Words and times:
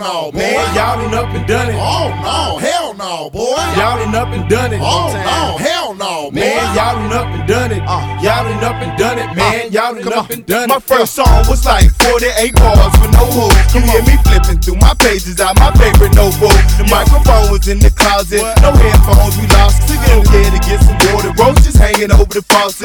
No, 0.00 0.32
boy. 0.32 0.38
Man, 0.38 0.74
y'all 0.74 0.96
done 0.96 1.12
up 1.12 1.28
and 1.28 1.46
done 1.46 1.68
it. 1.68 1.76
Oh 1.76 2.08
no, 2.24 2.56
hell 2.56 2.94
no, 2.94 3.28
boy. 3.28 3.52
Y'all 3.76 3.98
done 4.00 4.14
up 4.14 4.28
and 4.28 4.48
done 4.48 4.72
it. 4.72 4.80
Oh 4.82 5.12
no, 5.12 5.58
hell 5.60 5.69
boy. 6.30 6.40
Man, 6.40 6.76
y'all 6.76 6.94
done 6.96 7.12
up 7.12 7.26
and 7.34 7.44
done 7.48 7.70
it. 7.72 7.82
Uh. 7.86 8.00
Y'all 8.22 8.44
done 8.44 8.64
up 8.64 8.78
and 8.82 8.92
done 8.98 9.18
it, 9.18 9.30
man. 9.36 9.72
Y'all 9.72 9.94
done 9.94 10.02
Come 10.04 10.12
up 10.14 10.30
on. 10.30 10.32
and 10.32 10.46
done 10.46 10.64
it. 10.64 10.68
My 10.68 10.80
first 10.80 11.14
song 11.14 11.44
was 11.48 11.64
like 11.66 11.90
48 12.06 12.54
bars 12.54 12.94
with 13.00 13.12
no 13.12 13.24
hook. 13.30 13.54
You 13.74 13.80
hear 13.82 14.02
me 14.06 14.16
flipping 14.26 14.58
through 14.62 14.78
my 14.78 14.94
pages 14.98 15.40
out 15.40 15.56
my 15.58 15.70
favorite 15.78 16.14
notebook. 16.14 16.56
The 16.78 16.86
microphone 16.90 17.50
was 17.50 17.66
in 17.68 17.78
the 17.78 17.90
closet, 17.90 18.42
What? 18.42 18.60
no 18.62 18.70
headphones, 18.72 19.34
we 19.38 19.46
lost. 19.56 19.86
Took 19.88 20.00
it 20.00 20.24
there 20.30 20.50
to 20.50 20.60
get 20.62 20.78
some 20.82 20.98
water, 21.12 21.32
roaches 21.40 21.74
hanging 21.76 22.12
over 22.12 22.28
the 22.28 22.44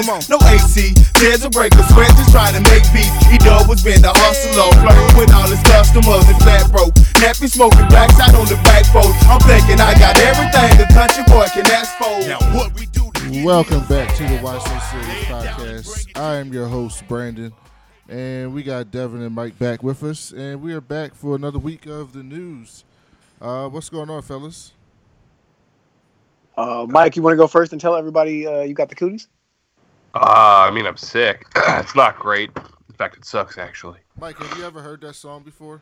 on. 0.10 0.22
No 0.30 0.38
AC, 0.48 0.94
there's 1.20 1.44
a 1.44 1.50
break 1.50 1.74
of 1.76 1.86
sweat 1.92 2.10
just 2.16 2.32
trying 2.32 2.56
to 2.56 2.62
make 2.72 2.84
peace. 2.96 3.12
E 3.32 3.38
dub 3.44 3.68
was 3.68 3.84
been 3.84 4.02
the 4.02 4.12
hustler, 4.14 4.72
flirting 4.82 5.14
with 5.20 5.32
all 5.36 5.48
his 5.50 5.62
customers 5.64 6.24
and 6.32 6.38
flat 6.42 6.72
broke. 6.72 6.94
Nappy 7.20 7.50
smoking 7.50 7.88
black 7.90 8.12
shot 8.16 8.34
on 8.36 8.46
the 8.48 8.56
back 8.64 8.86
porch. 8.92 9.12
I'm 9.28 9.40
thinking 9.44 9.80
I 9.82 9.94
got 10.00 10.16
everything 10.20 10.72
a 10.80 10.88
country 10.94 11.24
boy 11.28 11.48
can 11.54 11.66
ask 11.72 11.92
for. 11.98 12.12
Now 12.28 12.40
what 12.56 12.72
we 12.76 12.86
do 12.88 12.92
to 12.92 12.92
get 12.92 12.95
Welcome 13.28 13.84
back 13.88 14.16
to 14.18 14.24
the 14.24 14.40
Watch 14.44 14.62
So 14.62 14.80
Serious 14.92 15.24
podcast. 15.26 16.16
I 16.16 16.36
am 16.36 16.54
your 16.54 16.68
host, 16.68 17.08
Brandon, 17.08 17.52
and 18.08 18.54
we 18.54 18.62
got 18.62 18.92
Devin 18.92 19.24
and 19.24 19.34
Mike 19.34 19.58
back 19.58 19.82
with 19.82 20.04
us, 20.04 20.32
and 20.32 20.62
we 20.62 20.74
are 20.74 20.82
back 20.82 21.16
for 21.16 21.36
another 21.36 21.58
week 21.58 21.88
of 21.88 22.14
the 22.14 22.22
news. 22.22 22.86
Uh, 23.42 23.68
what's 23.68 23.90
going 23.90 24.12
on, 24.12 24.22
fellas? 24.22 24.74
Uh, 26.56 26.86
Mike, 26.88 27.16
you 27.16 27.24
want 27.24 27.34
to 27.34 27.38
go 27.38 27.48
first 27.48 27.72
and 27.72 27.82
tell 27.82 27.96
everybody 27.96 28.46
uh, 28.46 28.62
you 28.62 28.76
got 28.76 28.90
the 28.90 28.96
cooties? 28.96 29.28
Uh, 30.14 30.68
I 30.70 30.70
mean, 30.70 30.86
I'm 30.86 30.98
sick. 30.98 31.48
it's 31.56 31.96
not 31.96 32.20
great. 32.20 32.52
In 32.56 32.96
fact, 32.96 33.18
it 33.18 33.26
sucks, 33.26 33.58
actually. 33.58 34.02
Mike, 34.20 34.38
have 34.38 34.56
you 34.56 34.64
ever 34.64 34.84
heard 34.84 35.02
that 35.02 35.16
song 35.16 35.42
before? 35.42 35.82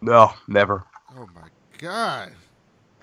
No, 0.00 0.32
never. 0.48 0.86
Oh 1.14 1.28
my 1.34 1.48
god! 1.76 2.32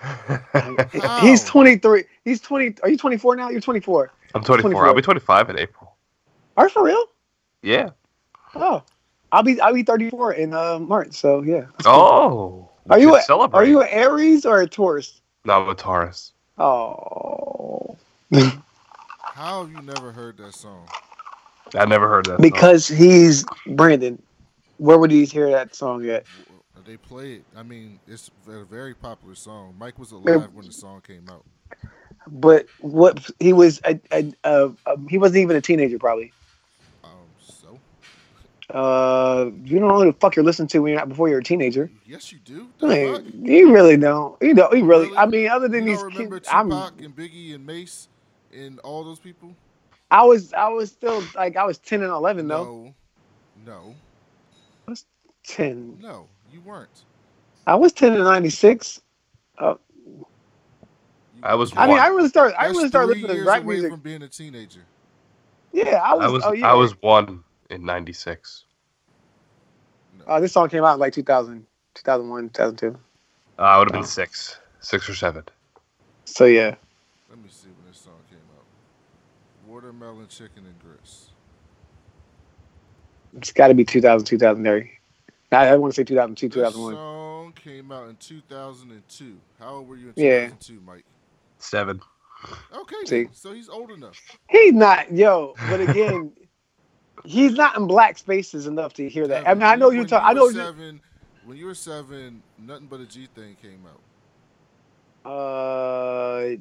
He's 1.20 1.44
23. 1.44 2.04
He's 2.24 2.40
20. 2.40 2.76
Are 2.82 2.88
you 2.88 2.96
24 2.96 3.36
now? 3.36 3.48
You're 3.48 3.60
24. 3.60 4.12
I'm 4.34 4.44
24. 4.44 4.86
I'll 4.86 4.94
be 4.94 5.02
25 5.02 5.50
in 5.50 5.58
April. 5.58 5.96
Are 6.56 6.64
you 6.64 6.70
for 6.70 6.84
real? 6.84 7.04
Yeah. 7.62 7.90
Oh, 8.54 8.82
I'll 9.32 9.42
be 9.42 9.60
I'll 9.60 9.74
be 9.74 9.82
34 9.82 10.34
in 10.34 10.54
uh, 10.54 10.78
March. 10.78 11.14
So 11.14 11.42
yeah. 11.42 11.66
Oh. 11.84 12.68
Are 12.90 12.98
you 12.98 13.14
a, 13.14 13.20
celebrate? 13.22 13.58
are 13.58 13.64
you 13.64 13.82
an 13.82 13.88
Aries 13.90 14.46
or 14.46 14.60
a 14.60 14.66
Taurus? 14.66 15.20
No, 15.44 15.62
I'm 15.62 15.68
a 15.68 15.74
Taurus. 15.74 16.32
Oh, 16.56 17.96
How 19.20 19.64
have 19.64 19.72
you 19.72 19.80
never 19.82 20.10
heard 20.10 20.36
that 20.38 20.54
song? 20.54 20.88
I 21.74 21.84
never 21.84 22.08
heard 22.08 22.26
that. 22.26 22.32
song. 22.32 22.40
because 22.40 22.88
he's 22.88 23.44
Brandon. 23.66 24.20
Where 24.78 24.98
would 24.98 25.10
he 25.10 25.24
hear 25.24 25.50
that 25.50 25.74
song 25.74 26.08
at? 26.08 26.24
They 26.88 26.96
play 26.96 27.34
it. 27.34 27.44
I 27.54 27.62
mean, 27.62 28.00
it's 28.08 28.30
a 28.48 28.64
very 28.64 28.94
popular 28.94 29.34
song. 29.34 29.74
Mike 29.78 29.98
was 29.98 30.12
alive 30.12 30.48
when 30.54 30.64
the 30.64 30.72
song 30.72 31.02
came 31.06 31.28
out. 31.28 31.44
But 32.26 32.66
what 32.80 33.28
he 33.40 33.52
was 33.52 33.78
a, 33.84 34.00
a, 34.10 34.32
a, 34.42 34.70
he 35.06 35.18
wasn't 35.18 35.42
even 35.42 35.56
a 35.56 35.60
teenager 35.60 35.98
probably. 35.98 36.32
Um, 37.04 37.10
so 37.46 37.78
Uh, 38.74 39.50
you 39.64 39.78
don't 39.78 39.88
know 39.88 39.98
who 39.98 40.06
the 40.06 40.14
fuck 40.14 40.34
you're 40.34 40.46
listening 40.46 40.68
to 40.68 40.78
when 40.78 40.92
you're 40.92 40.98
not 40.98 41.10
before 41.10 41.28
you're 41.28 41.40
a 41.40 41.44
teenager. 41.44 41.90
yes, 42.06 42.32
you 42.32 42.38
do. 42.38 42.68
Like, 42.80 43.22
you 43.34 43.70
really 43.70 43.98
don't. 43.98 44.40
You 44.40 44.54
know, 44.54 44.72
you 44.72 44.86
really. 44.86 45.08
Really? 45.08 45.18
I 45.18 45.26
mean, 45.26 45.48
other 45.50 45.68
than 45.68 45.84
You 45.84 45.90
these 45.90 45.98
don't 45.98 46.14
remember 46.14 46.40
kids, 46.40 46.48
I'm. 46.50 46.70
Tupac 46.70 47.02
and 47.02 47.14
Biggie 47.14 47.54
and 47.54 47.66
Mase 47.66 48.08
and 48.56 48.78
all 48.78 49.04
those 49.04 49.18
people? 49.18 49.54
I 50.10 50.24
was. 50.24 50.54
I 50.54 50.68
was 50.68 50.90
still 50.90 51.22
like 51.36 51.54
I 51.58 51.64
was 51.64 51.76
ten 51.76 52.00
and 52.02 52.10
eleven 52.10 52.48
though. 52.48 52.94
No, 53.66 53.94
no, 54.86 54.96
Ten. 55.44 55.98
no, 56.00 56.26
you 56.52 56.60
weren't. 56.60 57.04
I 57.66 57.74
was 57.74 57.92
ten 57.92 58.12
and 58.14 58.24
ninety 58.24 58.50
six. 58.50 59.00
You 61.36 61.42
I 61.42 61.54
was 61.54 61.72
I 61.76 61.86
mean. 61.86 61.98
I 61.98 62.08
really 62.08 62.28
started. 62.28 62.58
I 62.58 62.64
That's 62.64 62.76
really 62.76 62.88
started 62.88 63.08
three 63.08 63.20
listening 63.22 63.36
to 63.36 63.36
years 63.36 63.48
rap 63.48 63.62
away 63.62 63.74
music. 63.74 63.90
from 63.92 64.00
being 64.00 64.22
a 64.22 64.28
teenager. 64.28 64.80
Yeah, 65.72 66.00
I 66.04 66.14
was. 66.14 66.24
I 66.24 66.28
was. 66.28 66.44
oh 66.44 66.52
yeah. 66.52 66.66
I 66.68 66.74
was 66.74 67.02
one 67.02 67.44
in 67.70 67.84
'96. 67.84 68.64
Uh, 70.26 70.40
this 70.40 70.52
song 70.52 70.68
came 70.68 70.84
out 70.84 70.94
in 70.94 71.00
like 71.00 71.12
2000, 71.12 71.66
2001, 71.94 72.50
2002. 72.50 72.98
Uh, 73.58 73.62
I 73.62 73.78
would 73.78 73.88
have 73.88 73.94
Oh. 73.94 74.00
been 74.00 74.04
six, 74.08 74.58
six 74.80 75.08
or 75.08 75.14
seven. 75.14 75.44
So 76.24 76.44
yeah. 76.44 76.74
Let 77.30 77.38
me 77.38 77.48
see 77.48 77.68
when 77.68 77.86
this 77.90 78.00
song 78.00 78.12
came 78.28 78.38
out. 78.56 78.64
Watermelon 79.66 80.26
chicken 80.28 80.64
and 80.66 80.74
grits. 80.82 81.30
It's 83.36 83.52
got 83.52 83.68
to 83.68 83.74
be 83.74 83.84
2000, 83.84 84.26
2003. 84.26 84.97
I, 85.52 85.68
I 85.68 85.76
want 85.76 85.92
to 85.94 85.96
say 85.96 86.04
2002, 86.04 86.48
This 86.48 86.54
2001. 86.54 86.94
song 86.94 87.52
came 87.52 87.90
out 87.92 88.08
in 88.08 88.16
2002. 88.16 89.36
How 89.58 89.76
old 89.76 89.88
were 89.88 89.96
you 89.96 90.08
in 90.08 90.12
Yeah. 90.16 90.46
2002, 90.48 90.80
Mike? 90.86 91.04
Seven. 91.58 92.00
Okay, 92.72 92.96
See. 93.06 93.22
then. 93.24 93.32
so 93.32 93.52
he's 93.52 93.68
old 93.68 93.90
enough. 93.90 94.20
He's 94.48 94.72
not, 94.74 95.12
yo. 95.12 95.54
But 95.70 95.80
again, 95.80 96.32
he's 97.24 97.52
not 97.54 97.76
in 97.76 97.86
black 97.86 98.16
spaces 98.18 98.66
enough 98.66 98.92
to 98.94 99.08
hear 99.08 99.26
that. 99.26 99.48
I 99.48 99.54
mean, 99.54 99.62
I 99.64 99.74
know 99.74 99.90
you 99.90 100.00
When 100.00 100.06
talk. 100.06 100.22
I 100.22 100.30
were 100.34 100.38
know. 100.38 100.44
You, 100.48 100.52
seven. 100.52 101.00
When 101.46 101.56
you 101.56 101.66
were 101.66 101.74
seven, 101.74 102.42
nothing 102.58 102.86
but 102.86 103.00
a 103.00 103.06
G 103.06 103.26
thing 103.34 103.56
came 103.62 103.82
out. 103.86 104.00
uh, 105.30 106.56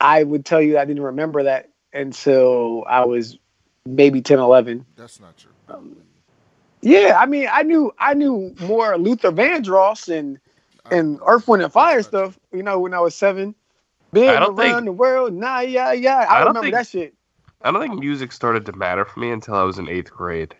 I 0.00 0.22
would 0.22 0.44
tell 0.46 0.62
you 0.62 0.78
I 0.78 0.84
didn't 0.86 1.02
remember 1.02 1.42
that 1.44 1.68
until 1.92 2.84
I 2.88 3.04
was 3.04 3.38
maybe 3.84 4.22
10, 4.22 4.38
11. 4.38 4.86
That's 4.96 5.20
not 5.20 5.36
true. 5.36 5.50
Um, 5.68 5.96
Yeah, 6.82 7.16
I 7.18 7.26
mean, 7.26 7.48
I 7.52 7.62
knew 7.62 7.92
I 7.98 8.14
knew 8.14 8.54
more 8.60 8.96
Luther 8.96 9.30
Vandross 9.32 10.08
and 10.08 10.38
and. 10.90 11.20
Earth, 11.26 11.46
Wind, 11.46 11.62
and 11.62 11.72
Fire 11.72 12.02
stuff. 12.02 12.38
You 12.52 12.62
know, 12.62 12.80
when 12.80 12.94
I 12.94 13.00
was 13.00 13.14
seven, 13.14 13.54
been 14.12 14.28
around 14.30 14.56
think- 14.56 14.84
the 14.86 14.92
world, 14.92 15.34
nah, 15.34 15.60
yeah, 15.60 15.92
yeah. 15.92 16.18
I, 16.28 16.36
I 16.36 16.38
don't 16.38 16.48
remember 16.48 16.62
think- 16.62 16.74
that 16.74 16.86
shit, 16.86 17.14
I 17.62 17.70
don't 17.70 17.80
think 17.82 18.00
music 18.00 18.32
started 18.32 18.64
to 18.66 18.72
matter 18.72 19.04
for 19.04 19.20
me 19.20 19.30
until 19.30 19.54
I 19.54 19.62
was 19.62 19.78
in 19.78 19.88
eighth 19.88 20.10
grade. 20.10 20.54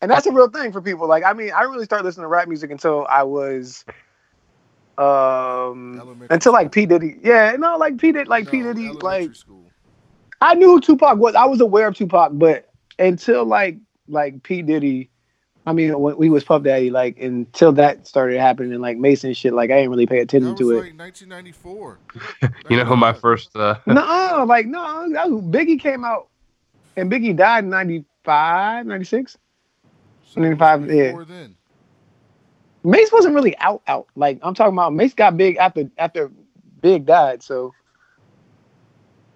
and 0.00 0.10
that's 0.10 0.26
a 0.26 0.32
real 0.32 0.48
thing 0.48 0.72
for 0.72 0.80
people. 0.80 1.06
Like, 1.06 1.24
I 1.24 1.32
mean, 1.34 1.52
I 1.52 1.62
really 1.62 1.84
started 1.84 2.04
listening 2.04 2.24
to 2.24 2.28
rap 2.28 2.48
music 2.48 2.70
until 2.70 3.06
I 3.08 3.22
was, 3.22 3.84
um, 4.98 6.26
until 6.30 6.52
like 6.52 6.66
school. 6.66 6.82
P 6.82 6.86
Diddy. 6.86 7.16
Yeah, 7.22 7.56
no, 7.58 7.76
like 7.76 7.98
P 7.98 8.12
Diddy, 8.12 8.28
like 8.28 8.46
No, 8.46 8.50
P 8.50 8.62
Diddy, 8.62 8.88
like 8.92 9.34
school. 9.34 9.70
I 10.40 10.54
knew 10.54 10.80
Tupac 10.80 11.18
was. 11.18 11.34
I 11.34 11.44
was 11.44 11.60
aware 11.60 11.88
of 11.88 11.94
Tupac, 11.94 12.32
but 12.34 12.68
until 12.98 13.44
like 13.44 13.76
like 14.08 14.42
P 14.42 14.62
Diddy, 14.62 15.10
I 15.64 15.72
mean, 15.72 15.98
when 15.98 16.16
we 16.16 16.28
was 16.28 16.42
Puff 16.42 16.62
Daddy, 16.62 16.90
like 16.90 17.18
until 17.18 17.72
that 17.72 18.06
started 18.06 18.40
happening, 18.40 18.80
like 18.80 18.98
Mason 18.98 19.32
shit, 19.32 19.52
like 19.52 19.70
I 19.70 19.76
didn't 19.76 19.90
really 19.90 20.06
pay 20.06 20.16
That 20.18 20.22
attention 20.22 20.50
was 20.52 20.60
to 20.60 20.70
it. 20.72 20.96
1994. 20.96 21.98
You 22.68 22.76
know 22.76 22.84
who 22.84 22.96
my 22.96 23.12
first? 23.12 23.54
Uh, 23.54 23.76
no, 23.86 24.44
like 24.48 24.66
no, 24.66 25.10
that 25.12 25.30
was, 25.30 25.42
Biggie 25.44 25.80
came 25.80 26.04
out, 26.04 26.28
and 26.96 27.10
Biggie 27.10 27.36
died 27.36 27.64
in 27.64 27.70
95, 27.70 28.86
96, 28.86 29.38
so 30.26 30.40
95. 30.40 30.90
yeah. 30.90 31.06
before 31.06 31.24
Then. 31.24 31.56
Mase 32.84 33.12
wasn't 33.12 33.34
really 33.34 33.56
out, 33.58 33.82
out. 33.86 34.08
Like 34.16 34.40
I'm 34.42 34.54
talking 34.54 34.72
about, 34.72 34.92
Mase 34.92 35.14
got 35.14 35.36
big 35.36 35.56
after 35.56 35.88
after 35.98 36.30
Big 36.80 37.06
died. 37.06 37.42
So 37.42 37.72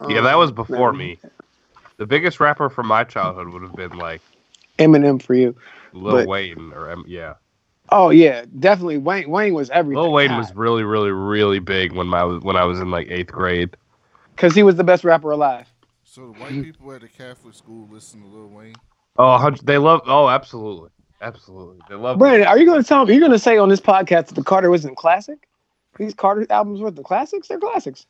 yeah, 0.08 0.20
that 0.20 0.34
um, 0.34 0.40
was 0.40 0.50
before 0.50 0.92
no. 0.92 0.98
me. 0.98 1.18
The 1.96 2.06
biggest 2.06 2.40
rapper 2.40 2.68
from 2.68 2.88
my 2.88 3.04
childhood 3.04 3.48
would 3.50 3.62
have 3.62 3.76
been 3.76 3.96
like 3.96 4.20
Eminem 4.78 5.20
for 5.22 5.34
you. 5.34 5.54
Lil 5.92 6.12
But- 6.16 6.28
Wayne 6.28 6.72
or 6.74 6.90
M- 6.90 7.04
yeah. 7.06 7.34
Oh 7.90 8.10
yeah, 8.10 8.44
definitely. 8.58 8.98
Wayne 8.98 9.30
Wayne 9.30 9.54
was 9.54 9.70
everything. 9.70 10.02
Lil 10.02 10.12
Wayne 10.12 10.36
was 10.36 10.52
really, 10.54 10.82
really, 10.82 11.12
really 11.12 11.60
big 11.60 11.92
when 11.92 12.08
my 12.08 12.24
when 12.24 12.56
I 12.56 12.64
was 12.64 12.80
in 12.80 12.90
like 12.90 13.06
eighth 13.10 13.30
grade. 13.30 13.76
because 14.34 14.54
he 14.54 14.62
was 14.64 14.74
the 14.76 14.84
best 14.84 15.04
rapper 15.04 15.30
alive. 15.30 15.72
So 16.02 16.32
the 16.32 16.38
white 16.40 16.62
people 16.64 16.92
at 16.92 17.02
the 17.02 17.08
Catholic 17.08 17.54
school 17.54 17.88
listen 17.90 18.22
to 18.22 18.26
Lil 18.26 18.48
Wayne. 18.48 18.74
Oh, 19.18 19.50
they 19.62 19.78
love. 19.78 20.00
Oh, 20.06 20.28
absolutely, 20.28 20.90
absolutely. 21.22 21.78
They 21.88 21.94
love. 21.94 22.18
Brandon, 22.18 22.48
are 22.48 22.58
you 22.58 22.66
going 22.66 22.82
to 22.82 22.86
tell 22.88 23.06
me? 23.06 23.12
You're 23.14 23.20
going 23.20 23.32
to 23.32 23.38
say 23.38 23.56
on 23.56 23.68
this 23.68 23.80
podcast 23.80 24.26
that 24.26 24.34
the 24.34 24.42
Carter 24.42 24.68
wasn't 24.70 24.96
classic? 24.96 25.48
These 25.96 26.14
Carter 26.14 26.44
albums 26.50 26.80
were 26.80 26.90
the 26.90 27.02
classics. 27.04 27.48
They're 27.48 27.58
classics. 27.60 28.04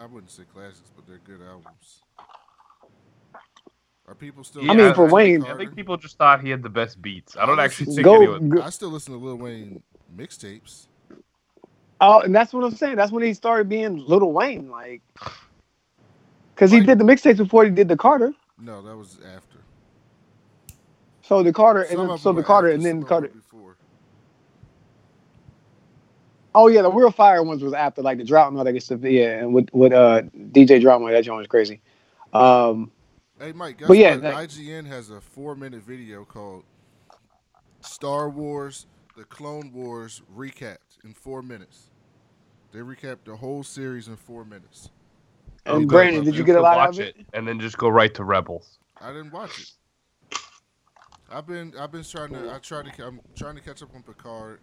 I 0.00 0.06
wouldn't 0.06 0.30
say 0.30 0.42
classics, 0.52 0.90
but 0.96 1.06
they're 1.06 1.18
good 1.24 1.40
albums. 1.46 2.00
Are 4.06 4.14
people 4.14 4.44
still? 4.44 4.62
Yeah, 4.62 4.72
I 4.72 4.74
mean, 4.76 4.94
for 4.94 5.04
listening 5.04 5.40
to 5.40 5.46
Wayne- 5.46 5.54
I 5.54 5.56
think 5.56 5.74
people 5.74 5.96
just 5.96 6.18
thought 6.18 6.42
he 6.42 6.50
had 6.50 6.62
the 6.62 6.68
best 6.68 7.00
beats. 7.00 7.36
I 7.36 7.46
don't 7.46 7.58
actually 7.58 7.86
think 7.86 8.04
Go, 8.04 8.16
anyone. 8.16 8.48
go- 8.50 8.62
I 8.62 8.70
still 8.70 8.90
listen 8.90 9.14
to 9.14 9.18
Lil 9.18 9.36
Wayne 9.36 9.82
mixtapes. 10.14 10.86
Oh, 12.00 12.20
and 12.20 12.34
that's 12.34 12.52
what 12.52 12.64
I'm 12.64 12.74
saying. 12.74 12.96
That's 12.96 13.12
when 13.12 13.22
he 13.22 13.32
started 13.32 13.68
being 13.68 13.96
Little 13.96 14.32
Wayne, 14.32 14.68
like, 14.68 15.00
because 16.54 16.70
he 16.70 16.80
did 16.80 16.98
the 16.98 17.04
mixtapes 17.04 17.38
before 17.38 17.64
he 17.64 17.70
did 17.70 17.88
the 17.88 17.96
Carter. 17.96 18.34
No, 18.58 18.82
that 18.82 18.96
was 18.96 19.18
after. 19.34 19.58
So 21.22 21.42
the 21.42 21.52
Carter, 21.52 21.86
Some 21.88 22.00
and 22.00 22.10
then, 22.10 22.18
so 22.18 22.32
the 22.34 22.42
Carter, 22.42 22.68
and 22.68 22.84
then 22.84 23.02
Carter. 23.02 23.28
Before. 23.28 23.76
Oh 26.54 26.68
yeah, 26.68 26.82
the 26.82 26.90
Real 26.92 27.10
Fire 27.10 27.42
ones 27.42 27.62
was 27.62 27.72
after, 27.72 28.02
like 28.02 28.18
the 28.18 28.24
Drought 28.24 28.48
and 28.48 28.58
all 28.58 28.64
that 28.64 28.72
good 28.72 28.82
stuff. 28.82 29.02
Yeah, 29.02 29.38
and 29.38 29.54
with 29.54 29.70
with 29.72 29.92
uh 29.92 30.22
DJ 30.52 30.80
Drama, 30.80 31.10
that 31.10 31.24
joint 31.24 31.38
was 31.38 31.46
crazy. 31.46 31.80
Um, 32.34 32.90
Hey, 33.38 33.52
Mike, 33.52 33.78
guess 33.78 33.88
But 33.88 33.96
yeah, 33.98 34.14
what? 34.16 34.22
like- 34.34 34.48
IGN 34.50 34.86
has 34.86 35.10
a 35.10 35.20
four 35.20 35.54
minute 35.54 35.82
video 35.82 36.24
called 36.24 36.64
Star 37.80 38.28
Wars 38.30 38.86
the 39.16 39.24
Clone 39.24 39.72
Wars 39.72 40.22
recapped 40.36 40.98
in 41.04 41.14
four 41.14 41.42
minutes. 41.42 41.90
They 42.72 42.80
recapped 42.80 43.24
the 43.24 43.36
whole 43.36 43.62
series 43.62 44.08
in 44.08 44.16
four 44.16 44.44
minutes. 44.44 44.90
Oh, 45.66 45.76
And. 45.76 45.88
Brandon, 45.88 46.24
did 46.24 46.34
you 46.34 46.42
get 46.44 46.56
a 46.56 46.60
lot 46.60 46.76
watch 46.76 46.98
of 46.98 47.00
it? 47.06 47.16
and 47.32 47.46
then 47.46 47.60
just 47.60 47.78
go 47.78 47.88
right 47.88 48.12
to 48.14 48.24
Rebels? 48.24 48.78
I 49.00 49.12
didn't 49.12 49.32
watch 49.32 49.60
it. 49.60 50.38
I've 51.30 51.46
been 51.46 51.72
I've 51.78 51.90
been 51.92 52.04
trying 52.04 52.32
to 52.32 52.52
I 52.52 52.58
tried 52.58 52.92
to 52.92 53.06
I'm 53.06 53.20
trying 53.34 53.54
to 53.54 53.60
catch 53.60 53.82
up 53.82 53.94
on 53.94 54.02
Picard. 54.02 54.60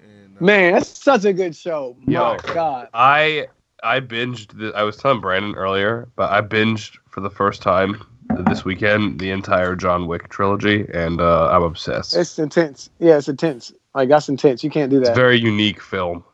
And 0.00 0.36
uh, 0.38 0.44
Man, 0.44 0.72
that's 0.72 0.98
such 0.98 1.24
a 1.24 1.32
good 1.32 1.54
show. 1.54 1.96
Yo. 2.06 2.36
My 2.36 2.54
God. 2.54 2.88
I 2.92 3.46
I 3.82 4.00
binged. 4.00 4.58
The, 4.58 4.72
I 4.76 4.82
was 4.82 4.96
telling 4.96 5.20
Brandon 5.20 5.54
earlier, 5.54 6.08
but 6.16 6.30
I 6.30 6.40
binged 6.40 6.98
for 7.08 7.20
the 7.20 7.30
first 7.30 7.62
time 7.62 8.02
this 8.46 8.64
weekend 8.64 9.18
the 9.20 9.30
entire 9.30 9.74
John 9.76 10.06
Wick 10.06 10.28
trilogy, 10.28 10.86
and 10.94 11.20
uh, 11.20 11.48
I'm 11.50 11.62
obsessed. 11.62 12.14
It's, 12.14 12.30
It's 12.32 12.38
intense. 12.38 12.90
Yeah, 12.98 13.18
it's 13.18 13.28
intense. 13.28 13.72
Like 13.94 14.08
that's 14.08 14.28
intense. 14.28 14.62
You 14.64 14.70
can't 14.70 14.90
do 14.90 14.98
a 14.98 15.00
that. 15.06 15.14
very 15.14 15.38
unique 15.38 15.80
film. 15.82 16.24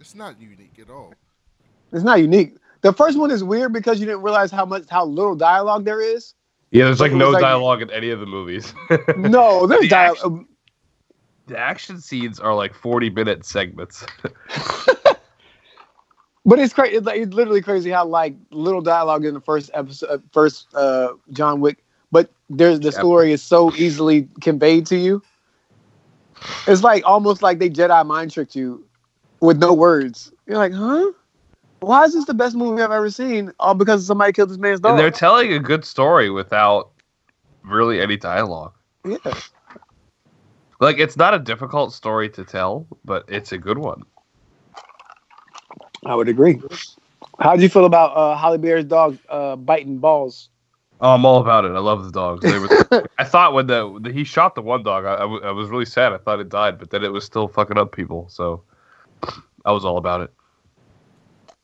it's 0.00 0.14
not 0.14 0.40
unique 0.40 0.78
at 0.80 0.90
all. 0.90 1.14
It's 1.92 2.04
not 2.04 2.20
unique. 2.20 2.56
The 2.82 2.92
first 2.92 3.18
one 3.18 3.30
is 3.30 3.42
weird 3.44 3.72
because 3.72 4.00
you 4.00 4.06
didn't 4.06 4.22
realize 4.22 4.50
how 4.50 4.64
much 4.64 4.84
how 4.90 5.04
little 5.04 5.34
dialogue 5.36 5.84
there 5.84 6.00
is. 6.00 6.34
Yeah, 6.72 6.84
there's 6.84 7.00
like 7.00 7.12
no 7.12 7.30
like- 7.30 7.42
dialogue 7.42 7.82
in 7.82 7.90
any 7.90 8.10
of 8.10 8.20
the 8.20 8.26
movies. 8.26 8.72
No, 9.16 9.66
there's 9.66 9.82
The 9.82 9.88
dialogue. 9.88 10.44
the 11.46 11.58
action 11.58 12.00
scenes 12.00 12.38
are 12.40 12.54
like 12.54 12.74
40 12.74 13.10
minute 13.10 13.44
segments. 13.44 14.04
But 16.50 16.58
it's 16.58 16.72
crazy. 16.72 16.96
It's, 16.96 17.06
like, 17.06 17.20
it's 17.20 17.32
literally 17.32 17.62
crazy 17.62 17.90
how 17.90 18.06
like 18.06 18.34
little 18.50 18.80
dialogue 18.80 19.24
in 19.24 19.34
the 19.34 19.40
first 19.40 19.70
episode, 19.72 20.10
uh, 20.10 20.18
first 20.32 20.66
uh, 20.74 21.12
John 21.30 21.60
Wick, 21.60 21.84
but 22.10 22.28
there's 22.48 22.80
the 22.80 22.90
story 22.90 23.30
is 23.30 23.40
so 23.40 23.72
easily 23.76 24.26
conveyed 24.40 24.84
to 24.86 24.96
you. 24.96 25.22
It's 26.66 26.82
like 26.82 27.04
almost 27.06 27.40
like 27.40 27.60
they 27.60 27.70
Jedi 27.70 28.04
mind 28.04 28.32
tricked 28.32 28.56
you 28.56 28.84
with 29.38 29.58
no 29.58 29.72
words. 29.72 30.32
You're 30.48 30.56
like, 30.58 30.72
huh? 30.72 31.12
Why 31.78 32.02
is 32.02 32.14
this 32.14 32.24
the 32.24 32.34
best 32.34 32.56
movie 32.56 32.82
I've 32.82 32.90
ever 32.90 33.10
seen? 33.10 33.52
All 33.60 33.74
because 33.74 34.04
somebody 34.04 34.32
killed 34.32 34.50
this 34.50 34.58
man's 34.58 34.80
dog. 34.80 34.90
and 34.90 34.98
they're 34.98 35.12
telling 35.12 35.52
a 35.52 35.60
good 35.60 35.84
story 35.84 36.30
without 36.30 36.90
really 37.62 38.00
any 38.00 38.16
dialogue. 38.16 38.72
yeah. 39.04 39.18
Like 40.80 40.98
it's 40.98 41.16
not 41.16 41.32
a 41.32 41.38
difficult 41.38 41.92
story 41.92 42.28
to 42.30 42.44
tell, 42.44 42.88
but 43.04 43.24
it's 43.28 43.52
a 43.52 43.58
good 43.58 43.78
one. 43.78 44.02
I 46.06 46.14
would 46.16 46.28
agree. 46.28 46.62
How 47.40 47.52
would 47.52 47.62
you 47.62 47.68
feel 47.70 47.86
about 47.86 48.16
uh, 48.16 48.36
Halle 48.36 48.58
Berry's 48.58 48.86
dog 48.86 49.18
uh, 49.28 49.56
biting 49.56 49.98
balls? 49.98 50.50
Oh, 51.00 51.14
I'm 51.14 51.26
all 51.26 51.40
about 51.40 51.64
it. 51.66 51.72
I 51.72 51.80
love 51.80 52.04
the 52.04 52.12
dogs. 52.12 52.46
They 52.46 52.58
were, 52.58 52.72
I 53.18 53.24
thought 53.24 53.54
when 53.54 53.68
the, 53.68 53.98
the 54.02 54.12
he 54.12 54.24
shot 54.24 54.56
the 54.56 54.62
one 54.62 54.82
dog, 54.82 55.06
I, 55.06 55.14
I, 55.16 55.20
w- 55.20 55.42
I 55.44 55.52
was 55.52 55.70
really 55.70 55.86
sad. 55.86 56.12
I 56.12 56.18
thought 56.18 56.40
it 56.40 56.50
died, 56.50 56.78
but 56.78 56.90
then 56.90 57.04
it 57.04 57.12
was 57.12 57.24
still 57.24 57.48
fucking 57.48 57.78
up 57.78 57.92
people. 57.92 58.28
So 58.30 58.64
I 59.64 59.72
was 59.72 59.84
all 59.84 59.98
about 59.98 60.22
it. 60.22 60.34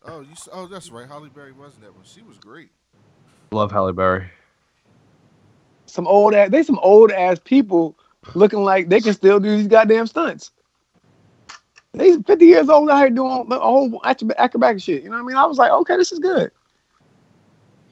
Oh, 0.04 0.20
you 0.20 0.32
s- 0.32 0.48
oh 0.52 0.66
that's 0.66 0.90
right. 0.90 1.08
Halle 1.08 1.28
Berry 1.30 1.52
was 1.52 1.76
in 1.76 1.82
that 1.82 1.94
one. 1.94 2.04
She 2.04 2.22
was 2.22 2.38
great. 2.38 2.70
Love 3.52 3.72
Halle 3.72 3.92
Berry. 3.92 4.28
Some 5.86 6.06
old 6.08 6.34
ass, 6.34 6.50
they 6.50 6.62
some 6.64 6.78
old 6.80 7.12
ass 7.12 7.38
people 7.44 7.98
looking 8.34 8.64
like 8.64 8.88
they 8.90 9.00
can 9.00 9.14
still 9.14 9.40
do 9.40 9.56
these 9.56 9.68
goddamn 9.68 10.06
stunts. 10.08 10.52
They 11.96 12.14
50 12.18 12.44
years 12.44 12.68
old 12.68 12.90
out 12.90 12.98
here 12.98 13.10
doing 13.10 13.48
the 13.48 13.58
whole 13.58 14.00
acrobatic 14.04 14.82
shit. 14.82 15.02
You 15.02 15.08
know 15.08 15.16
what 15.16 15.22
I 15.22 15.26
mean? 15.26 15.36
I 15.36 15.46
was 15.46 15.56
like, 15.56 15.72
okay, 15.72 15.96
this 15.96 16.12
is 16.12 16.18
good. 16.18 16.50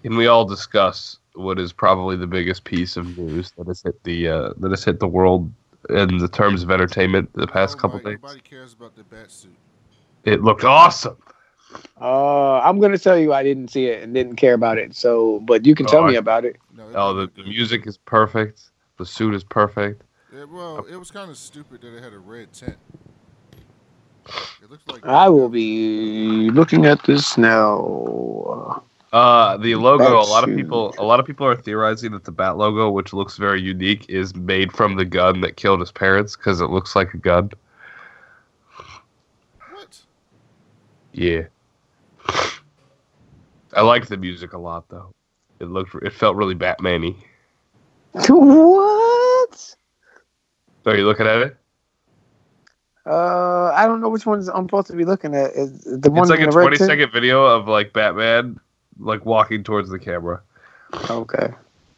Can 0.03 0.17
we 0.17 0.27
all 0.27 0.45
discuss 0.45 1.19
what 1.33 1.59
is 1.59 1.73
probably 1.73 2.17
the 2.17 2.27
biggest 2.27 2.65
piece 2.65 2.99
of 2.99 3.17
news 3.17 3.53
that 3.57 3.67
has 3.67 3.83
hit 3.83 4.03
the 4.05 4.29
uh, 4.29 4.51
that 4.59 4.71
has 4.71 4.85
hit 4.85 5.01
the 5.01 5.09
world 5.09 5.51
in 5.89 6.19
the 6.19 6.29
terms 6.29 6.63
of 6.63 6.71
entertainment 6.71 7.33
the 7.33 7.47
past 7.47 7.79
couple 7.79 7.99
days? 7.99 8.19
Nobody 8.23 8.41
cares 8.41 8.75
about 8.75 8.95
the 8.95 9.05
bat 9.05 9.31
suit. 9.31 9.57
It 10.25 10.43
looked 10.43 10.65
awesome. 10.65 11.17
Uh, 11.99 12.61
I'm 12.61 12.79
gonna 12.81 12.99
tell 12.99 13.19
you 13.19 13.33
I 13.33 13.43
didn't 13.43 13.69
see 13.69 13.87
it 13.87 14.03
and 14.03 14.13
didn't 14.13 14.37
care 14.37 14.53
about 14.53 14.77
it. 14.77 14.95
So, 14.95 15.41
but 15.41 15.65
you 15.65 15.75
can 15.75 15.87
tell 15.87 16.05
Oh, 16.05 16.09
me 16.09 16.17
about 16.17 16.45
it. 16.45 16.57
No, 16.77 16.91
it 16.91 16.95
Oh, 16.95 17.15
the, 17.15 17.31
the 17.35 17.45
music 17.45 17.87
is 17.87 17.97
perfect. 17.97 18.71
The 18.99 19.07
suit 19.07 19.35
is 19.35 19.43
perfect. 19.43 20.03
It, 20.31 20.49
well, 20.51 20.85
it 20.85 20.97
was 20.97 21.11
kind 21.11 21.31
of 21.31 21.39
stupid 21.39 21.81
that 21.81 21.97
it 21.97 22.03
had 22.03 22.13
a 22.13 22.19
red 22.19 22.53
tint. 22.53 22.77
It 24.63 24.71
looks 24.71 24.87
like 24.89 25.05
I 25.05 25.29
will 25.29 25.49
be 25.49 26.51
looking 26.51 26.87
at 26.87 27.03
this 27.05 27.37
now. 27.37 28.83
Uh, 29.13 29.57
the 29.59 29.77
logo. 29.77 30.19
A 30.19 30.23
lot 30.23 30.43
of 30.43 30.51
Batsuit. 30.51 30.57
people, 30.57 30.95
a 30.99 31.05
lot 31.05 31.21
of 31.21 31.27
people 31.27 31.47
are 31.47 31.55
theorizing 31.55 32.11
that 32.13 32.25
the 32.25 32.33
bat 32.33 32.57
logo, 32.57 32.91
which 32.91 33.13
looks 33.13 33.37
very 33.37 33.63
unique, 33.63 34.05
is 34.09 34.35
made 34.35 34.73
from 34.73 34.97
the 34.97 35.05
gun 35.05 35.41
that 35.43 35.57
killed 35.57 35.79
his 35.79 35.93
parents 35.93 36.35
because 36.35 36.61
it 36.61 36.67
looks 36.67 36.97
like 36.97 37.15
a 37.15 37.19
gun. 37.19 37.51
What? 39.73 40.03
Yeah. 41.13 41.43
I 43.73 43.83
like 43.83 44.07
the 44.07 44.17
music 44.17 44.53
a 44.53 44.59
lot, 44.59 44.89
though. 44.89 45.13
It 45.61 45.67
looked, 45.67 45.95
it 46.03 46.13
felt 46.13 46.35
really 46.35 46.55
Batman-y. 46.55 47.15
what? 48.29 49.77
So 50.83 50.93
you 50.93 51.07
looking 51.07 51.27
at 51.27 51.39
it? 51.39 51.57
Uh, 53.07 53.71
I 53.75 53.87
don't 53.87 54.01
know 54.01 54.09
which 54.09 54.25
ones 54.27 54.49
I'm 54.49 54.65
supposed 54.65 54.87
to 54.89 54.95
be 54.95 55.05
looking 55.05 55.35
at. 55.35 55.51
Is 55.53 55.81
the 55.85 56.11
one 56.11 56.23
It's 56.23 56.31
like 56.31 56.41
in 56.41 56.49
a 56.49 56.51
the 56.51 56.57
red 56.57 56.63
20 56.65 56.77
tint? 56.79 56.89
second 56.91 57.13
video 57.13 57.45
of 57.45 57.69
like 57.69 57.93
Batman, 57.93 58.59
like 58.99 59.25
walking 59.27 59.63
towards 59.63 59.91
the 59.91 59.99
camera 59.99 60.41
Okay. 61.11 61.49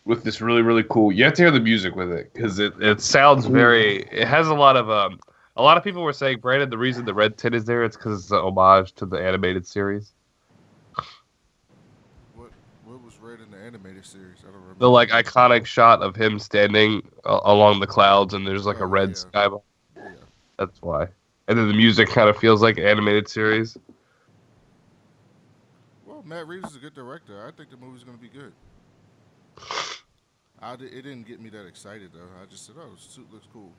with 0.05 0.25
this 0.25 0.41
really 0.41 0.63
really 0.63 0.85
cool. 0.85 1.13
You 1.13 1.25
have 1.25 1.35
to 1.35 1.43
hear 1.43 1.51
the 1.53 1.61
music 1.61 1.95
with 1.95 2.11
it 2.11 2.33
because 2.35 2.59
it 2.59 2.75
it 2.81 3.01
sounds 3.01 3.47
Mm. 3.47 3.53
very. 3.53 4.03
It 4.11 4.27
has 4.27 4.49
a 4.49 4.55
lot 4.55 4.77
of 4.77 4.91
um. 4.91 5.21
A 5.59 5.63
lot 5.63 5.79
of 5.79 5.85
people 5.85 6.03
were 6.03 6.13
saying, 6.13 6.41
Brandon, 6.41 6.69
the 6.69 6.77
reason 6.77 7.07
the 7.07 7.15
red 7.15 7.39
tint 7.39 7.55
is 7.55 7.65
there, 7.65 7.83
it's 7.83 7.97
because 7.97 8.25
it's 8.25 8.31
an 8.31 8.41
homage 8.41 8.93
to 8.97 9.07
the 9.07 9.17
animated 9.17 9.67
series. 9.67 10.13
What? 12.35 12.51
What 12.85 13.03
was 13.03 13.15
red 13.23 13.41
in 13.41 13.51
the 13.51 13.57
animated 13.65 14.05
series? 14.05 14.37
I 14.43 14.47
don't 14.51 14.61
remember. 14.61 14.81
The 14.81 14.91
like 14.91 15.09
iconic 15.11 15.65
shot 15.65 16.03
of 16.03 16.15
him 16.15 16.39
standing 16.39 17.09
uh, 17.25 17.41
along 17.45 17.81
the 17.81 17.87
clouds, 17.87 18.35
and 18.35 18.47
there's 18.47 18.67
like 18.67 18.81
a 18.81 18.85
Oh, 18.85 18.89
red 18.89 19.11
yeah. 19.11 19.15
sky. 19.15 19.45
behind. 19.49 19.63
That's 20.59 20.81
why. 20.83 21.09
And 21.49 21.59
then 21.59 21.69
the 21.69 21.75
music 21.75 22.09
kind 22.09 22.29
of 22.29 22.37
feels 22.37 22.63
like 22.63 22.79
an 22.79 22.85
animated 22.85 23.29
series. 23.29 23.77
Well, 26.07 26.23
Matt 26.25 26.47
Reeves 26.47 26.71
is 26.71 26.77
a 26.77 26.79
good 26.81 26.95
director. 26.95 27.47
I 27.47 27.51
think 27.53 27.71
the 27.71 27.77
movie's 27.77 28.05
gonna 28.05 28.19
be 28.19 28.29
good. 28.29 28.53
I 30.61 30.75
di- 30.77 30.87
it 30.87 31.03
didn't 31.03 31.27
get 31.27 31.41
me 31.41 31.51
that 31.51 31.67
excited 31.67 32.11
though. 32.13 32.29
I 32.43 32.47
just 32.47 32.67
said, 32.67 32.77
"Oh, 32.79 32.91
the 32.95 33.01
suit 33.01 33.31
looks 33.33 33.47
cool." 33.53 33.73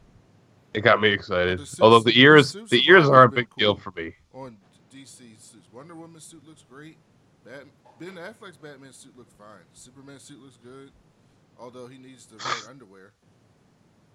It 0.74 0.82
got 0.82 1.02
me 1.02 1.10
excited. 1.10 1.60
The 1.60 1.66
suits- 1.66 1.82
Although 1.82 2.00
the 2.00 2.12
the 2.12 2.20
ears, 2.22 2.52
suits 2.52 2.70
the 2.70 2.88
ears 2.88 3.10
are 3.10 3.24
a 3.24 3.30
big 3.30 3.48
deal 3.58 3.76
for 3.76 3.92
me. 3.92 4.16
On 4.34 4.58
DC 4.92 5.36
suits, 5.40 5.68
Wonder 5.74 5.96
Woman 5.96 6.22
suit 6.22 6.46
looks 6.48 6.64
great. 6.70 6.98
Bat- 7.44 7.66
Ben 8.00 8.16
Affleck's 8.16 8.58
Batman 8.58 8.94
suit 8.94 9.18
looks 9.18 9.34
fine. 9.34 9.64
Superman 9.74 10.20
suit 10.20 10.40
looks 10.42 10.58
good, 10.64 10.92
although 11.60 11.88
he 11.88 11.98
needs 11.98 12.26
to 12.28 12.36
wear 12.36 12.56
underwear. 12.70 13.12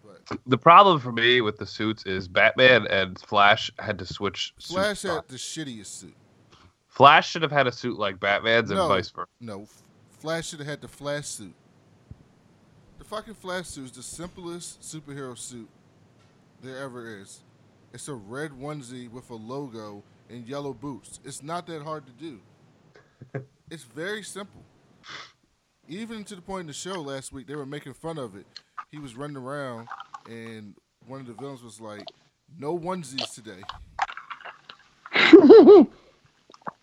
But 0.05 0.39
The 0.47 0.59
problem 0.59 1.01
for 1.01 1.13
me 1.13 1.41
with 1.41 1.59
the 1.59 1.67
suits 1.67 2.05
is 2.07 2.29
Batman 2.29 2.87
and 2.89 3.19
Flash 3.19 3.71
had 3.79 3.99
to 3.99 4.07
switch. 4.07 4.55
Flash 4.61 5.03
had 5.03 5.29
the 5.29 5.37
shittiest 5.37 5.87
suit. 5.87 6.15
Flash 6.89 7.31
should 7.31 7.43
have 7.43 7.53
had 7.53 7.67
a 7.67 7.73
suit 7.73 7.99
like 7.99 8.21
Batman's 8.21 8.71
and 8.71 8.79
No. 8.79 8.89
vice 8.89 9.11
versa. 9.11 9.29
No, 9.41 9.67
Flash 10.11 10.49
should 10.49 10.59
have 10.59 10.69
had 10.69 10.81
the 10.81 10.89
Flash 10.89 11.27
suit. 11.27 11.55
The 12.99 13.05
fucking 13.05 13.35
Flash 13.35 13.69
suit 13.69 13.87
is 13.87 13.93
the 13.93 14.03
simplest 14.03 14.81
superhero 14.83 15.37
suit 15.37 15.69
there 16.63 16.79
ever 16.79 17.21
is. 17.21 17.41
It's 17.93 18.09
a 18.09 18.15
red 18.15 18.53
onesie 18.53 19.11
with 19.11 19.31
a 19.31 19.35
logo 19.35 20.03
and 20.31 20.47
yellow 20.47 20.73
boots. 20.73 21.21
It's 21.25 21.43
not 21.43 21.67
that 21.67 21.83
hard 21.83 22.05
to 22.07 22.13
do. 22.13 22.41
it's 23.71 23.85
very 23.85 24.23
simple. 24.23 24.63
Even 25.89 26.25
to 26.25 26.35
the 26.37 26.41
point 26.41 26.63
in 26.63 26.67
the 26.69 26.73
show 26.73 27.01
last 27.01 27.33
week, 27.33 27.47
they 27.47 27.57
were 27.57 27.67
making 27.67 27.95
fun 27.95 28.19
of 28.19 28.37
it. 28.37 28.47
He 28.93 28.99
was 28.99 29.17
running 29.17 29.39
around, 29.39 29.89
and 30.29 30.75
one 31.07 31.19
of 31.21 31.27
the 31.27 31.33
villains 31.33 31.63
was 31.63 31.81
like, 31.81 32.05
"No 32.59 32.79
onesies 32.79 33.35
today." 33.35 33.63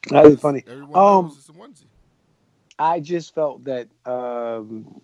that 0.09 0.23
was 0.23 0.39
funny. 0.39 0.63
Everyone 0.67 0.97
Um, 0.97 1.25
knows 1.27 1.37
it's 1.37 1.49
a 1.49 1.51
onesie. 1.53 1.85
I 2.79 2.99
just 2.99 3.35
felt 3.35 3.63
that. 3.65 3.87
Um, 4.07 5.01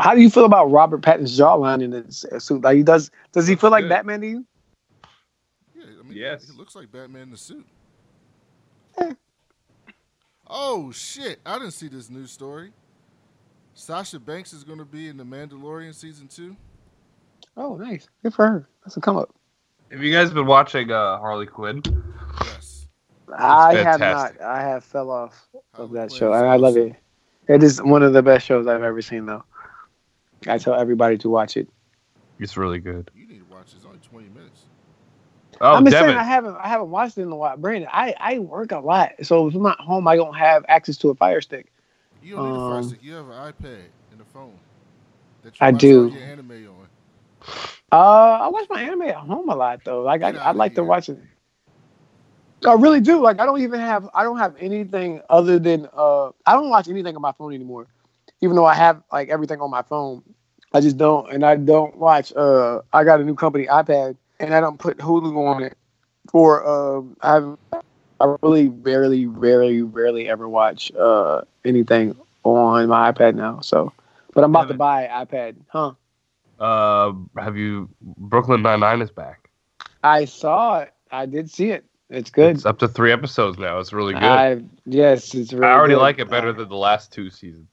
how 0.00 0.14
do 0.14 0.22
you 0.22 0.30
feel 0.30 0.46
about 0.46 0.70
Robert 0.70 1.02
Pattinson's 1.02 1.38
jawline 1.38 1.82
in 1.82 1.92
his 1.92 2.24
suit? 2.38 2.62
Like 2.62 2.78
he 2.78 2.82
does. 2.82 3.10
Does 3.32 3.46
he 3.46 3.54
feel 3.54 3.70
like 3.70 3.82
Good. 3.84 3.90
Batman 3.90 4.22
to 4.22 4.26
you? 4.26 4.46
Yeah, 5.74 5.84
I 6.00 6.02
mean, 6.04 6.16
Yes. 6.16 6.48
he 6.50 6.56
looks 6.56 6.74
like 6.74 6.90
Batman 6.90 7.24
in 7.24 7.30
the 7.32 7.36
suit. 7.36 7.66
Eh. 8.96 9.12
Oh 10.46 10.90
shit! 10.90 11.38
I 11.44 11.58
didn't 11.58 11.72
see 11.74 11.88
this 11.88 12.08
news 12.08 12.30
story. 12.30 12.72
Sasha 13.78 14.18
Banks 14.18 14.54
is 14.54 14.64
going 14.64 14.78
to 14.78 14.86
be 14.86 15.08
in 15.08 15.18
the 15.18 15.22
Mandalorian 15.22 15.94
season 15.94 16.28
two. 16.28 16.56
Oh, 17.58 17.76
nice. 17.76 18.08
Good 18.22 18.32
for 18.32 18.46
her. 18.46 18.68
That's 18.82 18.96
a 18.96 19.00
come 19.02 19.18
up. 19.18 19.34
Have 19.90 20.02
you 20.02 20.10
guys 20.10 20.30
been 20.30 20.46
watching 20.46 20.90
uh, 20.90 21.18
Harley 21.18 21.44
Quinn? 21.44 21.82
Yes. 22.40 22.88
I 23.38 23.74
have 23.74 24.00
not. 24.00 24.40
I 24.40 24.62
have 24.62 24.82
fell 24.82 25.10
off 25.10 25.46
of 25.74 25.92
that 25.92 26.08
Quinn 26.08 26.18
show. 26.18 26.32
is 26.32 26.42
I 26.42 26.56
love 26.56 26.78
it. 26.78 26.96
It 27.48 27.62
is 27.62 27.82
one 27.82 28.02
of 28.02 28.14
the 28.14 28.22
best 28.22 28.46
shows 28.46 28.66
I've 28.66 28.82
ever 28.82 29.02
seen, 29.02 29.26
though. 29.26 29.44
I 30.46 30.56
tell 30.56 30.74
everybody 30.74 31.18
to 31.18 31.28
watch 31.28 31.58
it. 31.58 31.68
It's 32.38 32.56
really 32.56 32.78
good. 32.78 33.10
You 33.14 33.26
need 33.28 33.40
to 33.40 33.54
watch. 33.54 33.74
It's 33.76 33.84
only 33.84 33.98
twenty 33.98 34.30
minutes. 34.30 34.62
Oh, 35.60 35.74
I'm 35.74 35.84
just 35.84 35.92
Devin. 35.92 36.08
saying 36.08 36.18
I 36.18 36.24
haven't 36.24 36.56
I 36.56 36.68
haven't 36.68 36.90
watched 36.90 37.18
it 37.18 37.22
in 37.22 37.30
a 37.30 37.36
while. 37.36 37.58
Brandon, 37.58 37.90
I, 37.92 38.14
I 38.18 38.38
work 38.38 38.72
a 38.72 38.78
lot, 38.78 39.12
so 39.22 39.48
if 39.48 39.54
I'm 39.54 39.62
not 39.62 39.80
home, 39.80 40.08
I 40.08 40.16
don't 40.16 40.34
have 40.34 40.64
access 40.66 40.96
to 40.98 41.10
a 41.10 41.14
Fire 41.14 41.42
Stick. 41.42 41.70
You 42.26 42.34
don't 42.34 42.42
need 42.42 42.56
a 42.56 42.60
fire 42.60 42.82
Um, 42.82 42.90
stick. 42.90 43.02
You 43.04 43.14
have 43.14 43.28
an 43.28 43.52
iPad 43.52 43.90
and 44.10 44.20
a 44.20 44.24
phone. 44.24 44.58
That 45.42 45.60
you 45.60 45.66
I 45.66 45.70
watch 45.70 45.92
do. 45.92 46.10
your 46.10 46.22
anime 46.24 46.66
on. 46.68 46.88
Uh, 47.92 47.96
I 48.42 48.48
watch 48.48 48.66
my 48.70 48.82
anime 48.82 49.02
at 49.02 49.16
home 49.16 49.48
a 49.48 49.54
lot 49.54 49.84
though. 49.84 50.02
Like 50.02 50.22
I, 50.22 50.30
I 50.30 50.52
like 50.52 50.74
to 50.74 50.84
watch 50.84 51.08
it. 51.08 51.18
I 52.66 52.74
really 52.74 53.00
do. 53.00 53.22
Like 53.22 53.40
I 53.40 53.46
don't 53.46 53.60
even 53.60 53.80
have 53.80 54.08
I 54.14 54.22
don't 54.24 54.38
have 54.38 54.54
anything 54.58 55.20
other 55.28 55.58
than 55.58 55.88
uh 55.92 56.28
I 56.46 56.52
don't 56.54 56.68
watch 56.70 56.88
anything 56.88 57.14
on 57.14 57.22
my 57.22 57.32
phone 57.32 57.54
anymore. 57.54 57.86
Even 58.40 58.56
though 58.56 58.64
I 58.66 58.74
have 58.74 59.02
like 59.12 59.28
everything 59.28 59.60
on 59.60 59.70
my 59.70 59.82
phone. 59.82 60.22
I 60.72 60.80
just 60.80 60.96
don't 60.96 61.32
and 61.32 61.44
I 61.44 61.56
don't 61.56 61.96
watch 61.96 62.32
uh 62.34 62.80
I 62.92 63.04
got 63.04 63.20
a 63.20 63.24
new 63.24 63.34
company 63.34 63.66
iPad 63.66 64.16
and 64.40 64.54
I 64.54 64.60
don't 64.60 64.78
put 64.78 64.98
Hulu 64.98 65.36
on 65.54 65.62
it 65.62 65.76
for 66.30 66.66
um 66.66 67.16
I've 67.20 67.56
I 68.20 68.34
really 68.42 68.68
rarely, 68.68 69.26
rarely, 69.26 69.82
rarely 69.82 70.28
ever 70.28 70.48
watch 70.48 70.92
uh 70.94 71.42
anything 71.64 72.16
on 72.44 72.88
my 72.88 73.12
iPad 73.12 73.34
now. 73.34 73.60
So 73.60 73.92
but 74.34 74.44
I'm 74.44 74.50
about 74.50 74.68
to 74.68 74.74
buy 74.74 75.04
an 75.04 75.26
iPad, 75.26 75.56
huh? 75.68 75.92
Uh, 76.58 77.12
have 77.38 77.56
you 77.56 77.88
Brooklyn 78.00 78.62
Nine 78.62 78.80
Nine 78.80 79.02
is 79.02 79.10
back? 79.10 79.50
I 80.02 80.24
saw 80.24 80.80
it. 80.80 80.92
I 81.10 81.26
did 81.26 81.50
see 81.50 81.70
it. 81.70 81.84
It's 82.08 82.30
good. 82.30 82.56
It's 82.56 82.66
up 82.66 82.78
to 82.78 82.88
three 82.88 83.12
episodes 83.12 83.58
now. 83.58 83.78
It's 83.78 83.92
really 83.92 84.14
good. 84.14 84.22
I 84.22 84.62
yes, 84.84 85.34
it's 85.34 85.52
really 85.52 85.66
I 85.66 85.72
already 85.72 85.94
good. 85.94 86.00
like 86.00 86.18
it 86.18 86.30
better 86.30 86.52
than 86.52 86.68
the 86.68 86.76
last 86.76 87.12
two 87.12 87.30
seasons. 87.30 87.68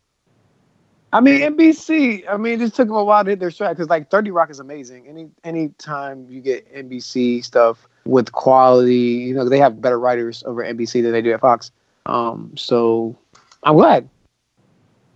I 1.12 1.22
mean, 1.22 1.42
NBC. 1.42 2.24
I 2.28 2.38
mean, 2.38 2.54
it 2.54 2.60
just 2.60 2.76
took 2.76 2.88
them 2.88 2.98
a 2.98 3.04
while 3.04 3.24
to 3.24 3.30
hit 3.30 3.40
their 3.40 3.52
stride 3.52 3.78
because 3.78 3.90
like 3.90 4.10
Thirty 4.10 4.32
Rock 4.32 4.50
is 4.50 4.60
amazing. 4.60 5.08
Any 5.08 5.30
any 5.44 5.70
time 5.70 6.26
you 6.30 6.42
get 6.42 6.74
NBC 6.74 7.44
stuff 7.44 7.88
with 8.06 8.32
quality, 8.32 8.96
you 8.96 9.34
know, 9.34 9.48
they 9.48 9.60
have 9.60 9.82
better 9.82 10.00
writers 10.00 10.44
over 10.46 10.64
NBC 10.64 11.02
than 11.02 11.12
they 11.12 11.22
do 11.22 11.32
at 11.32 11.40
Fox. 11.40 11.72
Um, 12.06 12.52
so 12.56 13.16
I'm 13.64 13.76
glad. 13.76 14.10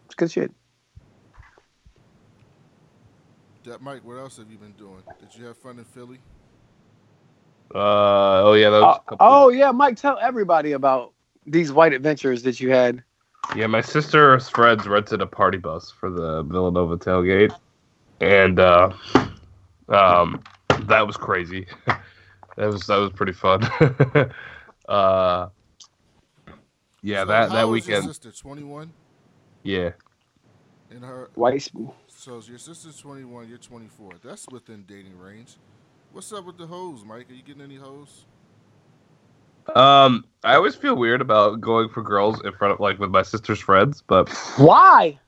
It's 0.06 0.15
good 0.15 0.32
shit. 0.32 0.51
That 3.65 3.82
Mike, 3.82 4.06
what 4.06 4.17
else 4.17 4.38
have 4.38 4.50
you 4.50 4.58
been 4.58 4.72
doing? 4.74 5.03
Did 5.20 5.38
you 5.38 5.46
have 5.46 5.58
fun 5.58 5.77
in 5.77 5.84
Philly? 5.84 6.20
Uh, 7.75 8.41
oh 8.44 8.53
yeah, 8.53 8.70
that 8.70 8.79
was 8.79 8.96
Uh, 8.96 9.00
a 9.06 9.10
couple 9.10 9.17
oh 9.20 9.50
yeah, 9.50 9.72
Mike, 9.72 9.98
tell 9.98 10.17
everybody 10.22 10.72
about 10.72 11.12
these 11.46 11.74
white 11.74 11.91
adventures 11.91 12.44
that 12.44 12.62
you 12.62 12.72
had. 12.72 13.03
Yeah, 13.56 13.67
my 13.67 13.82
sister's 13.82 14.48
friends 14.48 14.88
rented 14.88 15.22
a 15.22 15.25
party 15.25 15.58
bus 15.58 15.91
for 15.91 16.10
the 16.10 16.44
Villanova 16.44 16.98
tailgate, 16.98 17.53
and 18.22 18.58
uh, 18.60 18.91
um, 19.89 20.41
that 20.84 21.06
was 21.06 21.17
crazy. 21.17 21.67
that 22.57 22.67
was 22.67 22.87
that 22.87 22.97
was 22.97 23.11
pretty 23.13 23.33
fun. 23.33 23.63
uh, 24.89 25.49
yeah, 27.03 27.25
So 27.25 27.25
that 27.25 27.49
how 27.49 27.55
that 27.55 27.65
old 27.65 27.77
is 27.77 27.87
your 27.87 27.97
weekend. 27.97 28.03
sister 28.03 28.31
twenty 28.31 28.63
one, 28.63 28.93
Yeah, 29.63 29.91
and 30.91 31.03
her. 31.05 31.31
White. 31.35 31.63
School. 31.63 31.95
So 32.07 32.41
your 32.47 32.59
sister's 32.59 32.97
twenty 32.97 33.25
one. 33.25 33.49
You're 33.49 33.59
twenty 33.59 33.87
four. 33.87 34.11
That's 34.23 34.47
within 34.51 34.85
dating 34.87 35.17
range. 35.17 35.57
What's 36.11 36.33
up 36.33 36.45
with 36.45 36.57
the 36.57 36.67
hoes, 36.67 37.03
Mike? 37.05 37.29
Are 37.29 37.33
you 37.33 37.43
getting 37.43 37.61
any 37.63 37.75
hoes? 37.77 38.25
um, 39.75 40.25
I 40.43 40.55
always 40.55 40.75
feel 40.75 40.95
weird 40.95 41.21
about 41.21 41.61
going 41.61 41.89
for 41.89 42.01
girls 42.01 42.41
in 42.45 42.53
front 42.53 42.73
of 42.73 42.79
like 42.79 42.99
with 42.99 43.11
my 43.11 43.21
sister's 43.23 43.59
friends, 43.59 44.03
but 44.07 44.29
Why? 44.57 45.19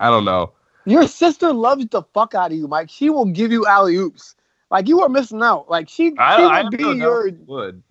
I 0.00 0.10
don't 0.10 0.24
know. 0.24 0.52
Your 0.86 1.08
sister 1.08 1.52
loves 1.52 1.86
the 1.86 2.02
fuck 2.12 2.34
out 2.34 2.52
of 2.52 2.58
you, 2.58 2.68
Mike. 2.68 2.90
She 2.90 3.08
will 3.10 3.26
give 3.26 3.52
you 3.52 3.66
alley 3.66 3.96
oops. 3.96 4.34
Like 4.74 4.88
you 4.88 5.02
are 5.02 5.08
missing 5.08 5.40
out. 5.40 5.70
Like 5.70 5.88
she, 5.88 6.14
I 6.18 6.34
she 6.34 6.42
don't. 6.42 6.50
will 6.50 6.66
I 6.66 6.68
be 6.68 6.82
know 6.82 6.90
your, 6.90 7.26
if 7.28 7.34
would. 7.46 7.82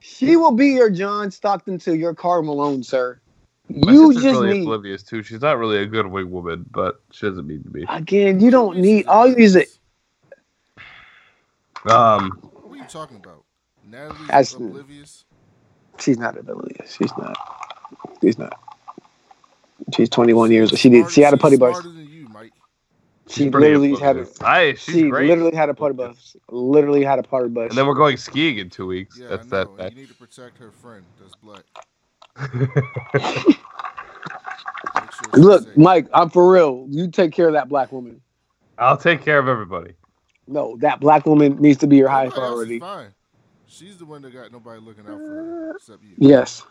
she 0.00 0.34
will 0.36 0.52
be 0.52 0.68
your 0.68 0.88
John 0.88 1.30
Stockton 1.30 1.78
to 1.80 1.94
your 1.94 2.14
Karl 2.14 2.42
Malone, 2.42 2.82
sir. 2.82 3.20
My 3.68 3.92
you 3.92 4.06
sister's 4.14 4.22
just 4.22 4.40
really 4.40 4.52
need 4.54 4.62
oblivious 4.62 5.02
too. 5.02 5.22
She's 5.22 5.42
not 5.42 5.58
really 5.58 5.76
a 5.76 5.84
good 5.84 6.06
wing 6.06 6.30
woman, 6.30 6.64
but 6.70 7.02
she 7.10 7.28
doesn't 7.28 7.46
need 7.46 7.64
to 7.64 7.70
be. 7.70 7.84
again. 7.86 8.40
You 8.40 8.50
don't 8.50 8.78
need 8.78 9.06
all 9.08 9.28
you 9.28 9.34
need 9.36 9.44
is 9.44 9.56
it. 9.56 9.76
Um, 11.90 12.30
What 12.62 12.72
are 12.72 12.76
you 12.78 12.84
talking 12.88 13.18
about? 13.18 13.44
Natalie's 13.86 14.30
As- 14.30 14.54
oblivious. 14.54 15.26
She's 15.98 16.16
not 16.16 16.38
oblivious. 16.38 16.94
She's 16.94 17.12
not. 17.18 17.36
She's 18.22 18.38
not. 18.38 18.58
She's 19.94 20.08
21 20.08 20.50
years 20.50 20.72
old. 20.72 20.78
She 20.78 20.88
did. 20.88 21.10
She 21.10 21.20
had 21.20 21.34
a 21.34 21.36
putty 21.36 21.56
she's 21.56 21.60
bus. 21.60 21.72
Smarter 21.78 21.90
than 21.90 22.08
you, 22.08 22.26
Mike. 22.28 22.52
She 23.32 23.50
literally 23.50 23.94
had 23.94 24.16
a. 24.16 24.20
oblivious. 24.22 24.80
She's 24.80 24.94
She 24.94 25.08
great. 25.10 25.28
literally 25.28 25.56
had 25.56 25.68
a 25.68 25.74
putty 25.74 25.94
bus. 25.94 26.36
Literally 26.50 27.02
had 27.04 27.18
a 27.18 27.22
putty 27.22 27.48
bus. 27.48 27.70
And 27.70 27.78
then 27.78 27.86
we're 27.86 27.94
going 27.94 28.16
skiing 28.16 28.58
in 28.58 28.68
two 28.70 28.86
weeks. 28.86 29.18
Yeah, 29.18 29.28
That's 29.28 29.52
I 29.52 29.64
know. 29.64 29.76
that. 29.76 29.86
and. 29.86 29.94
You 29.94 30.00
need 30.02 30.08
to 30.08 30.14
protect 30.14 30.58
her 30.58 30.70
friend. 30.70 31.04
That's 31.20 31.34
black. 31.36 31.62
Sure 35.12 35.42
Look, 35.42 35.64
safe. 35.64 35.76
Mike, 35.76 36.08
I'm 36.14 36.30
for 36.30 36.50
real. 36.50 36.86
You 36.88 37.10
take 37.10 37.32
care 37.32 37.46
of 37.46 37.52
that 37.54 37.68
black 37.68 37.92
woman. 37.92 38.20
I'll 38.78 38.96
take 38.96 39.22
care 39.22 39.38
of 39.38 39.48
everybody. 39.48 39.92
No, 40.46 40.76
that 40.78 41.00
black 41.00 41.26
woman 41.26 41.56
needs 41.60 41.78
to 41.78 41.86
be 41.86 41.96
your 41.96 42.08
highest 42.08 42.36
Everybody 42.36 42.52
else 42.52 42.70
is 42.70 42.78
priority. 42.78 43.04
Fine. 43.04 43.14
She's 43.66 43.96
the 43.96 44.04
one 44.04 44.22
that 44.22 44.32
got 44.32 44.52
nobody 44.52 44.80
looking 44.80 45.04
out 45.06 45.18
for 45.18 45.28
her 45.28 45.70
uh, 45.70 45.74
except 45.76 46.02
you. 46.02 46.14
Yes. 46.18 46.64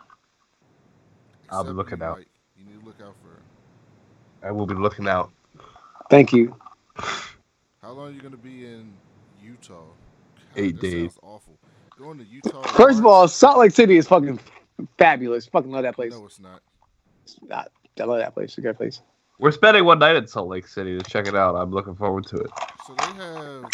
I'll 1.50 1.64
be 1.64 1.70
looking 1.70 1.98
you, 1.98 2.04
out. 2.04 2.18
Mike. 2.18 2.28
You 2.56 2.64
need 2.64 2.80
to 2.80 2.86
look 2.86 3.00
out 3.00 3.14
for 3.22 3.28
her. 3.28 4.48
I 4.48 4.50
will 4.52 4.66
be 4.66 4.74
looking 4.74 5.08
out. 5.08 5.30
Thank 6.12 6.34
you. 6.34 6.54
How 7.80 7.92
long 7.92 8.08
are 8.08 8.10
you 8.10 8.20
going 8.20 8.32
to 8.32 8.36
be 8.36 8.66
in 8.66 8.92
Utah? 9.42 9.76
God, 9.78 10.62
Eight 10.62 10.78
days. 10.78 11.16
Awful. 11.22 11.56
Going 11.98 12.18
to 12.18 12.24
Utah. 12.24 12.62
First 12.64 12.98
of 12.98 13.06
all. 13.06 13.26
Salt 13.26 13.60
Lake 13.60 13.70
City 13.72 13.96
is 13.96 14.06
fucking 14.06 14.38
fabulous. 14.98 15.46
Fucking 15.46 15.70
love 15.70 15.84
that 15.84 15.94
place. 15.94 16.12
no, 16.12 16.26
it's 16.26 16.38
not. 16.38 16.60
I 17.50 17.64
I 17.98 18.04
love 18.04 18.18
that 18.18 18.34
place. 18.34 18.50
It's 18.50 18.58
a 18.58 18.60
great 18.60 18.76
place. 18.76 19.00
We're 19.38 19.52
spending 19.52 19.86
one 19.86 20.00
night 20.00 20.16
in 20.16 20.26
Salt 20.26 20.48
Lake 20.48 20.68
City 20.68 20.98
to 20.98 21.10
check 21.10 21.26
it 21.26 21.34
out. 21.34 21.54
I'm 21.54 21.70
looking 21.70 21.94
forward 21.94 22.26
to 22.26 22.36
it. 22.36 22.50
So 22.86 22.94
they 22.94 23.14
have. 23.14 23.70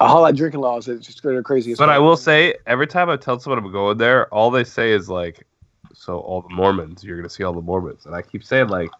A 0.00 0.08
whole 0.08 0.22
lot 0.22 0.32
of 0.32 0.36
drinking 0.36 0.58
laws. 0.58 0.88
It's 0.88 1.06
just 1.06 1.22
they're 1.22 1.40
crazy. 1.44 1.74
But 1.74 1.86
fuck. 1.86 1.90
I 1.90 2.00
will 2.00 2.16
say, 2.16 2.56
every 2.66 2.88
time 2.88 3.08
I 3.08 3.16
tell 3.16 3.38
someone 3.38 3.64
I'm 3.64 3.70
going 3.70 3.98
there, 3.98 4.26
all 4.34 4.50
they 4.50 4.64
say 4.64 4.90
is 4.90 5.08
like, 5.08 5.46
"So 5.94 6.18
all 6.18 6.42
the 6.42 6.52
Mormons, 6.52 7.04
you're 7.04 7.16
gonna 7.16 7.30
see 7.30 7.44
all 7.44 7.52
the 7.52 7.62
Mormons," 7.62 8.04
and 8.04 8.16
I 8.16 8.22
keep 8.22 8.42
saying 8.42 8.66
like, 8.66 8.90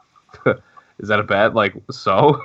"Is 0.99 1.09
that 1.09 1.21
a 1.21 1.25
bad 1.25 1.55
like 1.55 1.75
so?" 1.91 2.43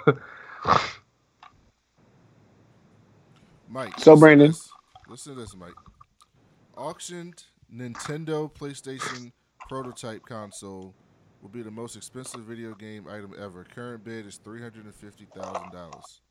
Mike. 3.69 4.00
So, 4.00 4.13
listen 4.13 4.15
to 4.15 4.19
Brandon. 4.19 4.53
Listen 5.10 5.36
to 5.36 5.41
this, 5.41 5.55
Mike. 5.55 5.74
Auctioned 6.77 7.43
Nintendo 7.74 8.51
PlayStation 8.51 9.31
prototype 9.67 10.25
console 10.25 10.93
will 11.41 11.50
be 11.50 11.62
the 11.62 11.72
most 11.72 11.95
expensive 11.95 12.41
video 12.41 12.74
game 12.75 13.07
item 13.10 13.33
ever. 13.39 13.63
Current 13.63 14.03
bid 14.03 14.25
is 14.25 14.38
three 14.38 14.62
hundred 14.62 14.86
and 14.86 14.95
fifty 14.95 15.25
thousand 15.36 15.72
dollars. 15.72 16.22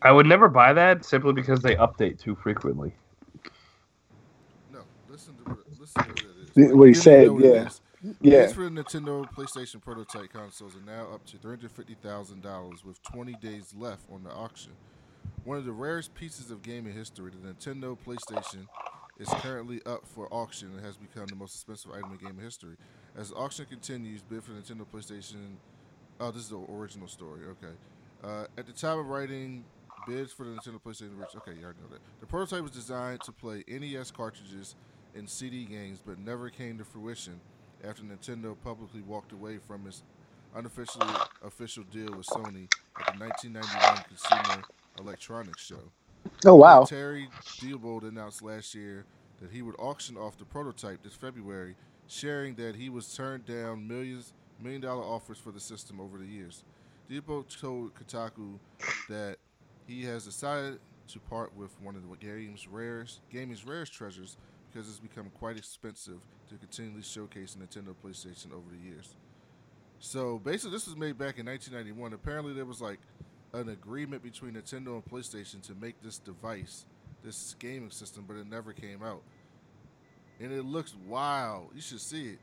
I 0.00 0.12
would 0.12 0.26
never 0.26 0.48
buy 0.48 0.72
that 0.72 1.04
simply 1.04 1.32
because 1.32 1.60
they 1.60 1.74
update 1.76 2.18
too 2.18 2.34
frequently. 2.36 2.94
No, 4.72 4.80
listen 5.08 5.34
to 5.36 5.42
what, 5.50 5.58
listen 5.78 6.02
to 6.04 6.08
what 6.08 6.18
it 6.56 6.66
is. 6.68 6.72
What 6.72 6.88
he 6.88 6.94
said, 6.94 7.26
know 7.26 7.32
what 7.34 7.44
it 7.44 7.54
yeah. 7.54 7.66
is. 7.66 7.80
Yeah. 8.02 8.12
Bids 8.42 8.52
for 8.52 8.62
the 8.62 8.70
Nintendo 8.70 9.30
PlayStation 9.32 9.82
prototype 9.82 10.32
consoles 10.32 10.76
are 10.76 10.80
now 10.80 11.12
up 11.12 11.24
to 11.26 11.36
$350,000 11.36 12.84
with 12.84 13.02
20 13.02 13.32
days 13.34 13.74
left 13.76 14.02
on 14.12 14.22
the 14.22 14.30
auction. 14.30 14.72
One 15.44 15.58
of 15.58 15.64
the 15.64 15.72
rarest 15.72 16.14
pieces 16.14 16.50
of 16.50 16.62
gaming 16.62 16.92
history, 16.92 17.30
the 17.30 17.48
Nintendo 17.48 17.96
PlayStation 17.98 18.66
is 19.18 19.28
currently 19.40 19.80
up 19.84 20.06
for 20.06 20.32
auction 20.32 20.70
and 20.76 20.84
has 20.84 20.96
become 20.96 21.26
the 21.26 21.34
most 21.34 21.54
expensive 21.54 21.90
item 21.90 22.12
in 22.12 22.18
gaming 22.18 22.44
history. 22.44 22.76
As 23.16 23.30
the 23.30 23.36
auction 23.36 23.66
continues, 23.66 24.22
bid 24.22 24.44
for 24.44 24.52
the 24.52 24.60
Nintendo 24.60 24.86
PlayStation. 24.86 25.56
Oh, 26.20 26.30
this 26.30 26.42
is 26.42 26.48
the 26.50 26.58
original 26.58 27.08
story. 27.08 27.40
Okay. 27.46 27.74
Uh, 28.22 28.44
at 28.56 28.66
the 28.66 28.72
time 28.72 28.98
of 28.98 29.06
writing, 29.06 29.64
bids 30.06 30.32
for 30.32 30.44
the 30.44 30.50
Nintendo 30.50 30.80
PlayStation. 30.84 31.10
Okay, 31.36 31.52
you 31.58 31.64
already 31.64 31.80
know 31.80 31.88
that. 31.90 32.00
The 32.20 32.26
prototype 32.26 32.62
was 32.62 32.72
designed 32.72 33.22
to 33.22 33.32
play 33.32 33.64
NES 33.66 34.10
cartridges 34.10 34.76
and 35.14 35.28
CD 35.28 35.64
games, 35.64 36.00
but 36.04 36.18
never 36.18 36.50
came 36.50 36.78
to 36.78 36.84
fruition 36.84 37.40
after 37.84 38.02
Nintendo 38.02 38.56
publicly 38.62 39.02
walked 39.02 39.32
away 39.32 39.58
from 39.58 39.86
its 39.86 40.02
unofficially 40.54 41.08
official 41.44 41.84
deal 41.84 42.10
with 42.16 42.26
Sony 42.26 42.68
at 42.98 43.18
the 43.18 43.24
1991 43.24 44.04
Consumer 44.08 44.64
Electronics 44.98 45.62
Show. 45.62 45.92
Oh 46.44 46.56
wow. 46.56 46.84
Terry 46.84 47.28
Diebold 47.60 48.06
announced 48.08 48.42
last 48.42 48.74
year 48.74 49.04
that 49.40 49.50
he 49.50 49.62
would 49.62 49.76
auction 49.78 50.16
off 50.16 50.36
the 50.36 50.44
prototype 50.44 51.02
this 51.02 51.14
February, 51.14 51.76
sharing 52.06 52.54
that 52.56 52.76
he 52.76 52.88
was 52.88 53.14
turned 53.14 53.46
down 53.46 53.86
millions 53.86 54.32
million 54.60 54.80
dollar 54.80 55.02
offers 55.02 55.38
for 55.38 55.52
the 55.52 55.60
system 55.60 56.00
over 56.00 56.18
the 56.18 56.26
years. 56.26 56.64
Diebold 57.10 57.58
told 57.60 57.92
Kotaku 57.94 58.58
that 59.08 59.36
he 59.86 60.04
has 60.04 60.24
decided 60.24 60.80
to 61.08 61.18
part 61.20 61.56
with 61.56 61.70
one 61.80 61.96
of 61.96 62.02
the 62.02 62.16
game's 62.16 62.68
rarest 62.68 63.20
gaming's 63.30 63.64
rarest 63.64 63.92
treasures 63.92 64.36
because 64.70 64.88
it's 64.88 64.98
become 64.98 65.30
quite 65.38 65.56
expensive 65.56 66.20
to 66.48 66.56
continually 66.56 67.02
showcase 67.02 67.56
Nintendo 67.58 67.94
PlayStation 68.04 68.52
over 68.52 68.70
the 68.70 68.88
years. 68.88 69.14
So 70.00 70.38
basically, 70.38 70.72
this 70.72 70.86
was 70.86 70.96
made 70.96 71.18
back 71.18 71.38
in 71.38 71.46
1991. 71.46 72.12
Apparently, 72.12 72.52
there 72.52 72.64
was 72.64 72.80
like 72.80 73.00
an 73.52 73.68
agreement 73.70 74.22
between 74.22 74.52
Nintendo 74.52 74.94
and 74.94 75.04
PlayStation 75.04 75.62
to 75.62 75.74
make 75.74 76.00
this 76.02 76.18
device 76.18 76.84
this 77.24 77.56
gaming 77.58 77.90
system, 77.90 78.24
but 78.26 78.36
it 78.36 78.48
never 78.48 78.72
came 78.72 79.02
out. 79.02 79.22
And 80.40 80.52
it 80.52 80.64
looks 80.64 80.94
wild. 81.06 81.70
You 81.74 81.80
should 81.80 82.00
see 82.00 82.28
it. 82.28 82.38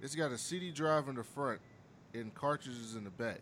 It's 0.00 0.14
got 0.14 0.32
a 0.32 0.38
CD 0.38 0.70
drive 0.70 1.08
in 1.08 1.16
the 1.16 1.24
front 1.24 1.60
and 2.14 2.32
cartridges 2.34 2.94
in 2.94 3.04
the 3.04 3.10
back. 3.10 3.40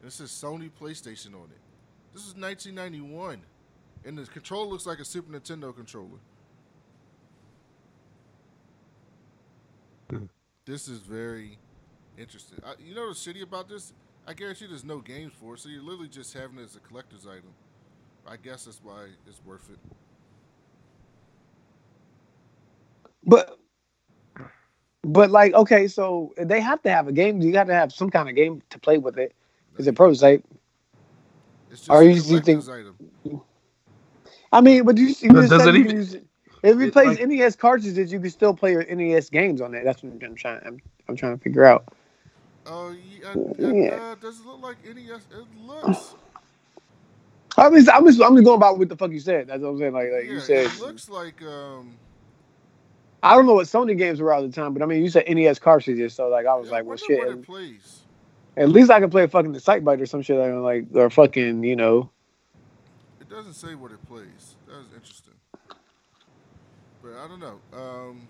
And 0.00 0.08
it 0.08 0.12
says 0.12 0.30
Sony 0.30 0.70
PlayStation 0.70 1.34
on 1.34 1.50
it. 1.50 1.60
This 2.12 2.22
is 2.22 2.34
1991. 2.34 3.42
And 4.04 4.16
the 4.16 4.24
controller 4.26 4.66
looks 4.66 4.86
like 4.86 4.98
a 5.00 5.04
Super 5.04 5.32
Nintendo 5.38 5.74
controller. 5.74 6.18
this 10.64 10.88
is 10.88 10.98
very 11.00 11.58
interesting. 12.18 12.58
I, 12.64 12.74
you 12.82 12.94
know 12.94 13.08
the 13.08 13.14
shitty 13.14 13.42
about 13.42 13.68
this? 13.68 13.92
I 14.26 14.32
guarantee 14.34 14.66
there's 14.66 14.84
no 14.84 14.98
games 14.98 15.32
for 15.38 15.54
it, 15.54 15.60
so 15.60 15.68
you're 15.68 15.82
literally 15.82 16.08
just 16.08 16.32
having 16.34 16.58
it 16.58 16.64
as 16.64 16.76
a 16.76 16.80
collector's 16.80 17.26
item. 17.26 17.50
I 18.26 18.36
guess 18.36 18.64
that's 18.66 18.80
why 18.82 19.06
it's 19.26 19.40
worth 19.44 19.68
it. 19.70 19.78
But 23.24 23.58
but 25.02 25.30
like 25.30 25.52
okay, 25.54 25.88
so 25.88 26.32
they 26.38 26.60
have 26.60 26.82
to 26.82 26.90
have 26.90 27.08
a 27.08 27.12
game. 27.12 27.40
You 27.40 27.52
got 27.52 27.64
to 27.64 27.74
have 27.74 27.92
some 27.92 28.10
kind 28.10 28.28
of 28.28 28.34
game 28.34 28.62
to 28.70 28.78
play 28.78 28.98
with 28.98 29.18
it. 29.18 29.34
Is 29.78 29.86
it 29.86 29.94
prototype? 29.94 30.44
It's 31.70 31.80
just 31.80 31.90
Are 31.90 32.00
a 32.00 32.04
you- 32.04 32.22
you 32.22 32.40
think- 32.40 32.68
item. 32.68 32.96
I 34.52 34.60
mean, 34.60 34.84
but 34.84 34.96
you, 34.96 35.08
you 35.20 35.32
But 35.32 35.48
does 35.50 35.66
it 35.66 35.74
you 35.74 35.80
even- 35.80 35.96
use. 35.96 36.14
If 36.60 36.76
it 36.76 36.80
it, 36.80 36.92
plays 36.92 37.18
like- 37.20 37.28
NES 37.28 37.54
cartridges, 37.54 38.10
you 38.12 38.18
can 38.18 38.30
still 38.30 38.52
play 38.52 38.72
your 38.72 38.84
NES 38.84 39.30
games 39.30 39.60
on 39.60 39.74
it. 39.74 39.84
That's 39.84 40.02
what 40.02 40.12
I'm 40.22 40.34
trying. 40.34 40.60
I'm, 40.66 40.80
I'm 41.08 41.14
trying 41.16 41.36
to 41.38 41.42
figure 41.42 41.64
out. 41.64 41.84
Oh, 42.66 42.90
yeah. 43.22 43.34
Yeah. 43.58 43.94
Uh, 43.94 44.14
does 44.16 44.40
it 44.40 44.46
look 44.46 44.60
like 44.60 44.76
NES? 44.84 45.22
It 45.30 45.46
looks. 45.64 46.14
I 47.56 47.70
mean, 47.70 47.88
I'm 47.90 48.04
just 48.06 48.20
I'm 48.22 48.34
just 48.36 48.44
going 48.44 48.60
by 48.60 48.70
what 48.70 48.88
the 48.88 48.96
fuck 48.96 49.10
you 49.10 49.20
said. 49.20 49.48
That's 49.48 49.62
what 49.62 49.70
I'm 49.70 49.78
saying. 49.78 49.92
Like, 49.92 50.10
like 50.12 50.24
yeah, 50.26 50.32
you 50.32 50.40
said, 50.40 50.66
it 50.66 50.78
looks 50.80 51.08
like. 51.08 51.40
Um, 51.42 51.96
I 53.22 53.34
don't 53.34 53.46
know 53.46 53.54
what 53.54 53.66
Sony 53.66 53.96
games 53.98 54.20
were 54.20 54.32
at 54.32 54.42
the 54.42 54.48
time, 54.50 54.74
but 54.74 54.82
I 54.82 54.86
mean, 54.86 55.02
you 55.02 55.10
said 55.10 55.24
NES 55.28 55.58
cartridges, 55.58 56.14
so 56.14 56.28
like 56.28 56.46
I 56.46 56.54
was 56.54 56.66
yeah, 56.68 56.72
like, 56.74 56.84
well, 56.84 56.96
shit. 56.96 57.18
what 57.18 57.28
At, 57.28 57.34
it 57.34 57.42
plays. 57.42 58.02
at 58.56 58.68
least 58.68 58.90
I 58.90 59.00
can 59.00 59.10
play 59.10 59.26
fucking 59.26 59.52
the 59.52 59.60
Sight 59.60 59.84
Bite 59.84 60.00
or 60.00 60.06
some 60.06 60.22
shit 60.22 60.38
like, 60.38 60.52
like 60.52 60.86
or 60.94 61.10
fucking 61.10 61.64
you 61.64 61.74
know. 61.76 62.10
It 63.38 63.42
doesn't 63.42 63.68
say 63.68 63.76
what 63.76 63.92
it 63.92 64.04
plays. 64.08 64.56
That 64.66 64.80
is 64.80 64.92
interesting. 64.96 65.34
But 67.00 67.12
I 67.24 67.28
don't 67.28 67.38
know. 67.38 67.60
Um, 67.72 68.26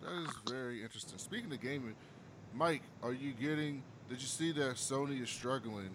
that 0.00 0.22
is 0.22 0.30
very 0.48 0.84
interesting. 0.84 1.18
Speaking 1.18 1.52
of 1.52 1.60
gaming, 1.60 1.96
Mike, 2.54 2.82
are 3.02 3.12
you 3.12 3.32
getting? 3.32 3.82
Did 4.08 4.20
you 4.20 4.28
see 4.28 4.52
that 4.52 4.76
Sony 4.76 5.20
is 5.20 5.28
struggling 5.28 5.90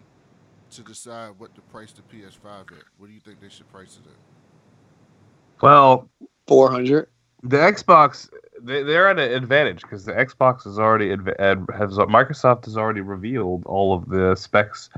to 0.72 0.82
decide 0.82 1.32
what 1.38 1.56
to 1.56 1.62
price 1.62 1.94
the 1.94 2.02
PS5 2.02 2.74
at? 2.74 2.84
What 2.98 3.08
do 3.08 3.14
you 3.14 3.22
think 3.22 3.40
they 3.40 3.48
should 3.48 3.72
price 3.72 3.98
it 4.04 4.10
at? 4.10 5.62
Well, 5.62 6.10
Four 6.46 6.72
hundred. 6.72 7.08
the 7.42 7.56
Xbox 7.56 8.30
they, 8.62 8.84
they're 8.84 9.08
at 9.08 9.18
an 9.18 9.32
advantage 9.32 9.82
because 9.82 10.04
the 10.04 10.12
Xbox 10.12 10.68
is 10.68 10.78
already 10.78 11.14
adv- 11.14 11.38
has 11.74 11.98
Microsoft 11.98 12.66
has 12.66 12.76
already 12.76 13.00
revealed 13.00 13.64
all 13.66 13.96
of 13.96 14.10
the 14.10 14.36
specs 14.36 14.90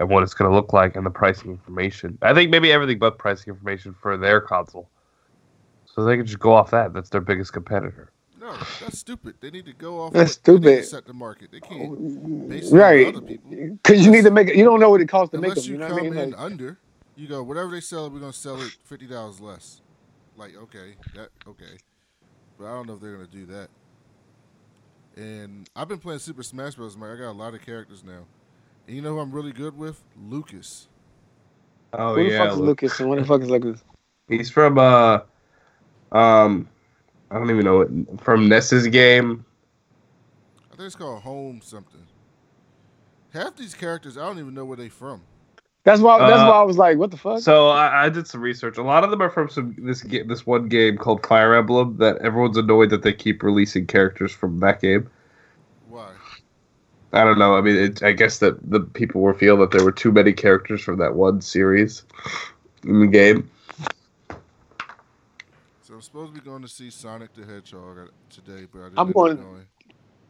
and 0.00 0.08
what 0.08 0.22
it's 0.22 0.34
going 0.34 0.50
to 0.50 0.54
look 0.56 0.72
like 0.72 0.96
and 0.96 1.04
the 1.04 1.10
pricing 1.10 1.50
information. 1.50 2.18
I 2.22 2.32
think 2.34 2.50
maybe 2.50 2.72
everything 2.72 2.98
but 2.98 3.18
pricing 3.18 3.52
information 3.52 3.94
for 4.00 4.16
their 4.16 4.40
console. 4.40 4.88
So 5.84 6.04
they 6.04 6.16
can 6.16 6.24
just 6.26 6.38
go 6.40 6.54
off 6.54 6.70
that. 6.70 6.94
That's 6.94 7.10
their 7.10 7.20
biggest 7.20 7.52
competitor. 7.52 8.10
No, 8.40 8.56
that's 8.80 8.98
stupid. 8.98 9.34
They 9.40 9.50
need 9.50 9.66
to 9.66 9.74
go 9.74 10.00
off. 10.00 10.14
That's 10.14 10.36
what- 10.38 10.44
they 10.44 10.52
need 10.52 10.62
to 10.62 10.70
stupid. 10.84 10.86
set 10.86 11.06
the 11.06 11.12
market. 11.12 11.52
They 11.52 11.60
can't 11.60 11.92
oh, 11.92 12.48
base 12.48 12.72
Right. 12.72 13.14
Because 13.14 14.04
you 14.06 14.10
need 14.10 14.24
to 14.24 14.30
make 14.30 14.48
it. 14.48 14.56
You 14.56 14.64
don't 14.64 14.80
know 14.80 14.88
what 14.88 15.02
it 15.02 15.08
costs 15.08 15.32
to 15.32 15.38
make 15.38 15.50
Unless 15.50 15.66
them. 15.66 15.74
you 15.74 15.74
You 15.74 15.78
know 15.80 15.86
come 15.88 15.96
what 15.96 16.06
I 16.06 16.08
mean? 16.10 16.18
in 16.18 16.30
Like, 16.30 16.40
under, 16.40 16.78
you 17.16 17.28
go 17.28 17.42
whatever 17.42 17.70
they 17.70 17.80
sell 17.82 18.08
we're 18.08 18.20
gonna 18.20 18.32
sell 18.32 18.58
it 18.62 18.74
fifty 18.84 19.06
dollars 19.06 19.40
less. 19.40 19.82
Like 20.38 20.56
okay, 20.56 20.94
that 21.14 21.28
okay, 21.46 21.76
but 22.58 22.64
I 22.64 22.70
don't 22.70 22.86
know 22.86 22.94
if 22.94 23.00
they're 23.00 23.12
gonna 23.12 23.26
do 23.26 23.44
that. 23.46 23.68
And 25.16 25.68
I've 25.76 25.88
been 25.88 25.98
playing 25.98 26.20
Super 26.20 26.42
Smash 26.42 26.76
Bros. 26.76 26.96
Man, 26.96 27.10
I 27.10 27.16
got 27.20 27.30
a 27.30 27.32
lot 27.32 27.52
of 27.52 27.60
characters 27.60 28.02
now, 28.02 28.24
and 28.86 28.96
you 28.96 29.02
know 29.02 29.14
who 29.14 29.20
I'm 29.20 29.32
really 29.32 29.52
good 29.52 29.76
with? 29.76 30.02
Lucas. 30.28 30.88
Oh 31.92 32.14
who 32.14 32.30
the 32.30 32.36
fuck 32.36 32.52
is 32.52 32.58
Lucas 32.58 33.00
and 33.00 33.08
what 33.08 33.18
the 33.18 33.24
fuck 33.24 33.42
is 33.42 33.50
Lucas? 33.50 33.82
He's 34.28 34.50
from 34.50 34.78
uh 34.78 35.20
um 36.12 36.68
I 37.30 37.34
don't 37.38 37.50
even 37.50 37.64
know 37.64 37.80
it 37.82 37.90
from 38.20 38.48
Ness's 38.48 38.86
game. 38.88 39.44
I 40.72 40.76
think 40.76 40.86
it's 40.86 40.96
called 40.96 41.22
Home 41.22 41.60
something. 41.62 42.00
Half 43.32 43.56
these 43.56 43.74
characters, 43.74 44.18
I 44.18 44.26
don't 44.26 44.38
even 44.38 44.54
know 44.54 44.64
where 44.64 44.76
they 44.76 44.88
from. 44.88 45.22
That's 45.84 46.00
why. 46.00 46.18
That's 46.18 46.42
Uh, 46.42 46.46
why 46.46 46.58
I 46.58 46.62
was 46.62 46.76
like, 46.76 46.98
what 46.98 47.10
the 47.10 47.16
fuck? 47.16 47.40
So 47.40 47.68
I, 47.68 48.06
I 48.06 48.08
did 48.10 48.26
some 48.26 48.40
research. 48.42 48.76
A 48.76 48.82
lot 48.82 49.02
of 49.02 49.10
them 49.10 49.22
are 49.22 49.30
from 49.30 49.48
some 49.48 49.74
this 49.78 50.02
ga- 50.02 50.24
this 50.24 50.44
one 50.44 50.68
game 50.68 50.98
called 50.98 51.24
Fire 51.26 51.54
Emblem 51.54 51.96
that 51.98 52.18
everyone's 52.18 52.56
annoyed 52.56 52.90
that 52.90 53.02
they 53.02 53.12
keep 53.12 53.42
releasing 53.42 53.86
characters 53.86 54.32
from 54.32 54.60
that 54.60 54.80
game. 54.80 55.08
Why? 57.10 57.20
I 57.20 57.24
don't 57.24 57.38
know. 57.38 57.56
I 57.56 57.60
mean, 57.60 57.76
it, 57.76 58.02
I 58.02 58.12
guess 58.12 58.38
that 58.38 58.70
the 58.70 58.80
people 58.80 59.20
were 59.20 59.34
feel 59.34 59.56
that 59.58 59.70
there 59.70 59.84
were 59.84 59.92
too 59.92 60.12
many 60.12 60.32
characters 60.32 60.82
from 60.82 60.98
that 60.98 61.14
one 61.14 61.40
series 61.40 62.04
in 62.84 63.00
the 63.00 63.06
game. 63.06 63.50
So 65.82 65.94
I'm 65.94 66.02
supposed 66.02 66.34
to 66.34 66.40
be 66.40 66.44
going 66.44 66.62
to 66.62 66.68
see 66.68 66.90
Sonic 66.90 67.34
the 67.34 67.44
Hedgehog 67.44 68.10
today, 68.30 68.66
but 68.72 68.80
I 68.80 68.84
didn't 68.84 68.98
I'm 68.98 69.12
going- 69.12 69.36
going. 69.36 69.66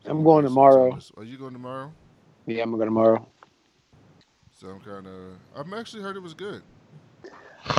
I'm 0.06 0.24
going 0.24 0.44
tomorrow. 0.44 0.98
Are 1.18 1.24
you 1.24 1.36
going 1.36 1.52
tomorrow? 1.52 1.92
Yeah, 2.46 2.62
I'm 2.62 2.70
gonna 2.70 2.86
tomorrow. 2.86 3.28
So 4.58 4.68
I'm 4.68 4.80
kind 4.80 5.06
of. 5.06 5.14
I've 5.54 5.70
actually 5.78 6.02
heard 6.02 6.16
it 6.16 6.20
was 6.22 6.32
good. 6.32 6.62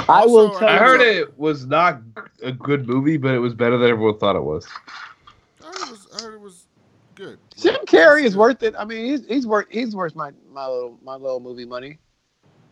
I 0.08 0.26
will 0.28 0.50
Also, 0.50 0.60
tell 0.60 0.70
I 0.70 0.74
you. 0.74 0.80
heard 0.80 1.02
it 1.02 1.40
was 1.40 1.66
not 1.66 2.00
a 2.44 2.52
good 2.52 2.88
movie, 2.88 3.18
but 3.18 3.34
it 3.34 3.40
was 3.40 3.56
better 3.56 3.80
than 3.80 3.90
everyone 3.90 4.20
thought 4.20 4.36
it 4.36 4.44
was. 4.44 4.68
I 5.64 5.66
heard 5.66 5.76
it 5.88 5.90
was. 5.92 6.08
I 6.16 6.22
heard 6.22 6.34
it 6.36 6.40
was 6.42 6.68
good. 7.22 7.40
Jim 7.56 7.76
Carrey 7.86 8.24
is 8.24 8.36
worth 8.36 8.64
it. 8.64 8.74
I 8.78 8.86
mean, 8.86 9.06
he's 9.06 9.26
he's 9.28 9.46
worth 9.46 9.68
he's 9.70 9.96
worth 9.96 10.16
my 10.16 10.32
my 10.52 10.66
little 10.66 10.98
my 11.04 11.16
little 11.16 11.40
movie 11.40 11.66
money. 11.66 12.00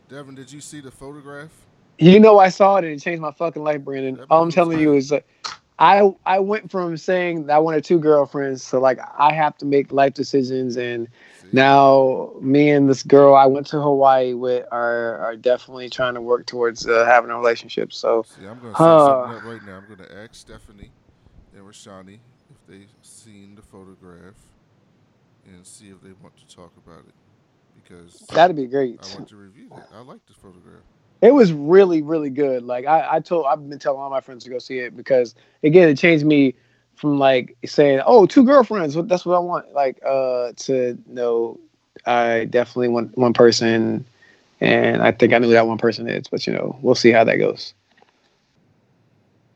Devin, 0.10 0.34
did 0.36 0.52
you 0.52 0.60
see 0.60 0.82
the 0.82 0.90
photograph? 0.92 1.52
You 2.00 2.20
know, 2.20 2.40
I 2.40 2.50
saw 2.50 2.78
it 2.78 2.86
and 2.86 2.94
it 2.94 3.02
changed 3.02 3.22
my 3.22 3.32
fucking 3.32 3.64
life, 3.64 3.82
Brandon. 3.82 4.16
That 4.16 4.28
All 4.30 4.42
I'm 4.42 4.52
telling 4.52 4.80
you 4.80 4.94
is, 4.94 5.12
uh, 5.12 5.20
I 5.78 6.12
I 6.26 6.40
went 6.40 6.72
from 6.72 6.98
saying 6.98 7.46
that 7.46 7.54
I 7.56 7.60
wanted 7.60 7.84
two 7.84 8.00
girlfriends 8.00 8.68
to 8.72 8.80
like 8.80 9.00
I 9.18 9.34
have 9.34 9.56
to 9.60 9.66
make 9.66 9.92
life 9.92 10.14
decisions, 10.16 10.78
and 10.78 11.08
See? 11.42 11.50
now 11.54 12.32
me 12.42 12.72
and 12.72 12.90
this 12.90 13.04
girl 13.04 13.36
I 13.36 13.46
went 13.46 13.68
to 13.68 13.80
Hawaii 13.80 14.34
with 14.34 14.66
are 14.72 15.18
are 15.18 15.36
definitely 15.36 15.90
trying 15.90 16.16
to 16.16 16.22
work 16.22 16.48
towards 16.48 16.88
uh, 16.88 17.06
having 17.06 17.30
a 17.30 17.38
relationship. 17.38 17.94
So 17.94 18.24
See, 18.24 18.48
I'm 18.48 18.60
going 18.60 18.74
to 18.74 18.82
Uh. 18.82 19.28
something 19.28 19.38
up 19.38 19.44
right 19.54 19.64
now. 19.68 19.78
I'm 19.78 19.86
going 19.86 20.10
to 20.10 20.18
ask 20.18 20.34
Stephanie 20.34 20.90
and 21.56 21.64
Rashani 21.66 22.20
they've 22.70 22.90
seen 23.02 23.56
the 23.56 23.62
photograph 23.62 24.36
and 25.46 25.66
see 25.66 25.90
if 25.90 26.02
they 26.02 26.12
want 26.22 26.38
to 26.38 26.56
talk 26.56 26.72
about 26.86 27.00
it 27.00 27.14
because 27.76 28.20
that'd 28.32 28.56
be 28.56 28.68
great. 28.68 29.00
I 29.02 29.14
want 29.16 29.28
to 29.30 29.36
review 29.36 29.70
that. 29.76 29.88
I 29.94 30.02
like 30.02 30.26
this 30.28 30.38
photograph. 30.38 30.84
It 31.22 31.34
was 31.34 31.52
really, 31.52 32.02
really 32.02 32.30
good. 32.30 32.64
Like 32.64 32.86
I, 32.86 33.16
I 33.16 33.20
told, 33.20 33.46
I've 33.48 33.68
been 33.68 33.80
telling 33.80 34.00
all 34.00 34.10
my 34.10 34.22
friends 34.22 34.44
to 34.44 34.50
go 34.50 34.60
see 34.60 34.80
it 34.80 34.96
because 34.96 35.36
again, 35.64 35.90
it 35.90 35.98
changed 35.98 36.26
me 36.26 36.54
from 36.96 37.18
like 37.18 37.58
saying, 37.66 38.02
"Oh, 38.06 38.26
two 38.26 38.46
girlfriends, 38.46 38.96
that's 38.96 39.26
what 39.26 39.36
I 39.36 39.40
want," 39.40 39.74
like 39.74 40.00
uh, 40.06 40.54
to 40.56 40.98
know, 41.08 41.60
I 42.06 42.46
definitely 42.46 42.90
want 42.90 43.18
one 43.18 43.34
person, 43.34 44.06
and 44.62 45.02
I 45.02 45.12
think 45.12 45.34
I 45.34 45.40
know 45.40 45.48
who 45.48 45.54
that 45.54 45.68
one 45.68 45.78
person 45.78 46.08
is. 46.08 46.28
But 46.28 46.46
you 46.46 46.54
know, 46.54 46.78
we'll 46.82 46.96
see 46.96 47.12
how 47.12 47.24
that 47.24 47.38
goes. 47.38 47.74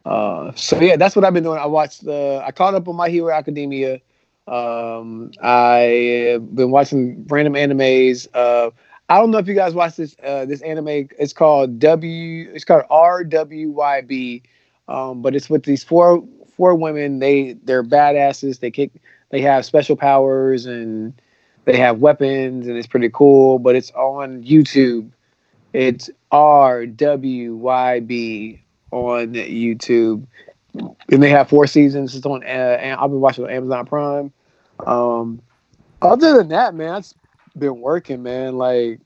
Uh, 0.06 0.52
so 0.56 0.80
yeah, 0.80 0.98
that's 0.98 1.16
what 1.16 1.24
I've 1.26 1.34
been 1.34 1.44
doing. 1.44 1.60
I 1.60 1.66
watched 1.66 2.04
the, 2.06 2.42
I 2.46 2.52
caught 2.52 2.76
up 2.76 2.88
on 2.88 2.96
My 2.96 3.10
Hero 3.10 3.34
Academia. 3.34 4.02
Um, 4.48 5.32
I've 5.42 6.56
been 6.56 6.72
watching 6.72 7.26
random 7.28 7.54
animes. 7.54 8.28
Uh, 8.34 8.72
I 9.10 9.18
don't 9.18 9.32
know 9.32 9.38
if 9.38 9.48
you 9.48 9.54
guys 9.54 9.74
watch 9.74 9.96
this 9.96 10.16
uh, 10.24 10.46
this 10.46 10.62
anime. 10.62 10.88
It's 11.18 11.34
called 11.34 11.80
W. 11.80 12.50
It's 12.54 12.66
called 12.66 12.84
RWBY, 12.90 14.42
um, 14.88 15.22
but 15.22 15.36
it's 15.36 15.50
with 15.50 15.64
these 15.64 15.84
four 15.84 16.24
four 16.56 16.76
women. 16.76 17.20
They 17.20 17.54
they're 17.64 17.84
badasses. 17.84 18.60
They 18.60 18.72
kick. 18.72 18.92
They 19.30 19.42
have 19.42 19.66
special 19.66 19.96
powers 19.96 20.66
and 20.66 21.14
they 21.66 21.78
have 21.78 22.00
weapons, 22.00 22.68
and 22.68 22.78
it's 22.78 22.88
pretty 22.88 23.10
cool. 23.10 23.60
But 23.60 23.76
it's 23.76 23.92
on 23.92 24.44
YouTube. 24.44 25.12
It's 25.74 26.10
RWBY 26.32 28.08
on 28.94 29.34
YouTube, 29.34 30.26
and 30.74 31.24
they 31.24 31.30
have 31.30 31.50
four 31.50 31.68
seasons. 31.68 32.16
It's 32.16 32.26
on. 32.26 32.44
Uh, 32.44 32.96
I've 33.00 33.10
been 33.10 33.20
watching 33.20 33.44
on 33.44 33.50
Amazon 33.50 33.86
Prime. 33.86 34.34
Um, 34.86 35.42
other 36.02 36.38
than 36.38 36.50
that, 36.50 36.76
man, 36.76 36.98
it's 36.98 37.16
been 37.58 37.82
working, 37.82 38.24
man. 38.24 38.58
Like 38.58 39.00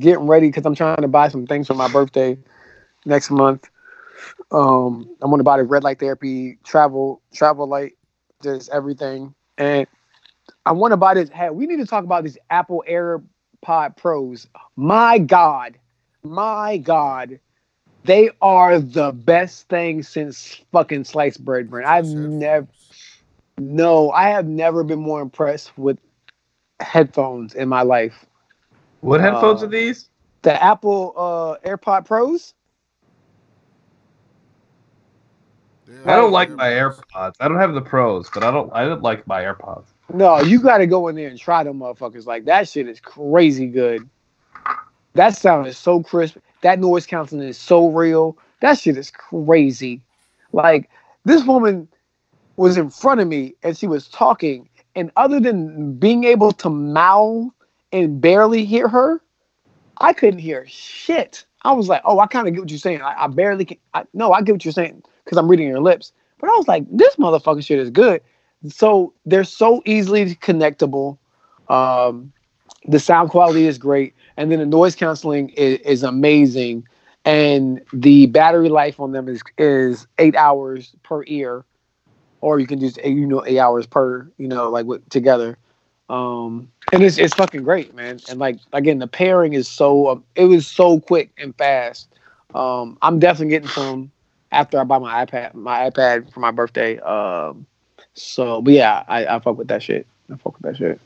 getting 0.00 0.26
ready 0.26 0.48
because 0.48 0.66
I'm 0.66 0.74
trying 0.74 1.02
to 1.02 1.08
buy 1.08 1.28
some 1.28 1.46
things 1.46 1.68
for 1.68 1.74
my 1.74 1.88
birthday 1.88 2.36
next 3.04 3.30
month. 3.30 3.70
Um, 4.50 5.08
I'm 5.22 5.30
gonna 5.30 5.42
buy 5.42 5.58
the 5.58 5.64
red 5.64 5.84
light 5.84 5.98
therapy 5.98 6.58
travel 6.64 7.22
travel 7.32 7.66
light, 7.66 7.92
just 8.42 8.70
everything, 8.70 9.34
and 9.58 9.86
I 10.66 10.72
want 10.72 10.92
to 10.92 10.96
buy 10.96 11.14
this. 11.14 11.30
Hey, 11.30 11.50
we 11.50 11.66
need 11.66 11.78
to 11.78 11.86
talk 11.86 12.04
about 12.04 12.24
these 12.24 12.38
Apple 12.50 12.84
AirPod 12.88 13.96
Pros. 13.96 14.46
My 14.76 15.18
God, 15.18 15.78
my 16.22 16.76
god, 16.76 17.38
they 18.04 18.30
are 18.42 18.80
the 18.80 19.12
best 19.12 19.68
thing 19.68 20.02
since 20.02 20.60
fucking 20.72 21.04
sliced 21.04 21.44
bread, 21.44 21.70
Brent. 21.70 21.88
I've 21.88 22.06
Just 22.14 22.38
never, 22.38 22.68
no, 23.58 24.10
I 24.12 24.30
have 24.30 24.46
never 24.46 24.84
been 24.84 25.00
more 25.00 25.22
impressed 25.22 25.76
with 25.78 25.98
headphones 26.80 27.54
in 27.54 27.68
my 27.68 27.82
life. 27.82 28.26
What 29.00 29.20
headphones 29.20 29.62
Uh, 29.62 29.64
are 29.64 29.68
these? 29.68 30.08
The 30.42 30.62
Apple 30.62 31.14
uh, 31.16 31.68
AirPod 31.68 32.06
Pros. 32.06 32.54
They 35.86 35.94
I 36.04 36.16
don't 36.16 36.32
like 36.32 36.56
my 36.56 36.68
AirPods. 36.68 37.02
AirPods. 37.14 37.34
I 37.40 37.48
don't 37.48 37.58
have 37.58 37.74
the 37.74 37.82
pros, 37.82 38.30
but 38.30 38.44
I 38.44 38.50
don't. 38.50 38.70
I 38.74 38.86
don't 38.86 39.02
like 39.02 39.26
my 39.26 39.42
AirPods. 39.42 39.86
No, 40.12 40.40
you 40.40 40.60
got 40.60 40.78
to 40.78 40.86
go 40.86 41.08
in 41.08 41.16
there 41.16 41.28
and 41.28 41.38
try 41.38 41.64
them 41.64 41.80
motherfuckers. 41.80 42.26
Like 42.26 42.46
that 42.46 42.68
shit 42.68 42.88
is 42.88 43.00
crazy 43.00 43.66
good. 43.68 44.08
That 45.14 45.36
sound 45.36 45.66
is 45.68 45.78
so 45.78 46.02
crisp. 46.02 46.38
That 46.62 46.80
noise 46.80 47.06
canceling 47.06 47.46
is 47.46 47.58
so 47.58 47.88
real. 47.88 48.36
That 48.60 48.78
shit 48.78 48.96
is 48.96 49.10
crazy. 49.10 50.00
Like 50.52 50.90
this 51.24 51.44
woman 51.44 51.88
was 52.56 52.76
in 52.76 52.90
front 52.90 53.20
of 53.20 53.28
me 53.28 53.54
and 53.62 53.76
she 53.76 53.86
was 53.86 54.08
talking, 54.08 54.68
and 54.94 55.10
other 55.16 55.40
than 55.40 55.94
being 55.94 56.24
able 56.24 56.52
to 56.52 56.70
mouth 56.70 57.50
and 57.92 58.20
barely 58.20 58.64
hear 58.64 58.88
her, 58.88 59.20
I 59.98 60.12
couldn't 60.12 60.40
hear 60.40 60.66
shit. 60.66 61.44
I 61.62 61.72
was 61.72 61.88
like, 61.88 62.02
oh, 62.04 62.18
I 62.18 62.26
kind 62.26 62.48
of 62.48 62.54
get 62.54 62.60
what 62.60 62.70
you're 62.70 62.78
saying. 62.78 63.02
I, 63.02 63.24
I 63.24 63.26
barely 63.28 63.64
can. 63.64 63.78
I, 63.94 64.04
no, 64.14 64.32
I 64.32 64.42
get 64.42 64.52
what 64.52 64.64
you're 64.64 64.72
saying 64.72 65.02
because 65.24 65.38
I'm 65.38 65.48
reading 65.48 65.68
your 65.68 65.80
lips. 65.80 66.12
But 66.38 66.50
I 66.50 66.56
was 66.56 66.66
like, 66.66 66.84
this 66.90 67.14
motherfucking 67.16 67.64
shit 67.64 67.78
is 67.78 67.90
good. 67.90 68.20
So 68.68 69.12
they're 69.26 69.44
so 69.44 69.82
easily 69.86 70.34
connectable. 70.36 71.18
Um, 71.68 72.32
the 72.86 72.98
sound 72.98 73.30
quality 73.30 73.66
is 73.66 73.78
great, 73.78 74.14
and 74.36 74.50
then 74.50 74.58
the 74.58 74.66
noise 74.66 74.94
canceling 74.94 75.50
is, 75.50 75.78
is 75.80 76.02
amazing, 76.02 76.86
and 77.24 77.80
the 77.92 78.26
battery 78.26 78.68
life 78.68 78.98
on 79.00 79.12
them 79.12 79.28
is 79.28 79.42
is 79.58 80.06
eight 80.18 80.36
hours 80.36 80.94
per 81.02 81.24
ear, 81.26 81.64
or 82.40 82.58
you 82.58 82.66
can 82.66 82.80
just 82.80 83.02
you 83.04 83.26
know 83.26 83.44
eight 83.46 83.58
hours 83.58 83.86
per 83.86 84.28
you 84.38 84.48
know 84.48 84.70
like 84.70 84.86
with, 84.86 85.08
together. 85.08 85.56
Um, 86.08 86.70
and 86.92 87.02
it's 87.02 87.16
it's 87.16 87.34
fucking 87.34 87.62
great, 87.62 87.94
man. 87.94 88.20
And 88.28 88.38
like 88.38 88.58
again, 88.72 88.98
the 88.98 89.06
pairing 89.06 89.54
is 89.54 89.68
so 89.68 90.08
um, 90.08 90.24
it 90.34 90.44
was 90.44 90.66
so 90.66 91.00
quick 91.00 91.30
and 91.38 91.56
fast. 91.56 92.08
Um, 92.54 92.98
I'm 93.00 93.18
definitely 93.18 93.50
getting 93.50 93.68
some 93.68 94.10
after 94.50 94.78
I 94.78 94.84
buy 94.84 94.98
my 94.98 95.24
iPad 95.24 95.54
my 95.54 95.88
iPad 95.90 96.30
for 96.32 96.40
my 96.40 96.50
birthday. 96.50 96.98
Um, 96.98 97.66
so, 98.14 98.60
but 98.60 98.74
yeah, 98.74 99.04
I, 99.08 99.26
I 99.26 99.38
fuck 99.38 99.56
with 99.56 99.68
that 99.68 99.82
shit. 99.82 100.06
I 100.30 100.36
fuck 100.36 100.60
with 100.60 100.62
that 100.62 100.76
shit. 100.76 101.00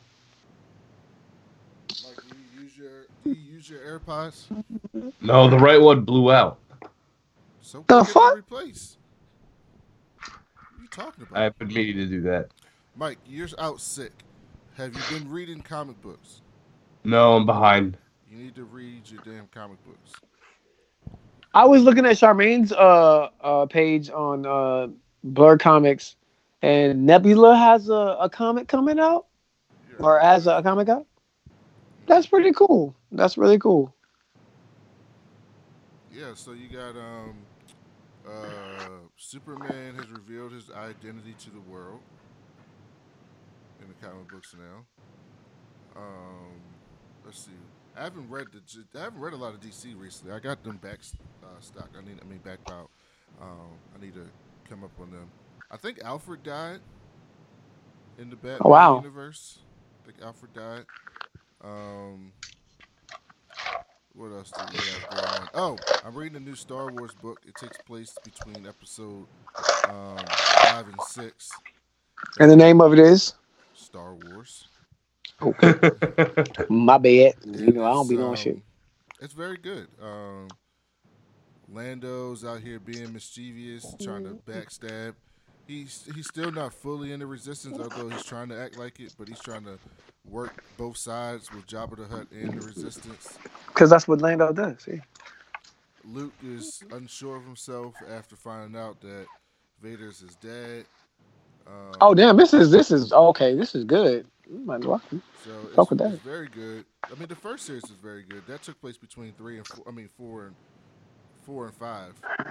Like, 2.04 2.16
do 2.16 2.36
you 2.36 2.62
use 2.62 2.76
your 2.76 3.06
do 3.24 3.30
you 3.30 3.55
use 3.68 3.80
your 3.80 4.00
AirPods? 4.00 4.64
No, 5.20 5.48
the 5.48 5.58
right 5.58 5.80
one 5.80 6.02
blew 6.02 6.32
out. 6.32 6.58
So 7.60 7.84
The 7.88 8.04
fuck? 8.04 8.36
Replaced. 8.36 8.98
What 10.18 10.28
are 10.28 10.82
you 10.82 10.88
talking 10.88 11.26
about? 11.28 11.42
I've 11.42 11.58
been 11.58 11.68
meaning 11.68 11.96
to 11.96 12.06
do 12.06 12.20
that. 12.22 12.50
Mike, 12.96 13.18
you're 13.26 13.48
out 13.58 13.80
sick. 13.80 14.12
Have 14.76 14.94
you 14.94 15.18
been 15.18 15.30
reading 15.30 15.60
comic 15.60 16.00
books? 16.02 16.42
No, 17.04 17.36
I'm 17.36 17.46
behind. 17.46 17.96
You 18.30 18.38
need 18.38 18.54
to 18.56 18.64
read 18.64 19.08
your 19.10 19.20
damn 19.24 19.46
comic 19.48 19.78
books. 19.84 20.20
I 21.54 21.64
was 21.64 21.82
looking 21.82 22.04
at 22.04 22.18
Charmaine's 22.18 22.72
uh, 22.72 23.30
uh 23.40 23.66
page 23.66 24.10
on 24.10 24.44
uh 24.44 24.88
Blur 25.24 25.56
Comics, 25.56 26.16
and 26.62 27.06
Nebula 27.06 27.56
has 27.56 27.88
a, 27.88 28.16
a 28.20 28.28
comic 28.28 28.68
coming 28.68 28.98
out, 28.98 29.26
or 29.98 30.20
has 30.20 30.46
a, 30.46 30.62
comic 30.62 30.88
out. 30.88 31.06
That's 32.06 32.26
pretty 32.26 32.52
cool. 32.52 32.94
That's 33.12 33.36
really 33.38 33.58
cool. 33.58 33.94
Yeah, 36.10 36.34
so 36.34 36.52
you 36.52 36.68
got 36.68 36.96
um 36.96 37.46
uh 38.26 39.08
Superman 39.16 39.94
has 39.94 40.10
revealed 40.10 40.52
his 40.52 40.70
identity 40.70 41.34
to 41.34 41.50
the 41.50 41.60
world 41.60 42.02
in 43.80 43.88
the 43.88 43.94
comic 43.94 44.28
books 44.28 44.54
now. 44.56 44.86
Um 45.96 46.78
let's 47.24 47.38
see. 47.38 47.52
I 47.96 48.02
haven't 48.04 48.28
read 48.28 48.48
the 48.52 48.98
I 48.98 49.04
haven't 49.04 49.20
read 49.20 49.32
a 49.32 49.36
lot 49.36 49.54
of 49.54 49.60
DC 49.60 49.94
recently. 49.94 50.32
I 50.34 50.40
got 50.40 50.62
them 50.62 50.78
back 50.78 51.00
uh, 51.42 51.60
stock. 51.60 51.90
I 51.96 52.02
need 52.02 52.18
I 52.22 52.24
mean 52.24 52.40
back 52.40 52.60
out. 52.68 52.90
Um 53.40 53.80
I 53.94 53.98
need 53.98 54.14
to 54.14 54.32
come 54.68 54.84
up 54.84 54.98
on 54.98 55.10
them. 55.10 55.32
I 55.70 55.76
think 55.76 56.00
Alfred 56.02 56.42
died 56.42 56.80
in 58.16 58.30
the 58.30 58.36
Batman 58.36 58.64
Oh, 58.64 58.70
wow. 58.70 59.06
universe. 59.06 59.64
I 60.02 60.06
think 60.06 60.22
Alfred 60.22 60.52
died. 60.52 60.86
Um 61.66 62.32
what 64.16 64.32
else 64.32 64.50
do 64.50 64.64
we 64.72 64.78
have 64.78 65.10
going 65.10 65.42
on? 65.42 65.48
Oh, 65.52 65.78
I'm 66.02 66.14
reading 66.14 66.36
a 66.36 66.40
new 66.40 66.54
Star 66.54 66.90
Wars 66.90 67.12
book. 67.20 67.42
It 67.46 67.54
takes 67.54 67.76
place 67.76 68.16
between 68.24 68.66
episode 68.66 69.26
um, 69.90 70.16
five 70.62 70.88
and 70.88 71.00
six. 71.06 71.50
And 72.40 72.50
the 72.50 72.56
name 72.56 72.80
of 72.80 72.94
it 72.94 72.98
is 72.98 73.34
Star 73.74 74.14
Wars. 74.14 74.68
Okay. 75.42 75.74
My 76.70 76.96
bad. 76.96 77.34
You 77.44 77.72
know 77.72 77.84
I 77.84 77.92
don't 77.92 78.00
it's, 78.00 78.08
be 78.08 78.16
doing 78.16 78.28
um, 78.28 78.36
shit. 78.36 78.58
It's 79.20 79.34
very 79.34 79.58
good. 79.58 79.86
Um, 80.02 80.48
Lando's 81.70 82.42
out 82.42 82.60
here 82.60 82.80
being 82.80 83.12
mischievous, 83.12 83.94
trying 84.02 84.24
to 84.24 84.38
backstab. 84.50 85.14
He's 85.66 86.08
he's 86.14 86.28
still 86.28 86.52
not 86.52 86.72
fully 86.72 87.12
in 87.12 87.20
the 87.20 87.26
resistance, 87.26 87.78
although 87.78 88.08
he's 88.08 88.24
trying 88.24 88.48
to 88.48 88.58
act 88.58 88.78
like 88.78 88.98
it. 88.98 89.14
But 89.18 89.28
he's 89.28 89.40
trying 89.40 89.64
to 89.64 89.78
work 90.30 90.64
both 90.76 90.96
sides 90.96 91.52
with 91.52 91.66
Jabba 91.66 91.96
the 91.96 92.06
Hutt 92.06 92.26
and 92.32 92.60
the 92.60 92.66
resistance. 92.66 93.38
Because 93.68 93.90
that's 93.90 94.08
what 94.08 94.20
Lando 94.20 94.52
does. 94.52 94.82
See? 94.82 95.00
Luke 96.04 96.34
is 96.44 96.82
unsure 96.92 97.36
of 97.36 97.44
himself 97.44 97.94
after 98.10 98.36
finding 98.36 98.80
out 98.80 99.00
that 99.00 99.26
Vader's 99.82 100.20
his 100.20 100.34
dad. 100.36 100.84
Um, 101.66 101.92
Oh 102.00 102.14
damn! 102.14 102.36
This 102.36 102.54
is 102.54 102.70
this 102.70 102.90
is 102.92 103.12
okay. 103.12 103.54
This 103.56 103.74
is 103.74 103.84
good. 103.84 104.26
Might 104.48 104.80
as 104.80 104.86
well. 104.86 105.02
So 105.44 105.50
Fuck 105.74 105.78
it's, 105.78 105.90
with 105.90 105.98
that. 105.98 106.12
it's 106.12 106.22
very 106.22 106.48
good. 106.48 106.84
I 107.04 107.18
mean, 107.18 107.26
the 107.28 107.34
first 107.34 107.66
series 107.66 107.82
is 107.84 107.90
very 107.90 108.22
good. 108.22 108.46
That 108.46 108.62
took 108.62 108.80
place 108.80 108.96
between 108.96 109.32
three 109.32 109.56
and 109.58 109.66
four. 109.66 109.84
I 109.88 109.90
mean, 109.90 110.08
four 110.16 110.46
and 110.46 110.54
four 111.44 111.66
and 111.66 111.74
five. 111.74 112.12
Uh, 112.38 112.44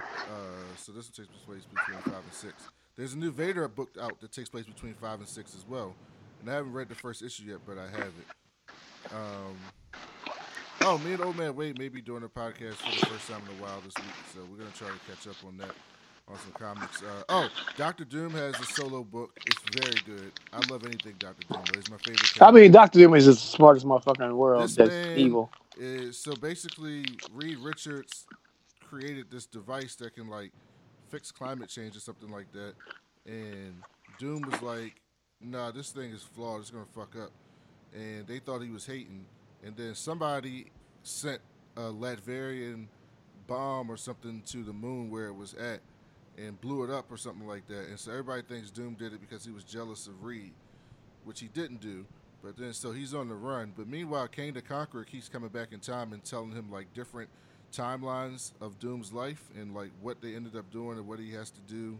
so 0.76 0.92
this 0.92 1.06
one 1.06 1.26
takes 1.26 1.38
place 1.46 1.62
between 1.64 1.98
five 2.02 2.22
and 2.22 2.32
six. 2.32 2.52
There's 2.96 3.14
a 3.14 3.18
new 3.18 3.30
Vader 3.30 3.66
book 3.68 3.90
out 4.00 4.20
that 4.20 4.32
takes 4.32 4.50
place 4.50 4.66
between 4.66 4.94
five 4.94 5.18
and 5.20 5.28
six 5.28 5.54
as 5.54 5.64
well. 5.66 5.94
And 6.40 6.50
I 6.50 6.54
haven't 6.54 6.72
read 6.72 6.88
the 6.88 6.94
first 6.94 7.22
issue 7.22 7.44
yet, 7.44 7.58
but 7.66 7.78
I 7.78 7.88
have 7.88 8.12
it. 8.12 9.12
Um, 9.12 9.56
oh, 10.82 10.98
me 10.98 11.12
and 11.12 11.22
Old 11.22 11.36
Man 11.36 11.54
Wade 11.54 11.78
may 11.78 11.88
be 11.88 12.00
doing 12.00 12.22
a 12.22 12.28
podcast 12.28 12.74
for 12.74 12.90
the 12.90 13.06
first 13.06 13.28
time 13.28 13.42
in 13.50 13.58
a 13.58 13.62
while 13.62 13.80
this 13.80 13.94
week, 13.96 14.14
so 14.34 14.40
we're 14.50 14.58
gonna 14.58 14.70
try 14.76 14.88
to 14.88 14.94
catch 15.08 15.26
up 15.28 15.36
on 15.46 15.56
that 15.58 15.74
on 16.28 16.36
some 16.38 16.52
comics. 16.52 17.02
Uh, 17.02 17.22
oh, 17.28 17.48
Doctor 17.76 18.04
Doom 18.04 18.30
has 18.30 18.58
a 18.58 18.64
solo 18.64 19.04
book. 19.04 19.38
It's 19.46 19.80
very 19.80 20.00
good. 20.04 20.32
I 20.52 20.58
love 20.70 20.84
anything 20.84 21.14
Doctor 21.18 21.46
Doom. 21.48 21.62
He's 21.74 21.90
my 21.90 21.98
favorite. 21.98 22.42
I 22.42 22.50
mean, 22.50 22.72
Doctor 22.72 22.98
Doom 22.98 23.14
is 23.14 23.26
the 23.26 23.34
smartest 23.34 23.86
motherfucker 23.86 24.22
in 24.22 24.30
the 24.30 24.36
world. 24.36 24.64
This 24.64 24.76
That's 24.76 25.18
evil. 25.18 25.50
is 25.78 26.18
so 26.18 26.34
basically 26.34 27.04
Reed 27.32 27.58
Richards 27.58 28.26
created 28.88 29.30
this 29.30 29.46
device 29.46 29.94
that 29.96 30.14
can 30.14 30.28
like 30.28 30.52
fix 31.10 31.30
climate 31.30 31.68
change 31.68 31.96
or 31.96 32.00
something 32.00 32.30
like 32.30 32.50
that, 32.52 32.74
and 33.26 33.82
Doom 34.18 34.42
was 34.42 34.60
like, 34.62 34.94
"Nah, 35.40 35.70
this 35.70 35.90
thing 35.90 36.10
is 36.12 36.22
flawed. 36.22 36.60
It's 36.60 36.70
gonna 36.70 36.84
fuck 36.86 37.16
up," 37.16 37.30
and 37.92 38.26
they 38.26 38.38
thought 38.38 38.60
he 38.62 38.70
was 38.70 38.86
hating, 38.86 39.26
and 39.62 39.76
then 39.76 39.94
somebody 39.94 40.70
sent 41.02 41.40
a 41.76 41.92
Latvian 41.92 42.88
bomb 43.46 43.90
or 43.90 43.96
something 43.96 44.42
to 44.42 44.64
the 44.64 44.72
moon 44.72 45.10
where 45.10 45.26
it 45.26 45.34
was 45.34 45.54
at, 45.54 45.80
and 46.36 46.60
blew 46.60 46.84
it 46.84 46.90
up 46.90 47.10
or 47.10 47.16
something 47.16 47.46
like 47.46 47.66
that, 47.68 47.88
and 47.88 47.98
so 47.98 48.10
everybody 48.12 48.42
thinks 48.42 48.70
Doom 48.70 48.94
did 48.94 49.12
it 49.12 49.20
because 49.20 49.44
he 49.44 49.52
was 49.52 49.64
jealous 49.64 50.06
of 50.06 50.24
Reed, 50.24 50.52
which 51.24 51.40
he 51.40 51.48
didn't 51.48 51.80
do. 51.80 52.06
But 52.42 52.56
then, 52.56 52.72
so 52.74 52.92
he's 52.92 53.14
on 53.14 53.28
the 53.28 53.34
run. 53.34 53.72
But 53.76 53.88
meanwhile, 53.88 54.28
Kang 54.28 54.52
the 54.52 54.62
Conqueror 54.62 55.04
keeps 55.04 55.28
coming 55.28 55.48
back 55.48 55.72
in 55.72 55.80
time 55.80 56.12
and 56.12 56.22
telling 56.22 56.52
him 56.52 56.70
like 56.70 56.92
different 56.94 57.28
timelines 57.72 58.52
of 58.60 58.78
Doom's 58.78 59.12
life 59.12 59.50
and 59.58 59.74
like 59.74 59.90
what 60.00 60.20
they 60.20 60.34
ended 60.34 60.54
up 60.54 60.70
doing 60.70 60.98
and 60.98 61.08
what 61.08 61.18
he 61.18 61.32
has 61.32 61.50
to 61.50 61.60
do. 61.62 61.98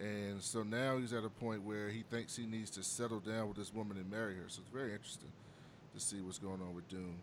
And 0.00 0.42
so 0.42 0.62
now 0.62 0.98
he's 0.98 1.12
at 1.12 1.24
a 1.24 1.30
point 1.30 1.62
where 1.62 1.88
he 1.88 2.02
thinks 2.02 2.36
he 2.36 2.44
needs 2.46 2.70
to 2.72 2.82
settle 2.82 3.20
down 3.20 3.48
with 3.48 3.56
this 3.56 3.72
woman 3.72 3.96
and 3.96 4.10
marry 4.10 4.34
her. 4.34 4.44
So 4.48 4.60
it's 4.62 4.70
very 4.72 4.92
interesting 4.92 5.30
to 5.94 6.00
see 6.00 6.20
what's 6.20 6.38
going 6.38 6.60
on 6.60 6.74
with 6.74 6.88
Doom. 6.88 7.16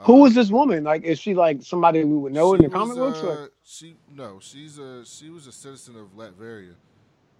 Who 0.00 0.22
Uh, 0.22 0.26
is 0.26 0.34
this 0.34 0.50
woman? 0.50 0.84
Like, 0.84 1.02
is 1.02 1.18
she 1.18 1.34
like 1.34 1.62
somebody 1.62 2.04
we 2.04 2.16
would 2.16 2.32
know 2.32 2.54
in 2.54 2.62
the 2.62 2.68
comic 2.68 2.96
was, 2.96 3.20
books? 3.20 3.38
Uh, 3.38 3.48
she 3.64 3.96
no, 4.14 4.38
she's 4.40 4.78
a 4.78 5.04
she 5.04 5.28
was 5.30 5.46
a 5.46 5.52
citizen 5.52 5.96
of 5.96 6.16
Latveria. 6.16 6.74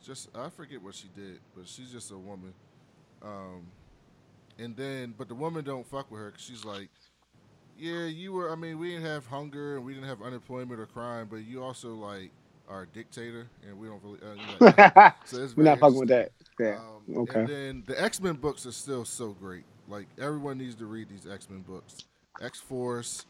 Just 0.04 0.28
I 0.36 0.48
forget 0.50 0.82
what 0.82 0.94
she 0.94 1.08
did, 1.14 1.40
but 1.56 1.68
she's 1.68 1.90
just 1.92 2.10
a 2.10 2.18
woman. 2.18 2.52
Um, 3.22 3.66
and 4.58 4.76
then, 4.76 5.14
but 5.16 5.28
the 5.28 5.34
woman 5.34 5.64
don't 5.64 5.86
fuck 5.86 6.10
with 6.10 6.20
her 6.20 6.30
'cause 6.32 6.40
she's 6.40 6.64
like, 6.64 6.90
yeah, 7.78 8.06
you 8.06 8.32
were. 8.32 8.50
I 8.52 8.56
mean, 8.56 8.78
we 8.78 8.90
didn't 8.90 9.06
have 9.06 9.26
hunger 9.26 9.76
and 9.76 9.86
we 9.86 9.94
didn't 9.94 10.08
have 10.08 10.20
unemployment 10.20 10.80
or 10.80 10.86
crime, 10.86 11.28
but 11.30 11.38
you 11.38 11.62
also 11.62 11.94
like 11.94 12.30
a 12.70 12.86
dictator, 12.86 13.48
and 13.66 13.78
we 13.78 13.88
don't 13.88 14.02
really. 14.02 14.18
Uh, 14.22 15.10
so 15.24 15.42
it's 15.42 15.56
We're 15.56 15.64
not 15.64 15.78
fucking 15.80 15.98
with 15.98 16.08
that. 16.08 16.32
Yeah. 16.58 16.78
um, 16.78 17.16
okay. 17.22 17.40
And 17.40 17.48
then 17.48 17.82
the 17.86 18.00
X 18.00 18.20
Men 18.20 18.34
books 18.34 18.66
are 18.66 18.72
still 18.72 19.04
so 19.04 19.30
great. 19.30 19.64
Like 19.88 20.06
everyone 20.18 20.58
needs 20.58 20.76
to 20.76 20.86
read 20.86 21.08
these 21.08 21.26
X 21.30 21.50
Men 21.50 21.62
books. 21.62 22.04
X 22.40 22.60
Force, 22.60 23.26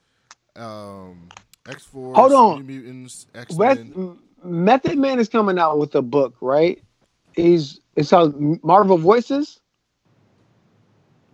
um, 0.57 1.29
X 1.69 1.85
Force. 1.85 2.17
Hold 2.17 2.33
on. 2.33 2.67
New 2.67 2.81
Mutants. 2.81 3.27
X 3.35 3.57
Men. 3.57 4.19
Method 4.43 4.99
Man 4.99 5.19
is 5.19 5.29
coming 5.29 5.59
out 5.59 5.79
with 5.79 5.95
a 5.95 6.03
book, 6.03 6.35
right? 6.41 6.83
He's 7.35 7.81
it's 7.97 8.11
called 8.11 8.63
Marvel 8.63 8.99
Voices. 8.99 9.61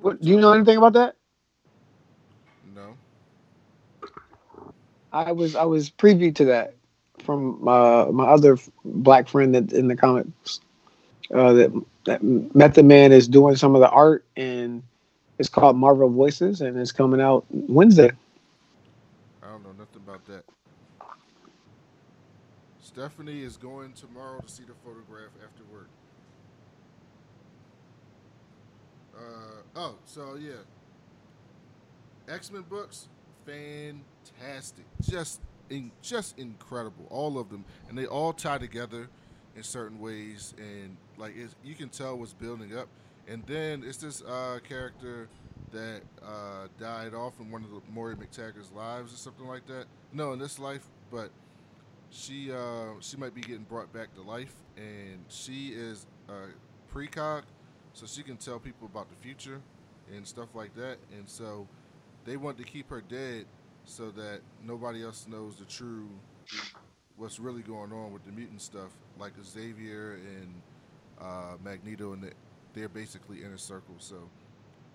What 0.01 0.21
do 0.21 0.29
you 0.29 0.41
know 0.41 0.53
anything 0.53 0.77
about 0.77 0.93
that? 0.95 1.17
No. 2.75 2.97
I 5.13 5.33
was 5.33 5.57
I 5.57 5.65
was 5.65 5.91
privy 5.91 6.31
to 6.33 6.45
that 6.47 6.77
from 7.27 7.67
uh, 7.69 8.07
my 8.07 8.27
other 8.27 8.57
black 8.85 9.29
friend 9.29 9.55
that 9.55 9.73
in 9.73 9.89
the 9.89 9.97
comics. 9.97 10.61
Uh, 11.35 11.53
that 11.53 11.85
that 12.05 12.23
Method 12.23 12.85
Man 12.85 13.11
is 13.13 13.27
doing 13.27 13.57
some 13.57 13.75
of 13.75 13.81
the 13.81 13.91
art 13.91 14.25
and 14.37 14.83
it's 15.39 15.49
called 15.49 15.77
Marvel 15.77 16.09
Voices 16.09 16.61
and 16.61 16.79
it's 16.79 16.93
coming 16.93 17.21
out 17.21 17.45
Wednesday. 17.51 18.13
I 19.43 19.49
don't 19.49 19.65
know 19.65 19.73
nothing 19.77 20.03
about 20.07 20.25
that. 20.27 20.45
Stephanie 22.81 23.43
is 23.43 23.57
going 23.57 23.93
tomorrow 23.93 24.41
to 24.41 24.49
see 24.49 24.63
the 24.63 24.73
photograph 24.85 25.33
after 25.45 25.65
work. 25.73 25.89
Uh, 29.17 29.63
oh, 29.75 29.97
so 30.05 30.37
yeah. 30.41 30.53
X 32.29 32.53
Men 32.53 32.63
books, 32.63 33.09
fantastic, 33.45 34.85
just 35.03 35.41
in, 35.71 35.91
just 36.03 36.39
incredible, 36.39 37.07
all 37.11 37.39
of 37.39 37.51
them, 37.51 37.65
and 37.89 37.97
they 37.97 38.07
all 38.07 38.33
tie 38.33 38.59
together 38.59 39.09
in 39.57 39.63
certain 39.63 40.01
ways, 40.01 40.55
and 40.59 40.97
like 41.17 41.35
you 41.65 41.75
can 41.75 41.89
tell 41.89 42.19
what's 42.19 42.33
building 42.33 42.77
up. 42.77 42.89
And 43.29 43.45
then 43.47 43.83
it's 43.85 43.99
this 43.99 44.23
uh, 44.23 44.59
character 44.67 45.29
that 45.73 46.03
uh, 46.23 46.69
died 46.79 47.13
off 47.15 47.41
in 47.41 47.51
one 47.51 47.65
of 47.65 47.71
the 47.71 47.81
Moira 47.91 48.15
MacTaggert's 48.15 48.71
lives 48.73 49.13
or 49.13 49.17
something 49.17 49.47
like 49.47 49.67
that. 49.67 49.87
No, 50.13 50.33
in 50.33 50.39
this 50.39 50.59
life, 50.59 50.87
but 51.11 51.31
she 52.11 52.53
uh, 52.53 52.93
she 53.01 53.17
might 53.17 53.35
be 53.35 53.41
getting 53.41 53.65
brought 53.65 53.93
back 53.93 54.15
to 54.15 54.23
life, 54.23 54.55
and 54.77 55.25
she 55.29 55.69
is 55.69 56.07
a 56.29 56.95
precog, 56.95 57.43
so 57.95 58.07
she 58.07 58.23
can 58.23 58.37
tell 58.37 58.59
people 58.59 58.87
about 58.87 59.09
the 59.09 59.17
future 59.17 59.61
and 60.15 60.27
stuff 60.27 60.49
like 60.55 60.75
that. 60.77 60.99
And 61.17 61.29
so 61.29 61.67
they 62.25 62.37
want 62.37 62.59
to 62.59 62.65
keep 62.65 62.91
her 62.91 63.01
dead 63.01 63.47
so 63.87 64.11
that 64.11 64.41
nobody 64.63 65.03
else 65.03 65.27
knows 65.29 65.57
the 65.57 65.65
true 65.65 66.09
what's 67.17 67.39
really 67.41 67.63
going 67.63 67.93
on 67.93 68.13
with 68.13 68.25
the 68.25 68.33
mutant 68.33 68.61
stuff, 68.61 68.91
like 69.19 69.33
Xavier 69.43 70.19
and 70.39 70.55
uh, 71.21 71.57
Magneto, 71.65 72.13
and 72.13 72.23
the, 72.23 72.33
they're 72.75 72.89
basically 72.89 73.43
inner 73.43 73.57
circle. 73.57 73.95
So 73.99 74.29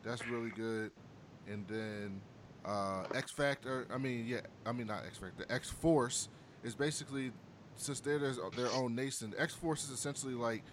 that's 0.03 0.27
really 0.27 0.51
good. 0.51 0.91
And 1.47 1.65
then 1.67 2.21
uh, 2.63 3.05
X 3.15 3.31
Factor, 3.31 3.87
I 3.91 3.97
mean, 3.97 4.27
yeah, 4.27 4.41
I 4.65 4.71
mean 4.71 4.87
not 4.87 5.03
X 5.05 5.17
Factor, 5.17 5.45
X 5.49 5.69
Force 5.69 6.29
is 6.63 6.75
basically 6.75 7.31
since 7.75 7.99
they're 7.99 8.19
their, 8.19 8.69
own 8.73 8.93
nation. 8.93 9.33
X 9.37 9.55
Force 9.55 9.85
is 9.85 9.89
essentially 9.89 10.35
like 10.35 10.63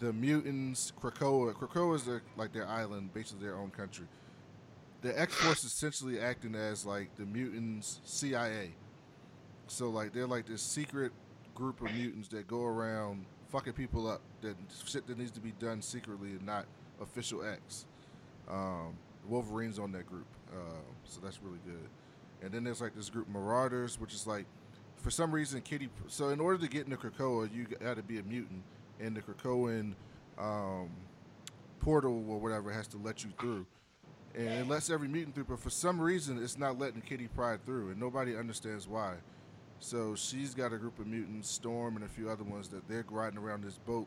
the 0.00 0.12
mutants, 0.12 0.92
Krakoa. 1.00 1.54
Krakoa 1.54 1.94
is 1.94 2.04
their, 2.04 2.22
like 2.36 2.52
their 2.52 2.66
island, 2.66 3.14
basically 3.14 3.46
their 3.46 3.56
own 3.56 3.70
country. 3.70 4.06
The 5.02 5.18
X 5.18 5.34
Force 5.34 5.58
is 5.60 5.72
essentially 5.72 6.20
acting 6.20 6.54
as 6.54 6.84
like 6.84 7.14
the 7.16 7.24
mutants 7.24 8.00
CIA. 8.04 8.72
So 9.66 9.88
like 9.88 10.12
they're 10.12 10.26
like 10.26 10.46
this 10.46 10.62
secret 10.62 11.12
group 11.54 11.80
of 11.80 11.92
mutants 11.92 12.28
that 12.28 12.46
go 12.46 12.64
around 12.64 13.24
fucking 13.48 13.72
people 13.72 14.06
up. 14.06 14.20
That 14.42 14.56
shit 14.86 15.06
that 15.06 15.18
needs 15.18 15.30
to 15.32 15.40
be 15.40 15.52
done 15.52 15.80
secretly 15.80 16.30
and 16.30 16.44
not 16.44 16.66
official 17.00 17.44
acts. 17.44 17.86
Um, 18.48 18.96
Wolverine's 19.28 19.78
on 19.78 19.92
that 19.92 20.06
group, 20.06 20.26
uh, 20.52 20.82
so 21.04 21.20
that's 21.22 21.40
really 21.42 21.60
good. 21.64 21.88
And 22.42 22.52
then 22.52 22.64
there's 22.64 22.80
like 22.80 22.94
this 22.94 23.10
group 23.10 23.28
Marauders, 23.28 23.98
which 23.98 24.12
is 24.12 24.26
like 24.26 24.46
for 24.96 25.10
some 25.10 25.32
reason 25.32 25.60
Kitty. 25.62 25.88
So 26.08 26.28
in 26.28 26.40
order 26.40 26.58
to 26.58 26.68
get 26.68 26.84
into 26.84 26.96
Krakoa, 26.96 27.52
you 27.54 27.64
got 27.64 27.96
to 27.96 28.02
be 28.02 28.18
a 28.18 28.22
mutant, 28.22 28.62
and 28.98 29.16
the 29.16 29.22
Krakoan 29.22 29.94
um, 30.38 30.90
portal 31.80 32.24
or 32.28 32.38
whatever 32.38 32.70
has 32.72 32.86
to 32.88 32.98
let 32.98 33.24
you 33.24 33.30
through. 33.38 33.66
And 34.34 34.48
it 34.48 34.68
lets 34.68 34.90
every 34.90 35.08
mutant 35.08 35.34
through, 35.34 35.44
but 35.44 35.58
for 35.58 35.70
some 35.70 36.00
reason 36.00 36.40
it's 36.42 36.56
not 36.56 36.78
letting 36.78 37.00
Kitty 37.00 37.28
Pryde 37.28 37.64
through, 37.66 37.90
and 37.90 37.98
nobody 37.98 38.36
understands 38.36 38.86
why. 38.86 39.14
So 39.80 40.14
she's 40.14 40.54
got 40.54 40.72
a 40.72 40.78
group 40.78 40.98
of 40.98 41.06
mutants, 41.06 41.50
Storm 41.50 41.96
and 41.96 42.04
a 42.04 42.08
few 42.08 42.30
other 42.30 42.44
ones 42.44 42.68
that 42.68 42.86
they're 42.86 43.04
riding 43.10 43.38
around 43.38 43.64
this 43.64 43.78
boat, 43.78 44.06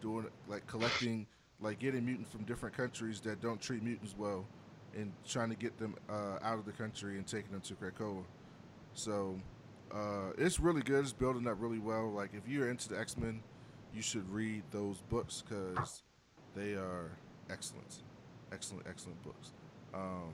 doing 0.00 0.26
like 0.46 0.66
collecting, 0.66 1.26
like 1.60 1.78
getting 1.78 2.04
mutants 2.04 2.30
from 2.30 2.44
different 2.44 2.76
countries 2.76 3.20
that 3.20 3.40
don't 3.40 3.60
treat 3.60 3.82
mutants 3.82 4.14
well, 4.18 4.44
and 4.94 5.12
trying 5.26 5.48
to 5.48 5.56
get 5.56 5.78
them 5.78 5.94
uh, 6.10 6.38
out 6.42 6.58
of 6.58 6.66
the 6.66 6.72
country 6.72 7.16
and 7.16 7.26
taking 7.26 7.52
them 7.52 7.62
to 7.62 7.74
Krakoa. 7.74 8.24
So 8.94 9.40
uh, 9.94 10.32
it's 10.36 10.60
really 10.60 10.82
good. 10.82 11.04
It's 11.04 11.12
building 11.12 11.46
up 11.46 11.56
really 11.60 11.78
well. 11.78 12.10
Like 12.10 12.30
if 12.34 12.46
you're 12.46 12.68
into 12.68 12.90
the 12.90 12.98
X 12.98 13.16
Men, 13.16 13.42
you 13.94 14.02
should 14.02 14.28
read 14.28 14.64
those 14.70 15.00
books 15.08 15.42
because 15.48 16.02
they 16.54 16.72
are 16.74 17.12
excellent, 17.48 18.02
excellent, 18.52 18.86
excellent 18.86 19.22
books. 19.22 19.52
Um, 19.94 20.32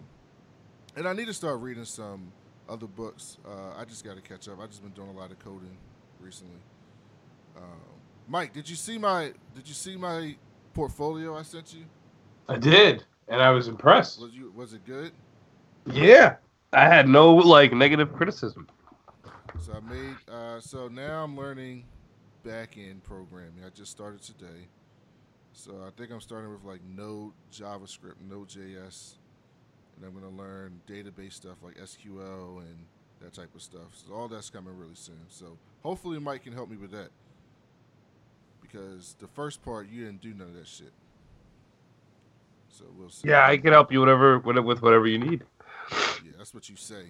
and 0.97 1.07
I 1.07 1.12
need 1.12 1.27
to 1.27 1.35
start 1.35 1.61
reading 1.61 1.85
some 1.85 2.33
other 2.68 2.87
books. 2.87 3.38
Uh, 3.47 3.79
I 3.79 3.85
just 3.85 4.05
got 4.05 4.16
to 4.16 4.23
catch 4.23 4.49
up. 4.49 4.61
I 4.61 4.66
just 4.66 4.83
been 4.83 4.92
doing 4.92 5.09
a 5.09 5.18
lot 5.18 5.31
of 5.31 5.38
coding 5.38 5.77
recently. 6.21 6.61
Um, 7.57 7.62
Mike, 8.29 8.53
did 8.53 8.68
you 8.68 8.77
see 8.77 8.99
my 8.99 9.33
Did 9.55 9.66
you 9.66 9.75
see 9.75 9.97
my 9.97 10.37
portfolio 10.75 11.37
I 11.37 11.42
sent 11.42 11.75
you? 11.75 11.85
I 12.49 12.57
did, 12.57 13.05
and 13.29 13.42
I 13.42 13.51
was 13.51 13.68
impressed. 13.68 14.21
Was 14.21 14.33
you 14.33 14.53
Was 14.55 14.75
it 14.75 14.85
good? 14.85 15.12
Yeah, 15.87 16.37
I 16.73 16.87
had 16.87 17.09
no 17.09 17.35
like 17.35 17.73
negative 17.73 18.12
criticism. 18.12 18.68
So 19.61 19.73
I 19.73 19.81
made. 19.81 20.16
Uh, 20.31 20.61
so 20.61 20.88
now 20.88 21.25
I'm 21.25 21.37
learning 21.37 21.85
back 22.44 22.77
end 22.79 23.03
programming. 23.03 23.64
I 23.64 23.71
just 23.71 23.90
started 23.90 24.23
today. 24.23 24.68
So 25.53 25.73
I 25.87 25.90
think 25.99 26.12
I'm 26.12 26.21
starting 26.21 26.53
with 26.53 26.64
like 26.64 26.81
Node, 26.85 27.33
JavaScript, 27.53 28.21
Node.js, 28.21 29.14
and 29.98 30.06
I'm 30.06 30.14
gonna 30.14 30.34
learn 30.34 30.80
database 30.88 31.32
stuff 31.34 31.56
like 31.62 31.76
SQL 31.76 32.58
and 32.58 32.87
that 33.20 33.34
type 33.34 33.54
of 33.54 33.62
stuff. 33.62 33.94
So 33.94 34.14
all 34.14 34.28
that's 34.28 34.50
coming 34.50 34.76
really 34.78 34.94
soon. 34.94 35.20
So 35.28 35.58
hopefully 35.82 36.18
Mike 36.18 36.44
can 36.44 36.52
help 36.52 36.70
me 36.70 36.76
with 36.76 36.92
that. 36.92 37.08
Because 38.62 39.16
the 39.18 39.28
first 39.28 39.62
part 39.62 39.88
you 39.88 40.04
didn't 40.04 40.20
do 40.20 40.34
none 40.34 40.48
of 40.48 40.54
that 40.54 40.68
shit. 40.68 40.92
So 42.68 42.84
we'll 42.96 43.11
see. 43.11 43.28
Yeah, 43.28 43.46
I 43.46 43.56
can 43.56 43.72
help 43.72 43.90
you 43.90 44.00
whatever 44.00 44.38
with 44.38 44.58
with 44.58 44.82
whatever 44.82 45.06
you 45.06 45.18
need. 45.18 45.42
Yeah, 45.90 46.32
that's 46.37 46.54
what 46.54 46.68
you 46.68 46.76
say, 46.76 47.06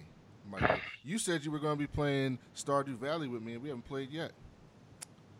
Mike. 0.49 0.81
You 1.03 1.19
said 1.19 1.45
you 1.45 1.51
were 1.51 1.59
gonna 1.59 1.75
be 1.75 1.87
playing 1.87 2.39
Stardew 2.55 2.97
Valley 2.97 3.27
with 3.27 3.43
me, 3.43 3.53
and 3.53 3.61
we 3.61 3.69
haven't 3.69 3.87
played 3.87 4.09
yet. 4.09 4.31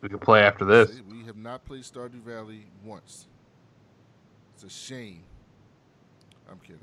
We 0.01 0.09
can 0.09 0.19
play 0.19 0.41
after 0.41 0.65
this. 0.65 0.93
See, 0.93 1.01
we 1.01 1.25
have 1.25 1.37
not 1.37 1.65
played 1.65 1.83
Stardew 1.83 2.21
Valley 2.21 2.67
once. 2.83 3.27
It's 4.53 4.63
a 4.63 4.69
shame. 4.69 5.23
I'm 6.49 6.59
kidding. 6.59 6.79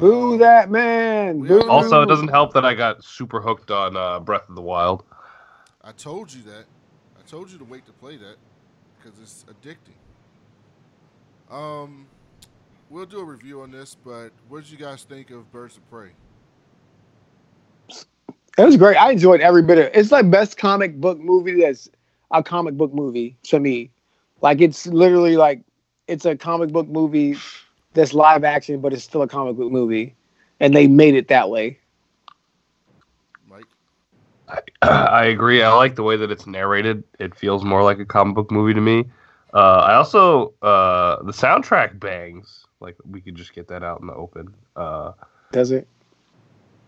I'm 0.00 0.08
kidding. 0.08 0.30
Boo 0.30 0.38
that 0.38 0.70
man. 0.70 1.40
Boo. 1.40 1.68
Also, 1.68 2.02
it 2.02 2.06
doesn't 2.06 2.28
help 2.28 2.52
that 2.54 2.64
I 2.64 2.74
got 2.74 3.04
super 3.04 3.40
hooked 3.40 3.70
on 3.70 3.96
uh, 3.96 4.20
Breath 4.20 4.48
of 4.48 4.54
the 4.54 4.62
Wild. 4.62 5.04
I 5.82 5.92
told 5.92 6.32
you 6.32 6.42
that. 6.42 6.64
I 7.18 7.22
told 7.26 7.50
you 7.50 7.58
to 7.58 7.64
wait 7.64 7.86
to 7.86 7.92
play 7.92 8.16
that 8.16 8.36
because 8.96 9.18
it's 9.20 9.44
addicting. 9.48 9.96
Um, 11.54 12.06
we'll 12.88 13.06
do 13.06 13.20
a 13.20 13.24
review 13.24 13.60
on 13.60 13.70
this, 13.70 13.96
but 14.04 14.30
what 14.48 14.62
did 14.62 14.70
you 14.70 14.78
guys 14.78 15.04
think 15.04 15.30
of 15.30 15.50
Birds 15.52 15.76
of 15.76 15.88
Prey? 15.90 16.10
It 18.58 18.64
was 18.64 18.76
great. 18.76 18.96
I 18.96 19.12
enjoyed 19.12 19.40
every 19.40 19.62
bit 19.62 19.78
of 19.78 19.84
it. 19.86 19.92
It's 19.94 20.12
like 20.12 20.30
best 20.30 20.56
comic 20.58 21.00
book 21.00 21.18
movie 21.18 21.60
that's 21.62 21.88
a 22.30 22.42
comic 22.42 22.74
book 22.76 22.92
movie 22.92 23.36
to 23.44 23.58
me. 23.58 23.90
Like 24.42 24.60
it's 24.60 24.86
literally 24.86 25.36
like 25.36 25.62
it's 26.08 26.24
a 26.24 26.36
comic 26.36 26.70
book 26.70 26.88
movie 26.88 27.36
that's 27.94 28.14
live 28.14 28.44
action, 28.44 28.80
but 28.80 28.92
it's 28.92 29.04
still 29.04 29.22
a 29.22 29.28
comic 29.28 29.56
book 29.56 29.70
movie. 29.70 30.14
And 30.60 30.74
they 30.74 30.86
made 30.86 31.14
it 31.14 31.28
that 31.28 31.48
way. 31.48 31.78
Mike? 33.48 33.64
I, 34.48 34.60
I 34.88 35.24
agree. 35.24 35.62
I 35.62 35.72
like 35.72 35.96
the 35.96 36.02
way 36.02 36.16
that 36.16 36.30
it's 36.30 36.46
narrated. 36.46 37.02
It 37.18 37.34
feels 37.34 37.64
more 37.64 37.82
like 37.82 37.98
a 37.98 38.04
comic 38.04 38.34
book 38.34 38.50
movie 38.50 38.74
to 38.74 38.80
me. 38.80 39.06
Uh, 39.52 39.78
I 39.78 39.94
also 39.94 40.52
uh, 40.62 41.22
the 41.22 41.32
soundtrack 41.32 41.98
bangs. 41.98 42.66
Like 42.80 42.96
we 43.08 43.20
could 43.20 43.34
just 43.34 43.54
get 43.54 43.68
that 43.68 43.82
out 43.82 44.00
in 44.00 44.06
the 44.06 44.14
open. 44.14 44.54
Uh, 44.76 45.12
Does 45.52 45.70
it? 45.70 45.86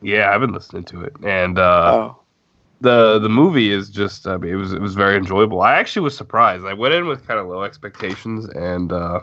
yeah, 0.03 0.31
I've 0.31 0.41
been 0.41 0.53
listening 0.53 0.85
to 0.85 1.03
it, 1.03 1.15
and 1.23 1.59
uh, 1.59 1.93
oh. 1.93 2.17
the 2.81 3.19
the 3.19 3.29
movie 3.29 3.71
is 3.71 3.88
just. 3.88 4.27
I 4.27 4.37
mean, 4.37 4.53
it 4.53 4.57
was 4.57 4.73
it 4.73 4.81
was 4.81 4.95
very 4.95 5.17
enjoyable. 5.17 5.62
I 5.62 5.75
actually 5.75 6.03
was 6.03 6.17
surprised. 6.17 6.65
I 6.65 6.73
went 6.73 6.95
in 6.95 7.07
with 7.07 7.27
kind 7.27 7.38
of 7.38 7.47
low 7.47 7.62
expectations, 7.62 8.49
and 8.51 8.93
uh, 8.93 9.21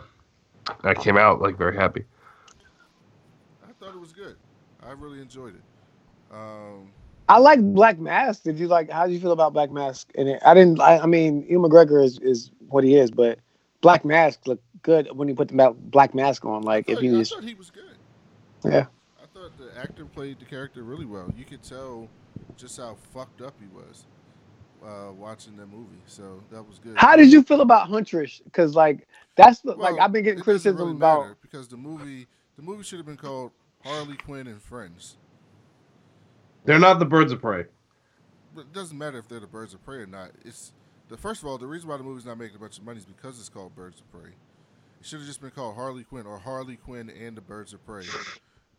I 0.82 0.94
came 0.94 1.16
out 1.16 1.40
like 1.40 1.56
very 1.56 1.74
happy. 1.76 2.04
I 3.62 3.72
thought 3.72 3.94
it 3.94 4.00
was 4.00 4.12
good. 4.12 4.36
I 4.80 4.90
really 4.92 5.20
enjoyed 5.20 5.54
it. 5.56 5.62
Um, 6.30 6.92
I 7.28 7.38
like 7.38 7.60
Black 7.60 7.98
Mask. 7.98 8.42
Did 8.42 8.58
you 8.58 8.66
like 8.68 8.90
how 8.90 9.06
do 9.06 9.12
you 9.12 9.20
feel 9.20 9.32
about 9.32 9.52
Black 9.52 9.70
Mask? 9.70 10.10
And 10.14 10.28
it, 10.28 10.42
I 10.44 10.54
didn't 10.54 10.80
I, 10.80 10.98
I 10.98 11.06
mean, 11.06 11.44
Ewan 11.48 11.70
McGregor 11.70 12.02
is, 12.04 12.18
is 12.20 12.50
what 12.68 12.84
he 12.84 12.94
is, 12.96 13.10
but 13.10 13.38
Black 13.80 14.04
Mask 14.04 14.46
looked 14.46 14.64
good 14.82 15.08
when 15.16 15.28
he 15.28 15.34
put 15.34 15.48
the 15.48 15.74
black 15.78 16.14
mask 16.14 16.44
on. 16.44 16.62
Like 16.62 16.88
I 16.88 16.90
if 16.90 17.00
thought, 17.00 17.04
he 17.04 17.10
I 17.14 17.18
was 17.18 17.30
thought 17.30 17.44
he 17.44 17.54
was 17.54 17.70
good. 17.70 17.98
Yeah. 18.64 18.86
I 19.20 19.26
thought 19.26 19.56
the 19.56 19.76
actor 19.78 20.04
played 20.06 20.38
the 20.38 20.44
character 20.44 20.82
really 20.82 21.04
well. 21.06 21.30
You 21.36 21.44
could 21.44 21.62
tell 21.62 22.08
just 22.56 22.76
how 22.78 22.94
fucked 22.94 23.40
up 23.40 23.54
he 23.60 23.66
was 23.66 24.06
uh, 24.84 25.12
watching 25.12 25.56
that 25.56 25.66
movie. 25.66 26.00
So 26.06 26.42
that 26.50 26.62
was 26.62 26.78
good. 26.78 26.96
How 26.96 27.16
did 27.16 27.32
you 27.32 27.42
feel 27.42 27.60
about 27.60 27.88
Huntress? 27.88 28.40
Because 28.44 28.74
like 28.74 29.06
that's 29.36 29.60
the, 29.60 29.74
like 29.74 29.98
I've 30.00 30.12
been 30.12 30.24
getting 30.24 30.42
criticism 30.42 30.78
really 30.78 30.92
about. 30.92 31.36
because 31.42 31.68
the 31.68 31.76
movie 31.76 32.26
the 32.56 32.62
movie 32.62 32.82
should 32.82 32.98
have 32.98 33.06
been 33.06 33.16
called 33.16 33.52
Harley 33.84 34.16
Quinn 34.16 34.46
and 34.46 34.60
Friends. 34.60 35.16
They're 36.64 36.78
not 36.78 36.98
the 36.98 37.06
birds 37.06 37.32
of 37.32 37.40
prey. 37.40 37.64
But 38.54 38.62
it 38.62 38.72
doesn't 38.72 38.98
matter 38.98 39.18
if 39.18 39.28
they're 39.28 39.40
the 39.40 39.46
birds 39.46 39.74
of 39.74 39.84
prey 39.84 39.98
or 39.98 40.06
not. 40.06 40.30
It's 40.44 40.72
the 41.08 41.16
first 41.16 41.42
of 41.42 41.48
all, 41.48 41.58
the 41.58 41.66
reason 41.66 41.88
why 41.88 41.96
the 41.96 42.02
movie's 42.02 42.24
not 42.24 42.38
making 42.38 42.56
a 42.56 42.60
bunch 42.60 42.78
of 42.78 42.84
money 42.84 42.98
is 42.98 43.04
because 43.04 43.38
it's 43.38 43.48
called 43.48 43.74
Birds 43.74 44.00
of 44.00 44.10
Prey. 44.12 44.30
It 45.00 45.06
should 45.06 45.18
have 45.18 45.26
just 45.26 45.40
been 45.40 45.50
called 45.50 45.74
Harley 45.74 46.04
Quinn 46.04 46.26
or 46.26 46.38
Harley 46.38 46.76
Quinn 46.76 47.10
and 47.10 47.36
the 47.36 47.40
Birds 47.40 47.72
of 47.72 47.84
Prey. 47.86 48.04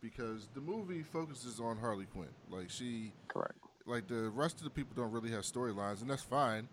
Because 0.00 0.48
the 0.54 0.60
movie 0.60 1.02
focuses 1.02 1.60
on 1.60 1.78
Harley 1.78 2.06
Quinn. 2.06 2.28
Like 2.50 2.70
she 2.70 3.12
Correct. 3.28 3.56
Like 3.86 4.06
the 4.08 4.30
rest 4.30 4.58
of 4.58 4.64
the 4.64 4.70
people 4.70 4.92
don't 4.96 5.12
really 5.12 5.30
have 5.30 5.42
storylines, 5.42 6.00
and 6.00 6.10
that's 6.10 6.22
fine. 6.22 6.68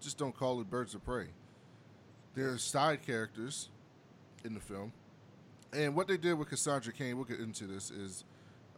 Just 0.00 0.18
don't 0.18 0.34
call 0.36 0.60
it 0.60 0.70
Birds 0.70 0.94
of 0.94 1.04
Prey. 1.04 1.28
There's 2.34 2.62
side 2.62 3.02
characters 3.04 3.68
in 4.44 4.54
the 4.54 4.60
film, 4.60 4.92
and 5.72 5.94
what 5.96 6.06
they 6.08 6.16
did 6.16 6.34
with 6.34 6.48
Cassandra 6.48 6.92
Cain, 6.92 7.16
we'll 7.16 7.24
get 7.24 7.40
into 7.40 7.66
this, 7.66 7.90
is 7.90 8.24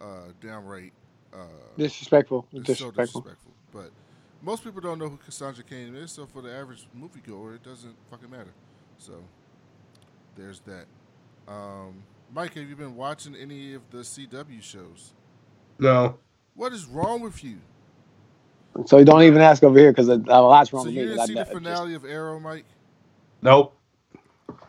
uh, 0.00 0.32
downright 0.40 0.92
uh, 1.34 1.38
Disrespectful. 1.76 2.46
it's 2.52 2.64
Disrespectful. 2.64 3.20
so 3.22 3.28
disrespectful. 3.28 3.52
But 3.72 3.90
most 4.42 4.64
people 4.64 4.80
don't 4.80 4.98
know 4.98 5.08
who 5.08 5.18
Cassandra 5.18 5.62
Cain 5.62 5.94
is, 5.94 6.10
so 6.12 6.26
for 6.26 6.40
the 6.42 6.52
average 6.52 6.86
moviegoer, 6.98 7.54
it 7.56 7.62
doesn't 7.62 7.94
fucking 8.10 8.30
matter. 8.30 8.52
So 8.98 9.22
there's 10.36 10.60
that. 10.60 10.86
Um, 11.46 12.02
Mike, 12.32 12.54
have 12.54 12.68
you 12.68 12.76
been 12.76 12.96
watching 12.96 13.34
any 13.36 13.74
of 13.74 13.82
the 13.90 13.98
CW 13.98 14.62
shows? 14.62 15.12
No. 15.78 16.18
What 16.60 16.74
is 16.74 16.84
wrong 16.84 17.22
with 17.22 17.42
you? 17.42 17.56
So 18.84 18.98
you 18.98 19.06
don't 19.06 19.22
even 19.22 19.40
ask 19.40 19.62
over 19.62 19.78
here 19.78 19.92
because 19.92 20.10
a 20.10 20.16
lot's 20.18 20.74
wrong 20.74 20.82
So 20.82 20.88
with 20.88 20.94
you 20.94 21.00
me. 21.04 21.06
didn't 21.08 21.16
'cause 21.20 21.26
see 21.28 21.32
I- 21.32 21.34
the 21.36 21.40
I 21.40 21.44
just- 21.44 21.52
finale 21.54 21.94
of 21.94 22.04
Arrow, 22.04 22.38
Mike? 22.38 22.66
Nope. 23.40 23.74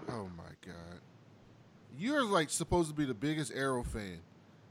Oh 0.08 0.30
my 0.38 0.54
god. 0.66 1.02
You're 1.98 2.24
like 2.24 2.50
supposed 2.50 2.88
to 2.88 2.96
be 2.96 3.04
the 3.04 3.14
biggest 3.14 3.52
Arrow 3.54 3.84
fan. 3.84 4.20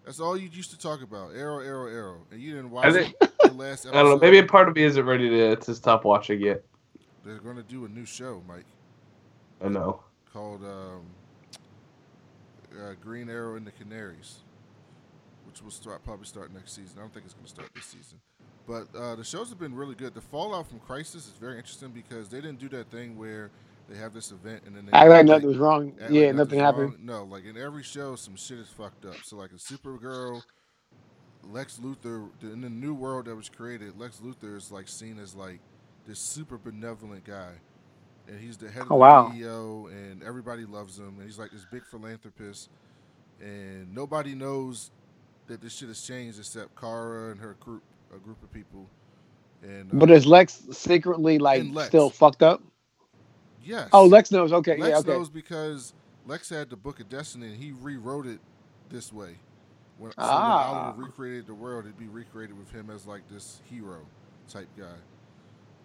That's 0.06 0.18
all 0.18 0.35
you 0.35 0.48
used 0.48 0.70
to 0.70 0.78
talk 0.78 1.02
about. 1.02 1.35
Arrow, 1.35 1.59
Arrow, 1.61 1.88
Arrow. 1.88 2.20
And 2.30 2.40
you 2.40 2.52
didn't 2.54 2.70
watch 2.70 2.87
it, 2.94 3.14
the 3.20 3.52
last 3.52 3.85
episode. 3.85 3.90
I 3.98 4.02
don't 4.02 4.12
know. 4.12 4.18
Maybe 4.18 4.38
a 4.38 4.46
part 4.46 4.70
of 4.70 4.74
me 4.74 4.85
isn't 4.85 5.04
ready 5.04 5.28
to, 5.28 5.56
to 5.56 5.74
stop 5.74 6.06
watching 6.06 6.40
yet. 6.40 6.64
They're 7.22 7.37
gonna 7.40 7.62
do 7.62 7.85
a 7.85 7.88
new 7.90 8.06
show, 8.06 8.42
Mike, 8.48 8.64
I 9.62 9.68
know. 9.68 10.02
called 10.33 10.64
um, 10.64 11.02
uh, 12.83 12.94
Green 12.98 13.28
Arrow 13.28 13.56
and 13.56 13.66
the 13.66 13.72
Canaries, 13.72 14.38
which 15.50 15.62
will 15.62 15.70
start 15.70 16.04
probably 16.04 16.26
start 16.26 16.52
next 16.54 16.72
season. 16.72 16.98
I 16.98 17.00
don't 17.00 17.12
think 17.12 17.24
it's 17.26 17.34
gonna 17.34 17.48
start 17.48 17.68
this 17.74 17.84
season. 17.86 18.20
But 18.66 18.86
uh, 18.96 19.16
the 19.16 19.24
shows 19.24 19.48
have 19.50 19.58
been 19.58 19.74
really 19.74 19.94
good. 19.96 20.14
The 20.14 20.20
fallout 20.20 20.68
from 20.68 20.78
Crisis 20.80 21.26
is 21.26 21.32
very 21.40 21.56
interesting 21.56 21.90
because 21.90 22.28
they 22.28 22.40
didn't 22.40 22.60
do 22.60 22.68
that 22.68 22.90
thing 22.90 23.18
where 23.18 23.50
they 23.88 23.96
have 23.96 24.14
this 24.14 24.30
event 24.30 24.62
and 24.66 24.76
then 24.76 24.86
they 24.86 24.92
Act 24.92 25.10
like 25.10 25.26
nothing 25.26 25.48
was 25.48 25.58
wrong. 25.58 25.92
Yeah, 26.08 26.26
like 26.26 26.36
nothing 26.36 26.60
happened. 26.60 26.92
wrong. 26.92 26.98
No, 27.02 27.24
like 27.24 27.44
in 27.44 27.56
every 27.56 27.82
show, 27.82 28.14
some 28.14 28.36
shit 28.36 28.58
is 28.58 28.68
fucked 28.68 29.04
up. 29.04 29.16
So 29.24 29.36
like 29.36 29.50
a 29.50 29.54
Supergirl, 29.56 30.42
Lex 31.42 31.78
Luthor 31.82 32.28
in 32.42 32.60
the 32.60 32.70
new 32.70 32.94
world 32.94 33.24
that 33.24 33.34
was 33.34 33.48
created, 33.48 33.98
Lex 33.98 34.18
Luthor 34.18 34.56
is 34.56 34.70
like 34.70 34.86
seen 34.88 35.18
as 35.18 35.34
like 35.34 35.58
this 36.06 36.20
super 36.20 36.56
benevolent 36.58 37.24
guy, 37.24 37.52
and 38.28 38.38
he's 38.38 38.56
the 38.56 38.70
head 38.70 38.82
of 38.82 38.92
Oh, 38.92 38.94
the 38.94 39.00
wow. 39.00 39.32
CEO, 39.34 39.88
and 39.90 40.22
everybody 40.22 40.64
loves 40.64 40.98
him, 40.98 41.14
and 41.18 41.24
he's 41.24 41.38
like 41.38 41.50
this 41.50 41.66
big 41.72 41.84
philanthropist, 41.86 42.68
and 43.40 43.92
nobody 43.92 44.34
knows 44.34 44.90
that 45.50 45.60
this 45.60 45.76
shit 45.76 45.88
has 45.88 46.00
changed 46.00 46.38
except 46.38 46.74
Kara 46.80 47.32
and 47.32 47.40
her 47.40 47.56
group, 47.60 47.82
a 48.14 48.18
group 48.18 48.42
of 48.42 48.52
people. 48.52 48.88
And 49.62 49.90
But 49.92 50.10
uh, 50.10 50.14
is 50.14 50.24
Lex 50.26 50.62
secretly 50.72 51.38
like 51.38 51.64
Lex. 51.72 51.88
still 51.88 52.08
fucked 52.08 52.42
up? 52.42 52.62
yes, 53.64 53.88
Oh, 53.92 54.06
Lex 54.06 54.30
knows. 54.30 54.52
Okay, 54.52 54.76
Lex 54.76 54.90
yeah, 54.90 54.98
okay. 54.98 55.10
knows 55.10 55.28
because 55.28 55.92
Lex 56.26 56.48
had 56.48 56.70
the 56.70 56.76
Book 56.76 57.00
of 57.00 57.08
Destiny 57.08 57.48
and 57.48 57.56
he 57.56 57.72
rewrote 57.72 58.26
it 58.26 58.38
this 58.88 59.12
way. 59.12 59.34
When, 59.98 60.12
so 60.12 60.16
Ah. 60.18 60.70
when 60.72 60.78
Oliver 60.86 61.02
recreated 61.02 61.46
the 61.46 61.54
world, 61.54 61.84
it'd 61.84 61.98
be 61.98 62.08
recreated 62.08 62.56
with 62.56 62.70
him 62.72 62.88
as 62.88 63.06
like 63.06 63.22
this 63.28 63.60
hero 63.68 63.98
type 64.48 64.68
guy. 64.78 64.96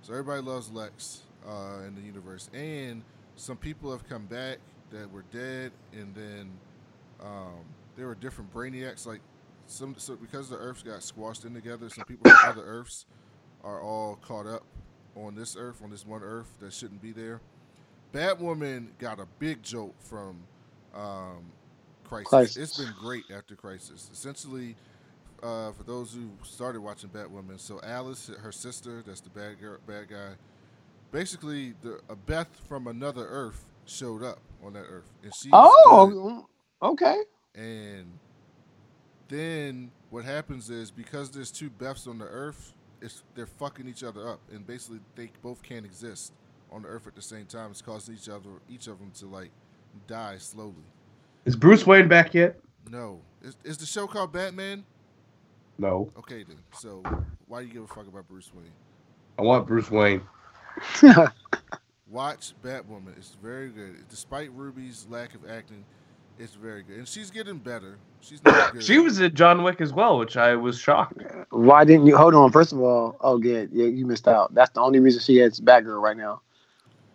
So 0.03 0.13
everybody 0.13 0.41
loves 0.41 0.71
Lex 0.71 1.23
uh, 1.45 1.79
in 1.87 1.95
the 1.95 2.01
universe, 2.01 2.49
and 2.53 3.03
some 3.35 3.57
people 3.57 3.91
have 3.91 4.07
come 4.07 4.25
back 4.27 4.59
that 4.91 5.11
were 5.11 5.25
dead, 5.33 5.71
and 5.91 6.13
then 6.15 6.51
um, 7.21 7.65
there 7.97 8.05
were 8.07 8.15
different 8.15 8.53
Brainiacs. 8.53 9.05
Like 9.05 9.19
some, 9.67 9.95
so 9.97 10.15
because 10.15 10.49
the 10.49 10.57
Earths 10.57 10.83
got 10.83 11.03
squashed 11.03 11.45
in 11.45 11.53
together, 11.53 11.89
some 11.89 12.05
people 12.05 12.29
from 12.29 12.49
other 12.49 12.63
Earths 12.63 13.05
are 13.63 13.81
all 13.81 14.17
caught 14.17 14.45
up 14.45 14.63
on 15.15 15.35
this 15.35 15.55
Earth, 15.57 15.81
on 15.83 15.89
this 15.89 16.05
one 16.05 16.21
Earth 16.23 16.51
that 16.59 16.73
shouldn't 16.73 17.01
be 17.01 17.11
there. 17.11 17.41
Batwoman 18.13 18.87
got 18.99 19.19
a 19.19 19.27
big 19.39 19.61
jolt 19.63 19.95
from 19.99 20.43
um, 20.93 21.51
Crisis. 22.03 22.29
Crisis. 22.29 22.57
It's 22.57 22.77
been 22.77 22.93
great 22.99 23.23
after 23.35 23.55
Crisis. 23.55 24.09
Essentially, 24.13 24.75
uh, 25.43 25.71
for 25.73 25.83
those 25.83 26.13
who 26.13 26.29
started 26.43 26.81
watching 26.81 27.09
Batwoman, 27.09 27.59
so 27.59 27.79
Alice, 27.83 28.31
her 28.41 28.51
sister, 28.51 29.03
that's 29.05 29.21
the 29.21 29.29
bad 29.29 29.59
girl, 29.59 29.77
bad 29.85 30.09
guy. 30.09 30.31
Basically, 31.11 31.73
the 31.81 31.99
a 32.09 32.15
Beth 32.15 32.49
from 32.67 32.87
another 32.87 33.25
Earth 33.27 33.65
showed 33.85 34.23
up 34.23 34.39
on 34.63 34.73
that 34.73 34.85
Earth, 34.89 35.11
and 35.23 35.33
she's 35.33 35.51
good. 35.51 35.51
Oh, 35.53 36.45
okay. 36.81 37.17
And 37.53 38.11
then 39.27 39.91
what 40.09 40.25
happens 40.25 40.69
is 40.69 40.91
because 40.91 41.29
there's 41.31 41.51
two 41.51 41.69
Beths 41.69 42.07
on 42.07 42.17
the 42.17 42.25
Earth, 42.25 42.73
it's 43.01 43.23
they're 43.35 43.45
fucking 43.45 43.87
each 43.87 44.03
other 44.03 44.27
up, 44.27 44.39
and 44.51 44.65
basically 44.65 44.99
they 45.15 45.31
both 45.41 45.61
can't 45.63 45.85
exist 45.85 46.33
on 46.71 46.83
the 46.83 46.87
Earth 46.87 47.07
at 47.07 47.15
the 47.15 47.21
same 47.21 47.45
time. 47.45 47.71
It's 47.71 47.81
causing 47.81 48.15
each 48.15 48.29
other, 48.29 48.49
each 48.69 48.87
of 48.87 48.99
them, 48.99 49.11
to 49.19 49.27
like 49.27 49.51
die 50.07 50.37
slowly. 50.37 50.85
Is 51.45 51.55
Bruce 51.55 51.85
Wayne 51.85 52.07
back 52.07 52.33
yet? 52.33 52.59
No, 52.89 53.21
is, 53.41 53.57
is 53.63 53.77
the 53.77 53.85
show 53.85 54.07
called 54.07 54.31
Batman? 54.31 54.83
No. 55.77 56.09
Okay 56.17 56.43
then. 56.43 56.57
So 56.73 57.03
why 57.47 57.61
do 57.61 57.67
you 57.67 57.73
give 57.73 57.83
a 57.83 57.87
fuck 57.87 58.07
about 58.07 58.27
Bruce 58.27 58.51
Wayne? 58.53 58.71
I 59.37 59.41
want 59.41 59.67
Bruce 59.67 59.91
Wayne. 59.91 60.21
Watch 62.07 62.53
Batwoman. 62.63 63.17
It's 63.17 63.35
very 63.41 63.69
good. 63.69 64.05
Despite 64.09 64.51
Ruby's 64.53 65.05
lack 65.09 65.35
of 65.35 65.49
acting, 65.49 65.83
it's 66.39 66.55
very 66.55 66.83
good, 66.83 66.97
and 66.97 67.07
she's 67.07 67.31
getting 67.31 67.57
better. 67.57 67.97
She's 68.21 68.43
not 68.43 68.73
good. 68.73 68.83
She 68.83 68.99
was 68.99 69.19
in 69.19 69.33
John 69.35 69.63
Wick 69.63 69.81
as 69.81 69.93
well, 69.93 70.17
which 70.17 70.37
I 70.37 70.55
was 70.55 70.79
shocked. 70.79 71.21
Why 71.51 71.83
didn't 71.85 72.07
you 72.07 72.17
hold 72.17 72.33
on? 72.35 72.51
First 72.51 72.73
of 72.73 72.79
all, 72.81 73.17
oh 73.21 73.37
good, 73.37 73.69
yeah, 73.71 73.85
you 73.87 74.05
missed 74.05 74.27
out. 74.27 74.53
That's 74.53 74.71
the 74.71 74.81
only 74.81 74.99
reason 74.99 75.21
she 75.21 75.37
has 75.37 75.59
Batgirl 75.59 76.01
right 76.01 76.17
now. 76.17 76.41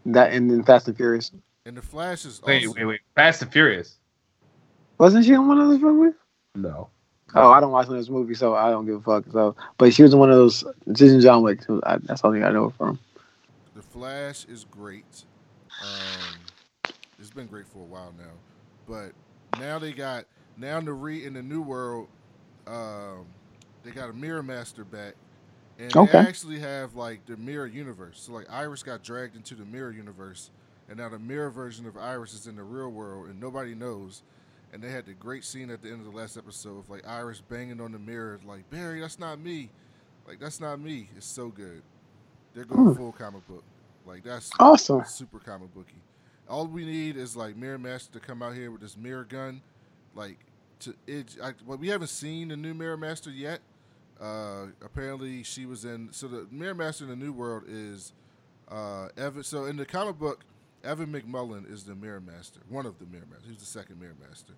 That 0.07 0.33
and 0.33 0.51
then 0.51 0.63
Fast 0.63 0.89
and 0.89 0.97
Furious. 0.97 1.31
And 1.67 1.77
the 1.77 1.83
Flash 1.83 2.25
is 2.25 2.41
Wait, 2.43 2.65
awesome. 2.65 2.75
wait, 2.77 2.85
wait. 2.87 3.01
Fast 3.15 3.43
and 3.43 3.53
Furious. 3.53 3.97
Wasn't 4.99 5.25
she 5.25 5.33
in 5.35 5.47
one 5.47 5.59
of 5.61 5.69
those 5.69 5.81
movies? 5.81 6.15
No. 6.55 6.89
Oh, 7.35 7.51
I 7.51 7.61
don't 7.61 7.71
watch 7.71 7.87
those 7.87 8.11
movies, 8.11 8.39
so 8.39 8.55
I 8.55 8.71
don't 8.71 8.87
give 8.87 8.97
a 8.97 9.01
fuck. 9.01 9.25
So, 9.33 9.55
but 9.79 9.95
she 9.95 10.03
was 10.03 10.13
in 10.13 10.19
one 10.19 10.31
of 10.31 10.37
those. 10.37 10.65
She's 10.97 11.13
in 11.13 11.21
John 11.21 11.43
Wick. 11.43 11.63
So 11.63 11.81
I, 11.85 11.99
that's 11.99 12.23
all 12.25 12.35
I 12.35 12.39
know 12.51 12.71
her 12.71 12.75
from. 12.77 12.99
The 13.77 13.83
Flash 13.83 14.47
is 14.47 14.65
great. 14.65 15.25
Um, 15.83 16.39
it's 17.19 17.31
been 17.31 17.47
great 17.47 17.67
for 17.69 17.79
a 17.79 17.85
while 17.85 18.13
now, 18.19 18.33
but 18.91 19.13
now 19.61 19.79
they 19.79 19.93
got 19.93 20.27
now 20.59 20.79
in 20.79 20.87
the 20.87 20.95
re 20.95 21.25
in 21.25 21.35
the 21.35 21.43
new 21.43 21.63
world, 21.63 22.09
um, 22.67 23.27
they 23.85 23.93
got 23.93 24.11
a 24.11 24.15
Mirror 24.15 24.45
Master 24.45 24.85
back, 24.85 25.15
and 25.79 25.97
Okay. 25.97 26.13
they 26.13 26.13
actually 26.29 26.61
have 26.61 26.95
like 26.97 27.27
the 27.27 27.37
Mirror 27.37 27.69
Universe. 27.69 28.21
So 28.23 28.33
like 28.35 28.51
Iris 28.51 28.83
got 28.85 29.03
dragged 29.05 29.37
into 29.37 29.57
the 29.57 29.67
Mirror 29.67 29.93
Universe, 29.93 30.51
and 30.89 30.99
now 30.99 31.09
the 31.11 31.19
Mirror 31.21 31.51
version 31.51 31.87
of 31.87 31.97
Iris 31.97 32.35
is 32.35 32.47
in 32.49 32.57
the 32.57 32.65
real 32.65 32.91
world, 32.91 33.29
and 33.29 33.41
nobody 33.41 33.75
knows. 33.75 34.23
And 34.73 34.83
they 34.83 34.91
had 34.91 35.07
the 35.07 35.15
great 35.15 35.45
scene 35.45 35.71
at 35.71 35.83
the 35.83 35.91
end 35.91 36.01
of 36.01 36.13
the 36.13 36.17
last 36.19 36.37
episode 36.37 36.79
of 36.79 36.91
like 36.91 37.07
Iris 37.07 37.41
banging 37.41 37.81
on 37.81 37.93
the 37.93 37.99
mirror, 37.99 38.41
like 38.45 38.71
Barry, 38.71 39.01
that's 39.01 39.19
not 39.19 39.41
me. 39.41 39.73
Like 40.27 40.41
that's 40.41 40.61
not 40.61 40.81
me. 40.81 41.11
It's 41.17 41.27
so 41.27 41.49
good. 41.49 41.83
They're 42.55 42.65
going 42.67 42.87
Hmm. 42.87 42.93
full 42.93 43.13
comic 43.13 43.47
book. 43.49 43.65
Like 44.07 44.25
that's 44.25 44.61
Awesome. 44.61 45.05
super 45.05 45.41
comic 45.41 45.75
booky. 45.75 46.05
All 46.51 46.67
we 46.67 46.85
need 46.85 47.17
is 47.17 47.37
like 47.37 47.57
Mirror 47.57 47.79
Master 47.79 48.19
to 48.19 48.21
come 48.21 48.43
out 48.43 48.55
here 48.55 48.73
with 48.73 48.81
this 48.81 48.97
mirror 48.97 49.23
gun, 49.23 49.63
like 50.17 50.37
to 50.81 50.95
it. 51.07 51.37
I, 51.41 51.53
well, 51.65 51.79
we 51.79 51.89
haven't 51.89 52.09
seen 52.09 52.49
the 52.49 52.57
new 52.57 52.75
Mirror 52.75 52.97
Master 52.97 53.31
yet. 53.31 53.61
Uh, 54.21 54.67
apparently, 54.85 55.45
she 55.45 55.65
was 55.65 55.85
in. 55.85 56.09
So 56.11 56.27
the 56.27 56.49
Mirror 56.51 56.75
Master 56.75 57.05
in 57.05 57.11
the 57.11 57.17
New 57.17 57.33
World 57.33 57.63
is 57.69 58.13
uh, 58.69 59.09
Evan. 59.17 59.45
So 59.45 59.67
in 59.67 59.77
the 59.77 59.87
comic 59.87 60.19
book, 60.19 60.41
Evan 60.83 61.13
McMullen 61.13 61.71
is 61.73 61.85
the 61.85 61.95
Mirror 61.95 62.23
Master, 62.23 62.59
one 62.69 62.85
of 62.85 62.99
the 62.99 63.07
Mirror 63.07 63.27
Masters. 63.31 63.51
He's 63.51 63.59
the 63.59 63.65
second 63.67 64.01
Mirror 64.01 64.17
Master. 64.29 64.55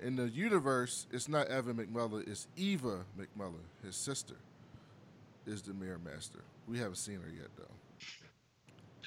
In 0.00 0.14
the 0.14 0.28
universe, 0.28 1.08
it's 1.10 1.28
not 1.28 1.48
Evan 1.48 1.78
McMullen. 1.78 2.28
It's 2.28 2.46
Eva 2.56 3.00
McMullen, 3.18 3.66
his 3.84 3.96
sister, 3.96 4.36
is 5.46 5.62
the 5.62 5.74
Mirror 5.74 6.00
Master. 6.04 6.44
We 6.68 6.78
haven't 6.78 6.94
seen 6.94 7.16
her 7.16 7.28
yet, 7.28 7.48
though. 7.56 7.64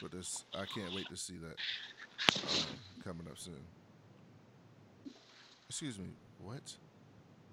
But 0.01 0.11
this, 0.11 0.43
I 0.53 0.65
can't 0.65 0.93
wait 0.93 1.07
to 1.09 1.15
see 1.15 1.35
that 1.35 1.55
coming 3.03 3.27
up 3.29 3.37
soon. 3.37 3.55
Excuse 5.69 5.97
me, 5.97 6.09
what? 6.43 6.75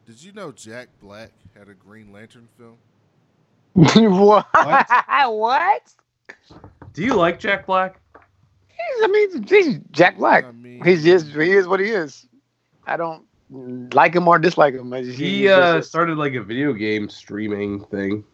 Did 0.06 0.22
you 0.22 0.32
know 0.32 0.52
Jack 0.52 0.88
Black 1.00 1.30
had 1.56 1.68
a 1.68 1.74
Green 1.74 2.12
Lantern 2.12 2.48
film? 2.58 2.76
what? 4.10 4.46
what? 5.30 5.94
Do 6.92 7.02
you 7.04 7.14
like 7.14 7.38
Jack 7.38 7.66
Black? 7.66 8.00
He's, 8.68 9.04
I 9.04 9.06
mean, 9.08 9.42
he's 9.44 9.78
Jack 9.90 10.16
Black. 10.18 10.44
I 10.44 10.52
mean, 10.52 10.84
He's 10.84 11.04
just 11.04 11.26
he 11.28 11.52
is 11.52 11.66
what 11.68 11.80
he 11.80 11.86
is. 11.90 12.26
I 12.86 12.96
don't 12.96 13.24
like 13.94 14.14
him 14.14 14.26
or 14.28 14.38
dislike 14.38 14.74
him. 14.74 14.92
I 14.92 15.02
just, 15.02 15.18
He 15.18 15.48
uh, 15.48 15.76
just- 15.78 15.88
started 15.90 16.16
like 16.18 16.34
a 16.34 16.42
video 16.42 16.72
game 16.72 17.08
streaming 17.08 17.84
thing, 17.86 18.24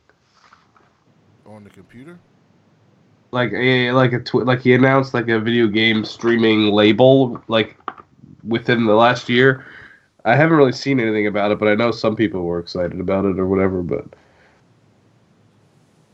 on 1.47 1.64
the 1.64 1.70
computer. 1.70 2.18
Like 3.35 3.53
a 3.53 3.93
like 3.93 4.12
a 4.12 4.20
tw- 4.20 4.47
like 4.47 4.61
he 4.61 4.72
announced 4.72 5.12
like 5.12 5.28
a 5.28 5.39
video 5.39 5.66
game 5.66 6.05
streaming 6.05 6.70
label 6.72 7.43
like 7.49 7.76
within 8.45 8.87
the 8.87 8.95
last 8.95 9.28
year. 9.28 9.66
I 10.24 10.37
haven't 10.37 10.57
really 10.57 10.72
seen 10.72 11.01
anything 11.01 11.26
about 11.26 11.51
it, 11.51 11.59
but 11.59 11.68
I 11.68 11.74
know 11.74 11.91
some 11.91 12.16
people 12.16 12.45
were 12.45 12.59
excited 12.59 12.99
about 12.99 13.26
it 13.26 13.39
or 13.39 13.47
whatever. 13.47 13.82
But 13.82 14.07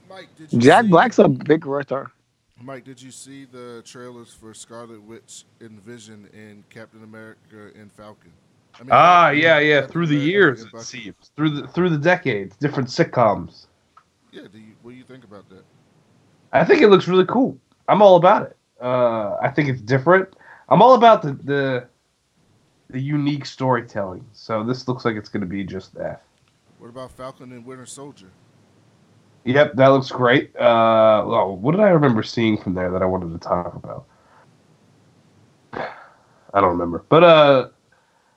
Mike, 0.09 0.29
did 0.37 0.53
you 0.53 0.59
Jack 0.59 0.85
see- 0.87 0.91
Black's 0.91 1.19
a 1.21 1.29
big 1.29 1.67
writer. 1.67 2.11
Mike, 2.63 2.85
did 2.85 3.01
you 3.01 3.11
see 3.11 3.47
the 3.47 3.83
trailers 3.87 4.35
for 4.35 4.53
Scarlet 4.53 5.03
Witch 5.03 5.45
and 5.61 5.81
Vision 5.83 6.29
and 6.35 6.69
Captain 6.69 7.03
America 7.05 7.71
and 7.79 7.91
Falcon? 7.93 8.33
I 8.75 8.83
mean, 8.83 8.89
ah, 8.93 9.23
Falcon- 9.27 9.39
yeah, 9.41 9.59
yeah, 9.61 9.81
Captain 9.81 9.93
through 9.93 10.07
the 10.09 10.17
years 10.17 10.65
it 10.65 10.81
seems 10.81 11.31
through 11.37 11.51
the 11.51 11.69
through 11.69 11.91
the 11.91 11.99
decades, 11.99 12.57
different 12.57 12.89
sitcoms. 12.89 13.67
Yeah, 14.33 14.43
do 14.53 14.59
you, 14.59 14.75
what 14.83 14.91
do 14.93 14.97
you 14.97 15.05
think 15.05 15.25
about 15.25 15.49
that? 15.51 15.65
I 16.53 16.65
think 16.65 16.83
it 16.83 16.89
looks 16.89 17.07
really 17.09 17.27
cool. 17.27 17.59
I'm 17.89 18.03
all 18.03 18.17
about 18.17 18.43
it. 18.43 18.57
Uh, 18.81 19.37
I 19.43 19.49
think 19.49 19.69
it's 19.69 19.81
different. 19.81 20.29
I'm 20.69 20.83
all 20.83 20.95
about 20.95 21.23
the 21.23 21.33
the, 21.33 21.89
the 22.89 23.01
unique 23.01 23.47
storytelling. 23.47 24.25
So 24.33 24.65
this 24.65 24.89
looks 24.89 25.05
like 25.05 25.17
it's 25.17 25.29
going 25.29 25.43
to 25.43 25.47
be 25.47 25.65
just 25.65 25.95
that. 25.95 26.23
What 26.79 26.89
about 26.89 27.13
Falcon 27.13 27.53
and 27.53 27.65
Winter 27.65 27.87
Soldier? 27.87 28.31
Yep, 29.45 29.75
that 29.77 29.89
looks 29.89 30.11
great. 30.11 30.55
Uh, 30.57 31.25
well, 31.27 31.57
what 31.57 31.73
did 31.73 31.81
I 31.81 31.89
remember 31.89 32.23
seeing 32.23 32.59
from 32.59 32.75
there 32.75 32.91
that 32.91 33.03
I 33.03 33.07
wanted 33.07 33.33
to 33.33 33.39
talk 33.39 33.75
about? 33.75 34.07
I 35.73 36.61
don't 36.61 36.71
remember, 36.71 37.05
but 37.09 37.25
uh, 37.25 37.69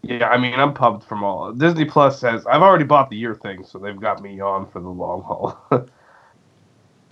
yeah, 0.01 0.27
I 0.29 0.37
mean, 0.37 0.53
I'm 0.53 0.73
pumped 0.73 1.07
from 1.07 1.23
all. 1.23 1.51
Disney 1.53 1.85
Plus 1.85 2.19
says 2.19 2.45
I've 2.45 2.61
already 2.61 2.83
bought 2.83 3.09
the 3.09 3.17
year 3.17 3.35
thing, 3.35 3.65
so 3.65 3.79
they've 3.79 3.99
got 3.99 4.21
me 4.21 4.39
on 4.39 4.69
for 4.69 4.79
the 4.79 4.89
long 4.89 5.23
haul. 5.23 5.57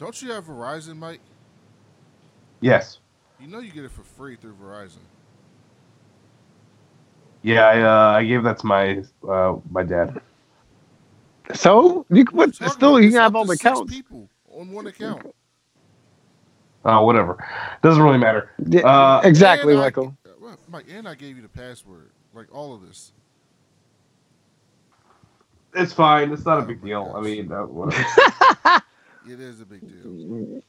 Don't 0.02 0.20
you 0.20 0.32
have 0.32 0.46
Verizon, 0.46 0.98
Mike? 0.98 1.20
yes, 2.60 2.98
You 3.40 3.46
know 3.48 3.60
you 3.60 3.72
get 3.72 3.86
it 3.86 3.92
for 3.92 4.02
free 4.02 4.36
through 4.36 4.56
Verizon. 4.56 4.98
yeah, 7.44 7.68
I 7.68 7.82
uh, 7.82 8.18
I 8.18 8.24
gave 8.24 8.42
that 8.42 8.58
to 8.60 8.66
my 8.66 9.04
uh, 9.30 9.58
my 9.70 9.84
dad. 9.84 10.20
So 11.54 12.08
you 12.10 12.26
can 12.26 12.36
What 12.36 12.58
put 12.58 12.72
still 12.72 13.00
you 13.00 13.12
can 13.12 13.20
have 13.20 13.34
to 13.34 13.38
all 13.38 13.46
the 13.46 13.56
six 13.56 13.64
accounts. 13.64 13.92
people 13.94 14.28
on 14.52 14.72
one 14.72 14.88
account. 14.88 15.36
Oh, 16.84 17.06
whatever, 17.06 17.38
doesn't 17.84 18.02
really 18.02 18.18
matter. 18.18 18.50
Yeah, 18.68 18.82
Uh, 18.82 19.22
exactly, 19.24 19.74
And 19.74 19.82
I- 19.82 19.86
Michael. 19.86 20.18
uh, 20.26 20.56
Mike, 20.68 20.86
and 20.92 21.08
I 21.08 21.14
gave 21.14 21.36
you 21.36 21.44
the 21.44 21.50
password, 21.50 22.10
like 22.34 22.48
all 22.52 22.74
of 22.74 22.82
this. 22.82 23.12
It's 25.76 25.94
fine. 25.94 26.32
It's 26.34 26.44
not 26.46 26.58
a 26.58 26.64
big 26.64 26.84
deal. 26.84 27.14
I 27.16 27.22
mean, 27.22 27.52
uh, 27.52 27.68
whatever. 27.68 28.04
It 29.30 29.40
is 29.40 29.62
a 29.62 29.66
big 29.66 29.82
deal. 29.88 30.62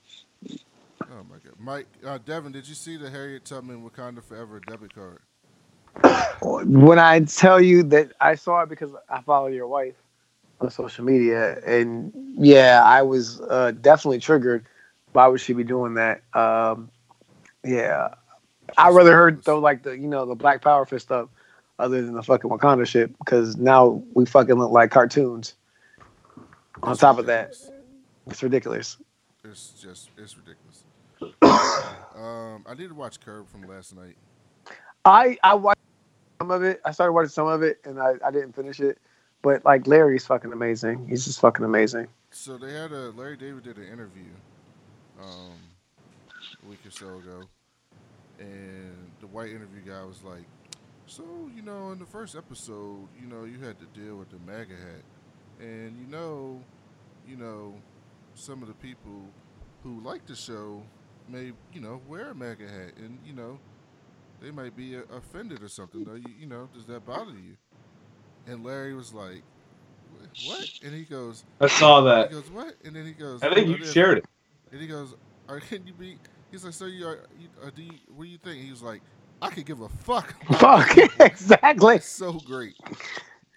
Oh 1.10 1.24
my 1.28 1.36
god, 1.44 1.54
Mike, 1.58 1.86
uh, 2.06 2.18
Devin, 2.24 2.52
did 2.52 2.68
you 2.68 2.74
see 2.74 2.96
the 2.96 3.10
Harriet 3.10 3.44
Tubman 3.44 3.88
Wakanda 3.88 4.22
Forever 4.22 4.60
debit 4.60 4.94
card? 4.94 5.20
when 6.42 6.98
I 6.98 7.20
tell 7.20 7.60
you 7.60 7.82
that 7.84 8.12
I 8.20 8.34
saw 8.34 8.62
it 8.62 8.68
because 8.68 8.90
I 9.08 9.20
follow 9.22 9.48
your 9.48 9.66
wife 9.66 9.94
on 10.60 10.70
social 10.70 11.04
media, 11.04 11.58
and 11.66 12.12
yeah, 12.38 12.82
I 12.84 13.02
was 13.02 13.40
uh, 13.42 13.72
definitely 13.72 14.20
triggered. 14.20 14.64
Why 15.12 15.26
would 15.26 15.40
she 15.40 15.52
be 15.52 15.64
doing 15.64 15.94
that? 15.94 16.22
Um, 16.34 16.90
yeah, 17.64 18.14
I 18.76 18.90
rather 18.90 19.14
her 19.14 19.32
throw 19.36 19.58
like 19.58 19.82
the 19.82 19.96
you 19.96 20.08
know 20.08 20.26
the 20.26 20.34
Black 20.34 20.62
Power 20.62 20.86
fist 20.86 21.12
up, 21.12 21.30
other 21.78 22.02
than 22.02 22.14
the 22.14 22.22
fucking 22.22 22.50
Wakanda 22.50 22.86
shit, 22.86 23.16
because 23.18 23.56
now 23.56 24.02
we 24.14 24.24
fucking 24.24 24.54
look 24.56 24.70
like 24.72 24.90
cartoons. 24.90 25.54
On 26.82 26.92
It's 26.92 27.00
top 27.00 27.18
of 27.18 27.26
that, 27.26 27.54
ridiculous. 27.54 27.81
It's 28.26 28.42
ridiculous. 28.42 28.98
it's 29.44 29.70
just 29.70 30.10
it's 30.16 30.36
ridiculous. 30.36 30.84
um, 32.16 32.64
I 32.66 32.74
did 32.76 32.92
watch 32.92 33.20
Curb 33.20 33.48
from 33.48 33.62
last 33.62 33.94
night. 33.94 34.16
I 35.04 35.36
I 35.42 35.54
watched 35.54 35.80
some 36.40 36.50
of 36.50 36.62
it. 36.62 36.80
I 36.84 36.92
started 36.92 37.12
watching 37.12 37.28
some 37.30 37.46
of 37.46 37.62
it, 37.62 37.78
and 37.84 38.00
I, 38.00 38.14
I 38.24 38.30
didn't 38.30 38.54
finish 38.54 38.80
it. 38.80 38.98
But 39.42 39.64
like 39.64 39.86
Larry's 39.86 40.24
fucking 40.26 40.52
amazing. 40.52 41.08
He's 41.08 41.24
just 41.24 41.40
fucking 41.40 41.64
amazing. 41.64 42.08
So 42.30 42.56
they 42.56 42.72
had 42.72 42.92
a 42.92 43.10
Larry 43.10 43.36
David 43.36 43.64
did 43.64 43.76
an 43.76 43.86
interview 43.86 44.30
um, 45.20 45.58
a 46.64 46.68
week 46.68 46.78
or 46.86 46.90
so 46.90 47.18
ago, 47.18 47.42
and 48.38 49.10
the 49.20 49.26
white 49.26 49.50
interview 49.50 49.80
guy 49.84 50.04
was 50.04 50.22
like, 50.22 50.44
"So 51.06 51.24
you 51.54 51.62
know, 51.62 51.90
in 51.90 51.98
the 51.98 52.06
first 52.06 52.36
episode, 52.36 53.08
you 53.20 53.26
know, 53.28 53.44
you 53.44 53.58
had 53.58 53.76
to 53.80 54.00
deal 54.00 54.16
with 54.16 54.30
the 54.30 54.38
MAGA 54.46 54.74
hat, 54.74 55.02
and 55.60 55.96
you 55.98 56.06
know, 56.06 56.60
you 57.26 57.36
know, 57.36 57.74
some 58.34 58.62
of 58.62 58.68
the 58.68 58.74
people 58.74 59.30
who 59.82 60.00
like 60.00 60.26
the 60.26 60.34
show 60.36 60.82
may, 61.28 61.52
you 61.72 61.80
know, 61.80 62.00
wear 62.08 62.30
a 62.30 62.34
MAGA 62.34 62.68
hat, 62.68 62.92
and 62.96 63.18
you 63.24 63.32
know, 63.32 63.58
they 64.40 64.50
might 64.50 64.76
be 64.76 64.96
uh, 64.96 65.02
offended 65.16 65.62
or 65.62 65.68
something. 65.68 66.04
Though, 66.04 66.14
you, 66.14 66.34
you 66.40 66.46
know, 66.46 66.68
does 66.74 66.86
that 66.86 67.06
bother 67.06 67.32
you?" 67.32 67.56
And 68.46 68.64
Larry 68.64 68.94
was 68.94 69.12
like, 69.12 69.42
"What?" 70.46 70.68
And 70.82 70.94
he 70.94 71.04
goes. 71.04 71.44
I 71.60 71.68
saw 71.68 72.00
that." 72.02 72.28
He 72.28 72.34
goes, 72.34 72.50
what? 72.50 72.74
And 72.84 72.96
then 72.96 73.06
he 73.06 73.12
goes, 73.12 73.42
I 73.42 73.54
think 73.54 73.68
"Oh, 73.68 73.70
you 73.70 73.84
shared 73.84 74.18
it. 74.18 74.24
And 74.72 74.80
he 74.80 74.86
goes, 74.86 75.14
are, 75.48 75.60
can 75.60 75.86
you 75.86 75.92
be? 75.92 76.16
He's 76.50 76.64
like, 76.64 76.72
so 76.72 76.86
you 76.86 77.06
are? 77.06 77.18
You, 77.38 77.48
uh, 77.64 77.70
do 77.74 77.82
you, 77.82 77.92
what 78.08 78.24
do 78.24 78.30
you 78.30 78.38
think? 78.38 78.62
He 78.62 78.70
was 78.70 78.82
like, 78.82 79.02
I 79.40 79.50
could 79.50 79.66
give 79.66 79.80
a 79.80 79.88
fuck. 79.88 80.34
Fuck 80.58 80.96
exactly. 81.20 81.96
It's 81.96 82.06
so 82.06 82.34
great. 82.34 82.74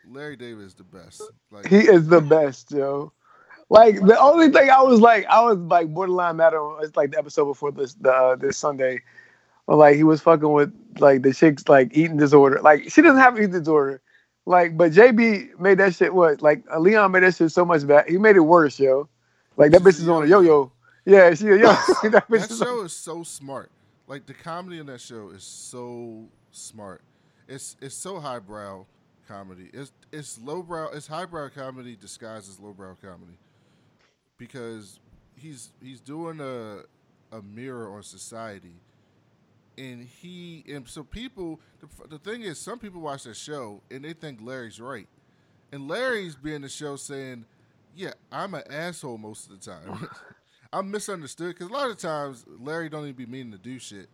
Larry 0.07 0.35
David 0.35 0.65
is 0.65 0.73
the 0.73 0.83
best. 0.83 1.21
Like, 1.51 1.67
He 1.67 1.79
is 1.79 2.07
the 2.07 2.21
best, 2.21 2.71
yo. 2.71 3.11
Like 3.69 3.99
the 4.01 4.19
only 4.19 4.49
thing 4.49 4.69
I 4.69 4.81
was 4.81 5.01
like, 5.01 5.25
I 5.25 5.41
was 5.41 5.57
like 5.57 5.93
borderline 5.93 6.37
mad 6.37 6.53
on. 6.53 6.83
It's 6.83 6.95
like 6.95 7.11
the 7.11 7.17
episode 7.17 7.45
before 7.45 7.71
this, 7.71 7.95
the 7.95 8.11
uh, 8.11 8.35
this 8.35 8.57
Sunday. 8.57 9.01
But, 9.65 9.77
like 9.77 9.95
he 9.95 10.03
was 10.03 10.21
fucking 10.21 10.51
with 10.51 10.71
like 10.99 11.23
the 11.23 11.33
chicks 11.33 11.67
like 11.67 11.95
eating 11.97 12.17
disorder. 12.17 12.59
Like 12.61 12.91
she 12.91 13.01
doesn't 13.01 13.19
have 13.19 13.37
eating 13.37 13.51
disorder. 13.51 14.01
Like, 14.45 14.77
but 14.77 14.91
JB 14.91 15.59
made 15.59 15.79
that 15.79 15.95
shit 15.95 16.13
what? 16.13 16.43
Like 16.43 16.63
uh, 16.71 16.79
Leon 16.79 17.11
made 17.11 17.23
that 17.23 17.35
shit 17.35 17.51
so 17.51 17.65
much 17.65 17.87
bad. 17.87 18.07
He 18.07 18.19
made 18.19 18.35
it 18.35 18.41
worse, 18.41 18.79
yo. 18.79 19.09
Like 19.57 19.71
that 19.71 19.81
bitch 19.81 19.99
is 19.99 20.07
on 20.07 20.23
a 20.23 20.27
yo 20.27 20.41
yo. 20.41 20.71
Yeah, 21.05 21.33
she 21.33 21.45
yo. 21.45 21.57
that 21.57 22.25
bitch 22.29 22.41
that 22.41 22.51
is 22.51 22.61
on- 22.61 22.67
show 22.67 22.81
is 22.83 22.93
so 22.93 23.23
smart. 23.23 23.71
Like 24.07 24.27
the 24.27 24.35
comedy 24.35 24.77
in 24.77 24.85
that 24.85 25.01
show 25.01 25.29
is 25.29 25.43
so 25.43 26.27
smart. 26.51 27.01
It's 27.47 27.75
it's 27.81 27.95
so 27.95 28.19
highbrow 28.19 28.85
comedy. 29.27 29.71
It's 29.73 29.91
it's 30.11 30.39
lowbrow. 30.39 30.91
It's 30.91 31.07
highbrow 31.07 31.49
comedy 31.49 31.97
disguised 31.99 32.47
as 32.47 32.59
lowbrow 32.59 32.97
comedy. 33.01 33.39
Because 34.37 34.99
he's 35.35 35.71
he's 35.81 36.01
doing 36.01 36.39
a 36.39 36.83
a 37.35 37.41
mirror 37.41 37.93
on 37.93 38.03
society, 38.03 38.75
and 39.77 40.07
he 40.21 40.63
and 40.67 40.87
so 40.87 41.03
people. 41.03 41.59
The, 41.79 42.07
the 42.07 42.19
thing 42.19 42.41
is, 42.41 42.59
some 42.59 42.79
people 42.79 43.01
watch 43.01 43.23
that 43.23 43.35
show 43.35 43.81
and 43.91 44.03
they 44.03 44.13
think 44.13 44.39
Larry's 44.41 44.79
right, 44.79 45.07
and 45.71 45.87
Larry's 45.87 46.35
being 46.35 46.61
the 46.61 46.69
show 46.69 46.95
saying, 46.95 47.45
"Yeah, 47.95 48.13
I'm 48.31 48.53
an 48.53 48.63
asshole 48.69 49.17
most 49.17 49.49
of 49.49 49.59
the 49.59 49.71
time." 49.71 50.09
I'm 50.73 50.91
misunderstood 50.91 51.55
because 51.55 51.69
a 51.69 51.73
lot 51.73 51.89
of 51.89 51.97
times 51.97 52.43
Larry 52.59 52.89
don't 52.89 53.03
even 53.03 53.13
be 53.15 53.25
meaning 53.25 53.53
to 53.53 53.57
do 53.57 53.79
shit. 53.79 54.09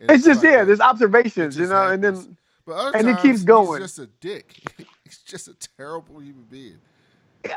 And 0.00 0.10
It's 0.10 0.24
just 0.24 0.44
like 0.44 0.52
yeah, 0.52 0.64
there's 0.64 0.80
observations, 0.80 1.56
you 1.56 1.66
know, 1.66 1.88
and 1.88 2.02
then 2.02 2.36
But 2.64 2.72
other 2.74 2.98
and 2.98 3.06
times, 3.08 3.22
keeps 3.22 3.42
going. 3.42 3.80
He's 3.80 3.90
just 3.90 3.98
a 3.98 4.08
dick. 4.20 4.54
he's 5.04 5.18
just 5.18 5.48
a 5.48 5.54
terrible 5.76 6.20
human 6.20 6.44
being. 6.50 6.78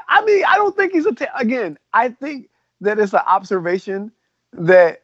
I 0.07 0.23
mean, 0.25 0.43
I 0.47 0.55
don't 0.55 0.75
think 0.75 0.93
he's 0.93 1.05
a. 1.05 1.15
Again, 1.35 1.77
I 1.93 2.09
think 2.09 2.49
that 2.81 2.99
it's 2.99 3.13
an 3.13 3.21
observation 3.25 4.11
that 4.53 5.03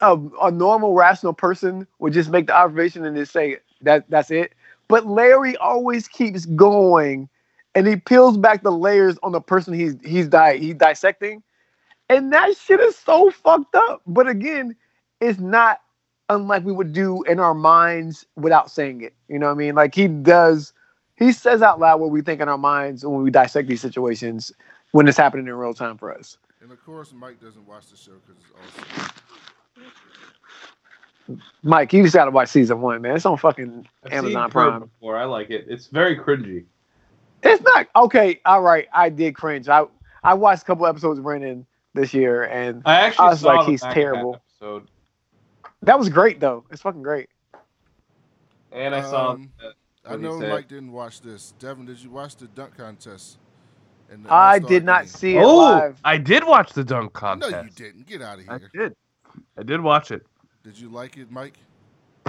a, 0.00 0.18
a 0.42 0.50
normal, 0.50 0.94
rational 0.94 1.32
person 1.32 1.86
would 1.98 2.12
just 2.12 2.30
make 2.30 2.46
the 2.46 2.54
observation 2.54 3.04
and 3.04 3.16
just 3.16 3.32
say 3.32 3.58
that 3.82 4.04
that's 4.08 4.30
it. 4.30 4.52
But 4.88 5.06
Larry 5.06 5.56
always 5.56 6.08
keeps 6.08 6.44
going, 6.46 7.28
and 7.74 7.86
he 7.86 7.96
peels 7.96 8.36
back 8.36 8.62
the 8.62 8.72
layers 8.72 9.18
on 9.22 9.32
the 9.32 9.40
person 9.40 9.74
he's 9.74 9.96
he's 10.04 10.28
di- 10.28 10.58
he's 10.58 10.74
dissecting, 10.74 11.42
and 12.08 12.32
that 12.32 12.56
shit 12.56 12.80
is 12.80 12.96
so 12.96 13.30
fucked 13.30 13.74
up. 13.74 14.02
But 14.06 14.28
again, 14.28 14.76
it's 15.20 15.38
not 15.38 15.80
unlike 16.28 16.64
we 16.64 16.72
would 16.72 16.92
do 16.92 17.22
in 17.24 17.40
our 17.40 17.54
minds 17.54 18.26
without 18.36 18.70
saying 18.70 19.02
it. 19.02 19.14
You 19.28 19.38
know 19.38 19.46
what 19.46 19.52
I 19.52 19.56
mean? 19.56 19.74
Like 19.74 19.94
he 19.94 20.08
does 20.08 20.72
he 21.22 21.32
says 21.32 21.62
out 21.62 21.78
loud 21.80 22.00
what 22.00 22.10
we 22.10 22.20
think 22.22 22.40
in 22.40 22.48
our 22.48 22.58
minds 22.58 23.04
when 23.04 23.22
we 23.22 23.30
dissect 23.30 23.68
these 23.68 23.80
situations 23.80 24.52
when 24.92 25.06
it's 25.08 25.16
happening 25.18 25.46
in 25.46 25.54
real 25.54 25.74
time 25.74 25.96
for 25.96 26.12
us. 26.16 26.36
And 26.60 26.70
of 26.70 26.84
course, 26.84 27.12
Mike 27.12 27.40
doesn't 27.40 27.66
watch 27.66 27.86
the 27.88 27.96
show 27.96 28.12
because 28.26 28.42
it's 28.42 28.78
awesome. 28.88 29.10
Mike, 31.62 31.92
you 31.92 32.02
just 32.02 32.14
gotta 32.14 32.30
watch 32.30 32.48
season 32.48 32.80
one, 32.80 33.00
man. 33.02 33.16
It's 33.16 33.24
on 33.26 33.36
fucking 33.36 33.86
I've 34.04 34.12
Amazon 34.12 34.42
seen 34.44 34.50
Prime. 34.50 34.80
before. 34.80 35.16
I 35.16 35.24
like 35.24 35.50
it. 35.50 35.66
It's 35.68 35.86
very 35.86 36.16
cringy. 36.16 36.64
It's 37.42 37.62
not 37.62 37.88
okay. 37.96 38.40
All 38.44 38.62
right, 38.62 38.88
I 38.92 39.08
did 39.08 39.34
cringe. 39.34 39.68
I 39.68 39.84
I 40.22 40.34
watched 40.34 40.62
a 40.62 40.64
couple 40.64 40.86
episodes 40.86 41.18
of 41.18 41.24
Brennan 41.24 41.66
this 41.94 42.12
year, 42.12 42.44
and 42.44 42.82
I 42.84 42.96
actually 42.96 43.26
I 43.26 43.30
was 43.30 43.40
saw 43.40 43.48
like, 43.54 43.66
the 43.66 43.70
he's 43.72 43.80
back 43.82 43.90
that 43.90 44.00
terrible. 44.00 44.40
Episode, 44.60 44.88
that 45.82 45.98
was 45.98 46.08
great 46.08 46.40
though. 46.40 46.64
It's 46.70 46.82
fucking 46.82 47.02
great. 47.02 47.28
and 48.72 48.94
I 48.94 49.02
saw. 49.02 49.30
Um, 49.32 49.50
that- 49.60 49.74
I 50.04 50.16
know 50.16 50.38
said. 50.40 50.50
Mike 50.50 50.68
didn't 50.68 50.92
watch 50.92 51.20
this. 51.20 51.54
Devin, 51.58 51.86
did 51.86 51.98
you 52.02 52.10
watch 52.10 52.36
the 52.36 52.48
dunk 52.48 52.76
contest? 52.76 53.38
in 54.12 54.22
the 54.24 54.32
I 54.32 54.58
did 54.58 54.84
not 54.84 55.02
game? 55.04 55.08
see 55.08 55.36
it 55.36 55.42
Oh, 55.42 55.56
live. 55.56 55.98
I 56.04 56.18
did 56.18 56.44
watch 56.44 56.72
the 56.74 56.84
dunk 56.84 57.12
contest. 57.14 57.52
No, 57.52 57.62
you 57.62 57.70
didn't. 57.70 58.06
Get 58.06 58.20
out 58.20 58.38
of 58.40 58.44
here. 58.44 58.52
I 58.74 58.78
did. 58.78 58.96
I 59.58 59.62
did 59.62 59.80
watch 59.80 60.10
it. 60.10 60.26
Did 60.62 60.78
you 60.78 60.90
like 60.90 61.16
it, 61.16 61.30
Mike? 61.30 61.56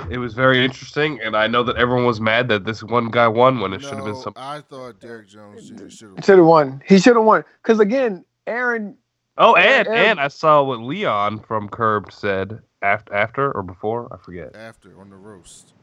It 0.09 0.17
was 0.17 0.33
very 0.33 0.63
interesting, 0.63 1.19
and 1.21 1.35
I 1.35 1.47
know 1.47 1.61
that 1.63 1.75
everyone 1.75 2.05
was 2.05 2.19
mad 2.21 2.47
that 2.49 2.63
this 2.63 2.83
one 2.83 3.09
guy 3.09 3.27
won 3.27 3.59
when 3.59 3.73
it 3.73 3.81
should 3.81 3.95
have 3.95 4.05
been 4.05 4.13
No, 4.13 4.21
some. 4.21 4.33
I 4.37 4.61
thought 4.61 4.99
Derrick 4.99 5.27
Jones 5.27 5.67
should 5.67 5.79
have. 5.79 5.91
Should 5.91 6.37
have 6.37 6.45
won. 6.45 6.81
He 6.87 6.97
should 6.99 7.15
have 7.15 7.25
won. 7.25 7.43
Because 7.61 7.79
again, 7.79 8.23
Aaron. 8.47 8.95
Oh, 9.37 9.55
and 9.55 9.87
and- 9.87 9.95
and 9.95 10.19
I 10.21 10.29
saw 10.29 10.63
what 10.63 10.79
Leon 10.79 11.39
from 11.41 11.67
Curb 11.67 12.11
said 12.13 12.61
after 12.81 13.13
after 13.13 13.51
or 13.51 13.61
before 13.61 14.07
I 14.13 14.17
forget. 14.17 14.55
after 14.55 14.99
on 15.01 15.09
the 15.09 15.15
roast. 15.17 15.73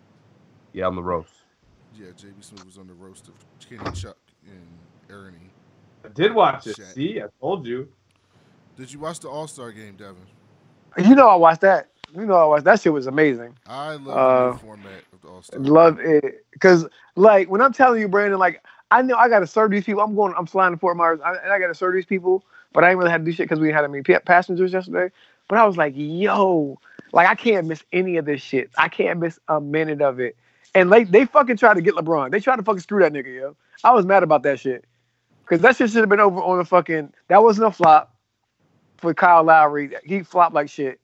Yeah, 0.72 0.86
on 0.86 0.95
the 0.97 1.03
roast. 1.03 1.39
Yeah, 1.99 2.07
JB 2.09 2.49
Smoove 2.49 2.66
was 2.66 2.78
on 2.78 2.86
the 2.86 2.95
roast 2.95 3.28
of 3.28 3.34
Kenny 3.68 3.91
Chuck 3.95 4.16
and 4.47 4.66
Ernie. 5.11 5.51
I 6.05 6.09
did 6.09 6.34
watch 6.34 6.66
it. 6.66 6.76
See, 6.76 7.20
I 7.20 7.26
told 7.41 7.66
you. 7.66 7.88
Did 8.76 8.93
you 8.93 9.01
watch 9.01 9.20
the 9.20 9.28
All 9.28 9.47
Star 9.47 9.72
game, 9.72 9.97
Devin? 9.97 10.16
You 10.99 11.14
know 11.14 11.28
I 11.28 11.34
watched 11.36 11.61
that. 11.61 11.88
You 12.14 12.26
know 12.26 12.34
I 12.34 12.45
watched 12.47 12.64
that 12.64 12.80
shit 12.80 12.93
was 12.93 13.07
amazing. 13.07 13.55
I 13.66 13.93
love 13.95 14.05
the 14.05 14.12
Uh, 14.12 14.51
new 14.53 14.59
format 14.59 15.03
of 15.12 15.20
the 15.22 15.28
All 15.28 15.43
Star. 15.43 15.61
Love 15.61 16.01
it 16.01 16.45
because 16.53 16.86
like 17.16 17.49
when 17.51 17.61
I'm 17.61 17.72
telling 17.72 18.01
you, 18.01 18.09
Brandon, 18.09 18.38
like 18.38 18.62
I 18.91 19.03
know 19.03 19.16
I 19.16 19.28
got 19.28 19.41
to 19.41 19.47
serve 19.47 19.70
these 19.70 19.84
people. 19.84 20.03
I'm 20.03 20.14
going. 20.16 20.34
I'm 20.36 20.47
flying 20.47 20.72
to 20.72 20.78
Fort 20.78 20.97
Myers, 20.97 21.20
I, 21.24 21.34
and 21.34 21.53
I 21.53 21.59
got 21.59 21.68
to 21.68 21.74
serve 21.74 21.95
these 21.95 22.07
people. 22.07 22.45
But 22.72 22.84
I 22.84 22.91
ain't 22.91 22.99
really 22.99 23.11
had 23.11 23.18
to 23.18 23.24
do 23.24 23.32
shit 23.32 23.49
because 23.49 23.61
we 23.61 23.70
had 23.70 23.84
I 23.84 23.88
mean 23.88 24.05
pa- 24.05 24.20
passengers 24.24 24.72
yesterday. 24.72 25.12
But 25.49 25.59
I 25.59 25.64
was 25.66 25.76
like, 25.76 25.93
yo, 25.97 26.78
like 27.12 27.28
I 27.28 27.34
can't 27.34 27.66
miss 27.66 27.84
any 27.93 28.16
of 28.16 28.24
this 28.24 28.41
shit. 28.41 28.70
I 28.78 28.88
can't 28.88 29.20
miss 29.20 29.38
a 29.49 29.61
minute 29.61 30.01
of 30.03 30.18
it. 30.20 30.36
And 30.74 30.90
like 30.90 31.10
they 31.10 31.24
fucking 31.24 31.56
tried 31.56 31.74
to 31.74 31.82
get 31.82 31.94
LeBron. 31.94 32.30
They 32.30 32.40
tried 32.40 32.56
to 32.56 32.62
fucking 32.62 32.80
screw 32.80 33.00
that 33.00 33.12
nigga, 33.12 33.34
yo. 33.34 33.56
I 33.82 33.92
was 33.92 34.06
mad 34.06 34.22
about 34.22 34.42
that 34.44 34.60
shit 34.60 34.84
because 35.42 35.60
that 35.62 35.76
shit 35.76 35.90
should 35.90 36.00
have 36.00 36.08
been 36.08 36.20
over 36.20 36.40
on 36.40 36.58
the 36.58 36.64
fucking. 36.64 37.12
That 37.28 37.42
wasn't 37.42 37.68
a 37.68 37.72
flop 37.72 38.14
for 38.98 39.12
Kyle 39.14 39.42
Lowry. 39.42 39.96
He 40.04 40.22
flopped 40.22 40.54
like 40.54 40.68
shit. 40.68 41.00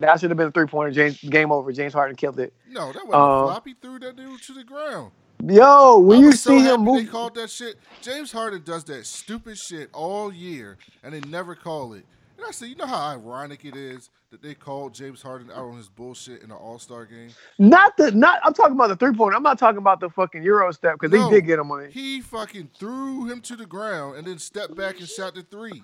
That 0.00 0.20
should 0.20 0.30
have 0.30 0.36
been 0.36 0.48
a 0.48 0.52
three 0.52 0.66
pointer. 0.66 0.92
James 0.92 1.20
game 1.20 1.50
over. 1.50 1.72
James 1.72 1.92
Harden 1.92 2.14
killed 2.14 2.38
it. 2.38 2.54
No, 2.68 2.92
that 2.92 3.04
wasn't 3.04 3.12
a 3.12 3.16
um, 3.16 3.46
flop. 3.46 3.66
He 3.66 3.74
threw 3.74 3.98
that 3.98 4.16
dude 4.16 4.40
to 4.42 4.52
the 4.52 4.64
ground. 4.64 5.10
Yo, 5.44 5.98
when 5.98 6.20
you 6.20 6.32
so 6.32 6.50
see 6.50 6.58
happy 6.58 6.74
him 6.74 6.84
move, 6.84 7.06
They 7.06 7.10
called 7.10 7.34
that 7.36 7.50
shit. 7.50 7.76
James 8.02 8.32
Harden 8.32 8.62
does 8.64 8.84
that 8.84 9.06
stupid 9.06 9.56
shit 9.56 9.88
all 9.92 10.32
year, 10.32 10.78
and 11.02 11.14
they 11.14 11.20
never 11.28 11.54
call 11.54 11.94
it. 11.94 12.04
And 12.38 12.46
I 12.46 12.52
said, 12.52 12.68
you 12.68 12.76
know 12.76 12.86
how 12.86 13.10
ironic 13.10 13.64
it 13.64 13.74
is 13.74 14.10
that 14.30 14.40
they 14.42 14.54
called 14.54 14.94
James 14.94 15.20
Harden 15.20 15.50
out 15.50 15.64
on 15.64 15.76
his 15.76 15.88
bullshit 15.88 16.40
in 16.42 16.50
the 16.50 16.54
All 16.54 16.78
Star 16.78 17.04
game. 17.04 17.30
Not 17.58 17.96
the 17.96 18.12
not. 18.12 18.38
I'm 18.44 18.54
talking 18.54 18.74
about 18.74 18.88
the 18.88 18.96
three 18.96 19.12
point. 19.12 19.34
I'm 19.34 19.42
not 19.42 19.58
talking 19.58 19.78
about 19.78 19.98
the 19.98 20.08
fucking 20.08 20.44
Euro 20.44 20.70
step 20.72 20.94
because 21.00 21.10
No. 21.12 21.28
they 21.28 21.36
did 21.36 21.46
get 21.46 21.58
him 21.58 21.70
on 21.72 21.82
it. 21.82 21.90
He 21.90 22.20
fucking 22.20 22.70
threw 22.78 23.26
him 23.26 23.40
to 23.42 23.56
the 23.56 23.66
ground 23.66 24.16
and 24.18 24.26
then 24.26 24.38
stepped 24.38 24.76
back 24.76 25.00
and 25.00 25.08
shot 25.08 25.34
the 25.34 25.42
three. 25.42 25.82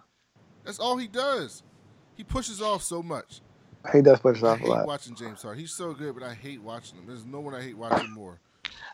That's 0.65 0.79
all 0.79 0.97
he 0.97 1.09
does. 1.09 1.65
He 2.17 2.23
pushes 2.23 2.63
off 2.63 2.83
so 2.85 3.03
much. 3.03 3.41
He 3.93 4.01
does 4.01 4.21
push 4.21 4.41
off 4.43 4.59
a 4.59 4.63
hate 4.63 4.69
lot. 4.69 4.87
watching 4.87 5.15
James 5.17 5.43
Harden. 5.43 5.61
He's 5.61 5.73
so 5.73 5.93
good, 5.93 6.15
but 6.15 6.23
I 6.23 6.33
hate 6.35 6.63
watching 6.63 6.99
him. 6.99 7.07
There's 7.07 7.27
no 7.27 7.41
one 7.41 7.55
I 7.55 7.61
hate 7.63 7.77
watching 7.77 8.13
more. 8.13 8.39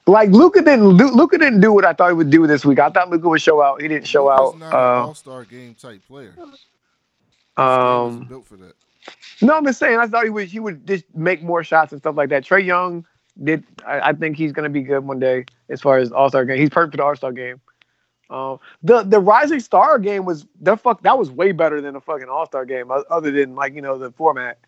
Like 0.06 0.30
Luka 0.30 0.62
didn't. 0.62 0.96
do- 0.96 1.10
Luka 1.10 1.36
didn't 1.38 1.60
do 1.60 1.72
what 1.72 1.84
I 1.84 1.92
thought 1.92 2.08
he 2.08 2.14
would 2.14 2.30
do 2.30 2.46
this 2.46 2.64
week. 2.64 2.78
I 2.80 2.88
thought 2.88 3.10
Luka 3.10 3.28
would 3.28 3.42
show 3.42 3.60
out. 3.62 3.82
He 3.82 3.86
didn't 3.88 4.06
show 4.08 4.24
Luka's 4.28 4.54
out. 4.54 4.58
not 4.58 4.66
an 4.68 4.74
Uh, 4.74 5.06
All 5.06 5.14
Star 5.14 5.44
game 5.44 5.74
type 5.74 6.00
player. 6.08 6.34
His 7.60 7.76
game 7.76 8.06
isn't 8.08 8.22
um, 8.22 8.28
built 8.28 8.46
for 8.46 8.56
that. 8.56 8.74
no, 9.42 9.56
I'm 9.56 9.64
just 9.64 9.78
saying. 9.78 9.98
I 9.98 10.06
thought 10.06 10.24
he 10.24 10.30
would. 10.30 10.48
He 10.48 10.60
would 10.60 10.86
just 10.86 11.04
make 11.14 11.42
more 11.42 11.64
shots 11.64 11.92
and 11.92 12.00
stuff 12.00 12.16
like 12.16 12.28
that. 12.30 12.44
Trae 12.44 12.64
Young 12.64 13.06
did. 13.42 13.64
I, 13.86 14.10
I 14.10 14.12
think 14.12 14.36
he's 14.36 14.52
gonna 14.52 14.68
be 14.68 14.82
good 14.82 15.00
one 15.00 15.18
day 15.18 15.44
as 15.68 15.80
far 15.80 15.98
as 15.98 16.12
All 16.12 16.28
Star 16.28 16.44
game. 16.44 16.58
He's 16.58 16.70
perfect 16.70 16.92
for 16.92 16.96
the 16.98 17.04
All 17.04 17.16
Star 17.16 17.32
game. 17.32 17.60
Um, 18.30 18.58
the 18.82 19.02
the 19.02 19.18
Rising 19.18 19.60
Star 19.60 19.98
game 19.98 20.24
was 20.24 20.46
the 20.60 20.76
fuck. 20.76 21.02
That 21.02 21.18
was 21.18 21.30
way 21.30 21.52
better 21.52 21.80
than 21.80 21.94
the 21.94 22.00
fucking 22.00 22.28
All 22.28 22.46
Star 22.46 22.64
game. 22.64 22.90
Other 23.10 23.30
than 23.30 23.54
like 23.54 23.74
you 23.74 23.82
know 23.82 23.98
the 23.98 24.12
format. 24.12 24.58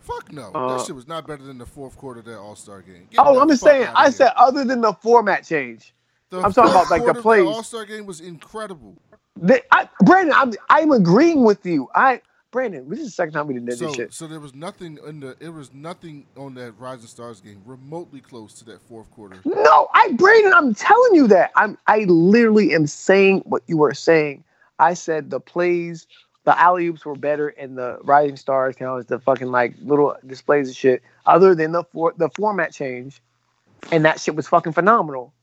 Fuck 0.00 0.32
no. 0.32 0.50
Uh, 0.54 0.76
that 0.76 0.86
shit 0.86 0.94
was 0.94 1.08
not 1.08 1.26
better 1.26 1.42
than 1.42 1.56
the 1.56 1.64
fourth 1.64 1.96
quarter 1.96 2.20
of 2.20 2.26
that 2.26 2.38
All 2.38 2.56
Star 2.56 2.82
game. 2.82 3.08
Oh, 3.16 3.40
I'm 3.40 3.48
just 3.48 3.62
saying. 3.62 3.88
I 3.94 4.10
said 4.10 4.32
other 4.36 4.64
than 4.64 4.80
the 4.80 4.92
format 4.92 5.44
change. 5.44 5.94
I'm 6.32 6.52
talking 6.52 6.72
about, 6.72 6.90
like, 6.90 7.04
the 7.04 7.14
plays. 7.14 7.44
The 7.44 7.48
All 7.48 7.62
Star 7.62 7.84
game 7.84 8.06
was 8.06 8.20
incredible. 8.20 8.96
They, 9.36 9.62
I, 9.70 9.88
Brandon, 10.04 10.34
I'm 10.36 10.52
I'm 10.68 10.92
agreeing 10.92 11.44
with 11.44 11.64
you. 11.66 11.88
I 11.94 12.20
Brandon, 12.54 12.88
this 12.88 13.00
is 13.00 13.06
the 13.06 13.10
second 13.10 13.32
time 13.34 13.48
we 13.48 13.54
did 13.54 13.66
this 13.66 13.80
So, 13.80 13.92
shit. 13.92 14.14
so 14.14 14.28
there 14.28 14.38
was 14.38 14.54
nothing 14.54 14.96
in 15.08 15.18
the. 15.18 15.36
It 15.40 15.48
was 15.48 15.74
nothing 15.74 16.24
on 16.36 16.54
that 16.54 16.78
Rising 16.78 17.08
Stars 17.08 17.40
game 17.40 17.60
remotely 17.66 18.20
close 18.20 18.54
to 18.54 18.64
that 18.66 18.80
fourth 18.82 19.10
quarter. 19.10 19.38
No, 19.44 19.88
I 19.92 20.12
Brandon, 20.12 20.52
I'm 20.54 20.72
telling 20.72 21.16
you 21.16 21.26
that. 21.26 21.50
I'm 21.56 21.76
I 21.88 22.04
literally 22.04 22.72
am 22.72 22.86
saying 22.86 23.40
what 23.44 23.64
you 23.66 23.76
were 23.76 23.92
saying. 23.92 24.44
I 24.78 24.94
said 24.94 25.30
the 25.30 25.40
plays, 25.40 26.06
the 26.44 26.56
alley 26.56 26.86
oops 26.86 27.04
were 27.04 27.16
better 27.16 27.48
and 27.48 27.76
the 27.76 27.98
Rising 28.04 28.36
Stars, 28.36 28.76
you 28.78 28.86
know, 28.86 29.02
the 29.02 29.18
fucking 29.18 29.48
like 29.48 29.74
little 29.82 30.16
displays 30.24 30.70
of 30.70 30.76
shit. 30.76 31.02
Other 31.26 31.56
than 31.56 31.72
the 31.72 31.82
for, 31.92 32.14
the 32.16 32.30
format 32.36 32.72
change, 32.72 33.20
and 33.90 34.04
that 34.04 34.20
shit 34.20 34.36
was 34.36 34.46
fucking 34.46 34.74
phenomenal. 34.74 35.33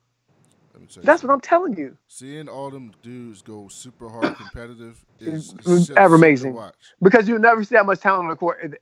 Let 0.97 1.03
me 1.03 1.03
tell 1.03 1.03
you 1.03 1.05
That's 1.05 1.23
what. 1.23 1.33
I'm 1.33 1.41
telling 1.41 1.77
you. 1.77 1.97
Seeing 2.07 2.47
all 2.49 2.69
them 2.69 2.91
dudes 3.01 3.41
go 3.41 3.67
super 3.67 4.09
hard 4.09 4.35
competitive 4.35 5.03
is, 5.19 5.91
ever 5.95 6.15
amazing. 6.15 6.53
watch. 6.53 6.75
Because 7.01 7.27
you 7.27 7.37
never 7.39 7.63
see 7.63 7.75
that 7.75 7.85
much 7.85 7.99
talent 7.99 8.23
on 8.25 8.29
the 8.29 8.35
court 8.35 8.79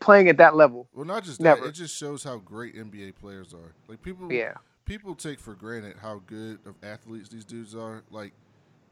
playing 0.00 0.28
at 0.28 0.36
that 0.38 0.54
level. 0.54 0.88
Well, 0.94 1.04
not 1.04 1.24
just 1.24 1.40
Never. 1.40 1.62
that. 1.62 1.68
It 1.68 1.72
just 1.72 1.96
shows 1.96 2.22
how 2.22 2.38
great 2.38 2.76
NBA 2.76 3.16
players 3.16 3.52
are. 3.52 3.74
Like 3.88 4.00
people, 4.02 4.32
Yeah. 4.32 4.54
people 4.84 5.14
take 5.14 5.40
for 5.40 5.54
granted 5.54 5.96
how 6.00 6.22
good 6.26 6.60
of 6.64 6.76
athletes 6.82 7.28
these 7.28 7.44
dudes 7.44 7.74
are. 7.74 8.02
Like, 8.10 8.32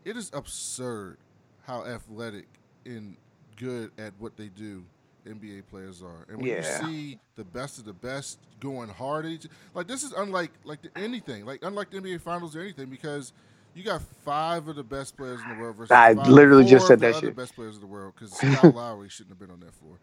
it 0.05 0.17
is 0.17 0.31
absurd 0.35 1.19
how 1.63 1.85
athletic 1.85 2.49
and 2.85 3.17
good 3.57 3.93
at 3.99 4.13
what 4.19 4.37
they 4.37 4.49
do 4.49 4.85
NBA 5.29 5.63
players 5.71 6.03
are. 6.03 6.25
And 6.29 6.39
when 6.39 6.47
Yeah. 6.51 6.57
you 6.57 6.87
see 6.87 7.19
the 7.37 7.45
best 7.45 7.79
of 7.79 7.85
the 7.85 7.93
best 7.93 8.39
going 8.61 8.89
hard 8.89 9.25
at 9.27 9.31
each, 9.33 9.47
like 9.75 9.87
this 9.87 10.03
is 10.03 10.13
unlike 10.13 10.51
like 10.65 10.83
the, 10.83 10.91
anything, 10.97 11.45
like 11.47 11.63
unlike 11.63 11.91
the 11.91 11.99
NBA 12.01 12.21
Finals 12.21 12.57
or 12.57 12.61
anything, 12.61 12.87
because 12.87 13.33
you 13.75 13.85
got 13.85 14.03
five 14.25 14.67
of 14.69 14.77
the 14.77 14.83
best 14.83 15.17
players 15.17 15.41
in 15.41 15.49
the 15.49 15.61
world 15.61 15.77
versus 15.77 15.93
I 15.93 16.13
literally 16.13 16.65
just 16.65 16.87
said 16.87 17.01
that 17.01 17.17
shit. 17.17 17.37
best 17.37 17.55
players 17.55 17.77
in 17.77 17.81
the 17.81 17.87
world 17.87 18.15
because 18.19 18.33
Kyle 18.39 18.71
Lowry 18.75 19.09
shouldn't 19.09 19.31
have 19.31 19.39
been 19.39 19.51
on 19.51 19.61
that 19.61 19.75
floor. 19.75 19.99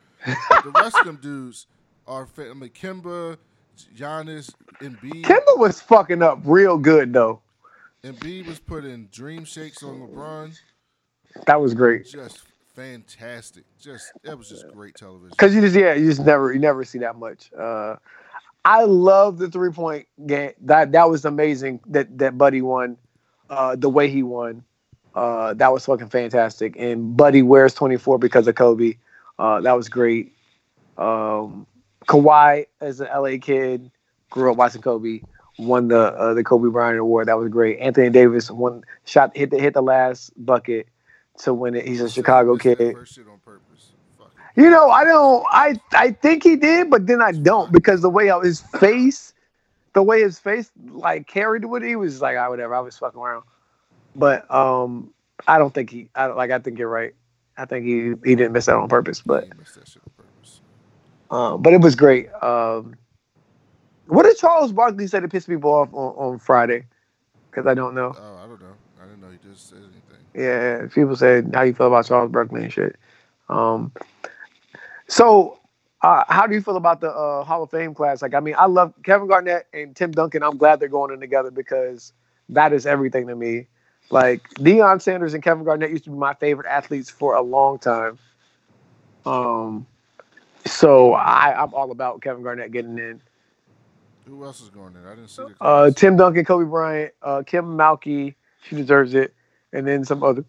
But 0.49 0.63
the 0.63 0.71
rest 0.81 0.97
of 0.97 1.05
them 1.05 1.17
dudes 1.17 1.67
are. 2.07 2.27
I 2.37 2.53
mean, 2.53 2.69
Kemba, 2.69 3.37
Giannis, 3.95 4.53
Embiid. 4.79 5.23
Kemba 5.23 5.57
was 5.57 5.81
fucking 5.81 6.21
up 6.23 6.39
real 6.45 6.77
good 6.77 7.11
though. 7.13 7.41
Embiid 8.03 8.45
was 8.45 8.59
putting 8.59 9.05
dream 9.11 9.45
shakes 9.45 9.81
on 9.83 9.99
LeBron. 9.99 10.57
That 11.47 11.59
was 11.59 11.73
great. 11.73 12.05
Just 12.05 12.43
fantastic. 12.75 13.63
Just 13.79 14.11
that 14.23 14.37
was 14.37 14.49
just 14.49 14.67
great 14.69 14.95
television. 14.95 15.35
Cause 15.37 15.55
you 15.55 15.61
just 15.61 15.75
yeah, 15.75 15.93
you 15.93 16.07
just 16.07 16.25
never 16.25 16.53
you 16.53 16.59
never 16.59 16.83
see 16.83 16.99
that 16.99 17.15
much. 17.15 17.51
Uh, 17.57 17.95
I 18.63 18.83
love 18.83 19.37
the 19.37 19.49
three 19.49 19.71
point 19.71 20.07
game. 20.25 20.51
That 20.61 20.91
that 20.91 21.09
was 21.09 21.25
amazing. 21.25 21.79
That 21.87 22.17
that 22.17 22.37
Buddy 22.37 22.61
won. 22.61 22.97
Uh, 23.49 23.75
the 23.75 23.89
way 23.89 24.09
he 24.09 24.23
won. 24.23 24.63
Uh, 25.13 25.53
that 25.53 25.71
was 25.71 25.85
fucking 25.85 26.09
fantastic. 26.09 26.75
And 26.77 27.15
Buddy 27.15 27.41
wears 27.41 27.73
twenty 27.73 27.97
four 27.97 28.19
because 28.19 28.47
of 28.47 28.55
Kobe. 28.55 28.97
Uh, 29.39 29.61
that 29.61 29.73
was 29.73 29.89
great. 29.89 30.33
Um, 30.97 31.67
Kawhi 32.07 32.65
as 32.81 32.99
an 32.99 33.07
LA 33.07 33.37
kid 33.41 33.91
grew 34.29 34.51
up 34.51 34.57
watching 34.57 34.81
Kobe. 34.81 35.21
Won 35.57 35.87
the 35.87 35.99
uh, 35.99 36.33
the 36.33 36.43
Kobe 36.43 36.69
Bryant 36.69 36.99
award. 36.99 37.27
That 37.27 37.37
was 37.37 37.49
great. 37.49 37.79
Anthony 37.79 38.09
Davis 38.09 38.51
won 38.51 38.83
shot 39.05 39.35
hit 39.37 39.51
the 39.51 39.59
hit 39.59 39.73
the 39.73 39.81
last 39.81 40.31
bucket 40.43 40.87
to 41.39 41.53
win 41.53 41.75
it. 41.75 41.87
He's 41.87 42.01
a 42.01 42.09
Chicago 42.09 42.57
kid. 42.57 42.77
First 42.93 43.15
shit 43.15 43.27
on 43.27 43.39
purpose. 43.39 43.91
Fuck. 44.17 44.31
You 44.55 44.69
know, 44.69 44.89
I 44.89 45.03
don't. 45.03 45.45
I 45.49 45.79
I 45.93 46.11
think 46.11 46.43
he 46.43 46.55
did, 46.55 46.89
but 46.89 47.07
then 47.07 47.21
I 47.21 47.31
don't 47.31 47.71
because 47.71 48.01
the 48.01 48.09
way 48.09 48.31
his 48.43 48.61
face, 48.61 49.33
the 49.93 50.03
way 50.03 50.21
his 50.21 50.39
face 50.39 50.71
like 50.89 51.27
carried 51.27 51.65
with 51.65 51.83
it, 51.83 51.89
he 51.89 51.95
was 51.95 52.21
like, 52.21 52.37
"I 52.37 52.47
whatever." 52.49 52.73
I 52.75 52.79
was 52.79 52.97
fucking 52.97 53.19
around, 53.19 53.43
but 54.15 54.49
um, 54.53 55.13
I 55.47 55.57
don't 55.57 55.73
think 55.73 55.89
he. 55.89 56.09
I 56.15 56.27
like. 56.27 56.51
I 56.51 56.59
think 56.59 56.79
you're 56.79 56.89
right. 56.89 57.13
I 57.57 57.65
think 57.65 57.85
he 57.85 58.13
he 58.29 58.35
didn't 58.35 58.51
miss 58.53 58.65
that 58.67 58.75
on 58.75 58.87
purpose, 58.89 59.21
but 59.21 59.43
He 59.45 59.49
missed 59.57 59.75
that 59.75 59.87
shit 59.87 60.01
on 60.05 60.25
purpose. 60.25 60.61
um, 61.31 61.61
but 61.61 61.73
it 61.73 61.81
was 61.81 61.95
great. 61.95 62.29
Um, 62.41 62.95
what 64.07 64.23
did 64.23 64.37
Charles 64.37 64.71
Barkley 64.71 65.07
say 65.07 65.19
to 65.19 65.27
piss 65.27 65.45
people 65.47 65.73
off 65.73 65.89
on, 65.93 66.13
on 66.15 66.39
Friday? 66.39 66.85
Because 67.49 67.65
I 67.65 67.73
don't 67.73 67.95
know. 67.95 68.13
Oh, 68.17 68.35
I 68.43 68.47
don't 68.47 68.61
know. 68.61 68.73
I 69.01 69.05
didn't 69.05 69.21
know 69.21 69.29
he 69.31 69.49
just 69.49 69.69
said. 69.69 69.79
Yeah, 70.35 70.87
people 70.93 71.15
said 71.15 71.51
how 71.53 71.61
you 71.63 71.73
feel 71.73 71.87
about 71.87 72.05
Charles 72.05 72.31
Barkley 72.31 72.63
and 72.63 72.73
shit. 72.73 72.97
Um, 73.47 73.91
so 75.07 75.59
uh, 76.01 76.23
how 76.27 76.45
do 76.45 76.53
you 76.53 76.61
feel 76.61 76.77
about 76.77 77.01
the 77.01 77.09
uh, 77.09 77.43
Hall 77.43 77.63
of 77.63 77.71
Fame 77.71 77.93
class? 77.93 78.21
Like, 78.21 78.33
I 78.33 78.39
mean, 78.39 78.55
I 78.57 78.65
love 78.65 78.93
Kevin 79.03 79.27
Garnett 79.27 79.67
and 79.73 79.95
Tim 79.95 80.11
Duncan. 80.11 80.43
I'm 80.43 80.57
glad 80.57 80.79
they're 80.79 80.89
going 80.89 81.13
in 81.13 81.19
together 81.19 81.51
because 81.51 82.13
that 82.49 82.73
is 82.73 82.85
everything 82.85 83.27
to 83.27 83.35
me. 83.35 83.67
Like 84.11 84.47
Deion 84.55 85.01
Sanders 85.01 85.33
and 85.33 85.41
Kevin 85.41 85.63
Garnett 85.63 85.89
used 85.89 86.03
to 86.03 86.11
be 86.11 86.17
my 86.17 86.33
favorite 86.35 86.67
athletes 86.67 87.09
for 87.09 87.33
a 87.35 87.41
long 87.41 87.79
time. 87.79 88.19
Um, 89.25 89.87
so 90.65 91.13
I, 91.13 91.59
I'm 91.59 91.73
all 91.73 91.91
about 91.91 92.21
Kevin 92.21 92.43
Garnett 92.43 92.71
getting 92.71 92.97
in. 92.99 93.21
Who 94.27 94.43
else 94.43 94.61
is 94.61 94.69
going 94.69 94.95
in? 94.95 95.05
I 95.05 95.15
didn't 95.15 95.29
see 95.29 95.43
the. 95.43 95.63
Uh. 95.63 95.91
Tim 95.91 96.17
Duncan, 96.17 96.45
Kobe 96.45 96.69
Bryant, 96.69 97.13
uh, 97.21 97.43
Kim 97.45 97.77
Mulkey, 97.77 98.35
she 98.67 98.75
deserves 98.75 99.13
it, 99.13 99.33
and 99.75 99.87
then 99.87 100.05
some 100.05 100.23
other, 100.23 100.45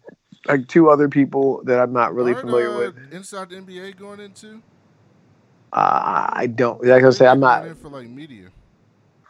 like 0.47 0.67
two 0.67 0.89
other 0.89 1.09
people 1.09 1.61
that 1.65 1.79
I'm 1.79 1.93
not 1.93 2.13
really 2.15 2.33
Aren't, 2.33 2.45
familiar 2.45 2.71
uh, 2.71 2.77
with. 2.77 3.13
Inside 3.13 3.49
the 3.49 3.57
NBA 3.57 3.97
going 3.97 4.19
into? 4.19 4.61
Uh, 5.73 6.29
I 6.31 6.47
don't. 6.47 6.83
Like 6.83 7.03
I 7.03 7.09
say, 7.09 7.27
I'm 7.27 7.39
not. 7.39 7.77
For 7.77 7.89
like 7.89 8.07
media. 8.07 8.49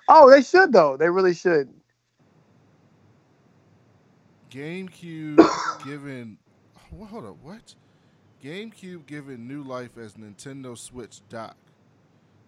Oh, 0.08 0.30
they 0.30 0.41
should 0.41 0.72
though. 0.72 0.95
They 0.98 1.10
really 1.10 1.34
should. 1.34 1.70
GameCube 4.52 5.38
given. 5.86 6.38
Well, 6.91 7.08
hold 7.08 7.26
up, 7.26 7.38
what? 7.41 7.76
GameCube 8.43 9.08
given 9.08 9.48
new 9.48 9.64
life 9.64 9.98
as 9.98 10.14
Nintendo 10.14 10.78
Switch 10.78 11.22
dock. 11.28 11.58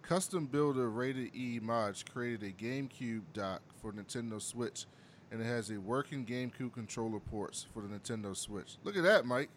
Custom 0.02 0.46
builder 0.46 0.90
rated 0.90 1.36
E 1.36 1.60
mods 1.62 2.04
created 2.04 2.44
a 2.44 2.64
GameCube 2.64 3.22
dock 3.34 3.62
for 3.82 3.92
Nintendo 3.92 4.42
Switch, 4.42 4.86
and 5.32 5.42
it 5.42 5.46
has 5.46 5.70
a 5.70 5.78
working 5.80 6.26
GameCube 6.26 6.74
controller 6.74 7.20
ports 7.20 7.66
for 7.74 7.82
the 7.82 7.88
Nintendo 7.88 8.36
Switch. 8.36 8.78
Look 8.84 8.98
at 8.98 9.04
that, 9.04 9.26
Mike. 9.26 9.50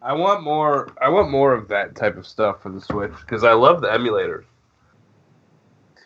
I 0.00 0.12
want 0.12 0.42
more. 0.42 0.88
I 1.00 1.08
want 1.08 1.30
more 1.30 1.54
of 1.54 1.68
that 1.68 1.94
type 1.94 2.16
of 2.16 2.26
stuff 2.26 2.60
for 2.62 2.70
the 2.70 2.80
Switch 2.80 3.12
because 3.20 3.44
I 3.44 3.52
love 3.52 3.80
the 3.80 3.88
emulators. 3.88 4.44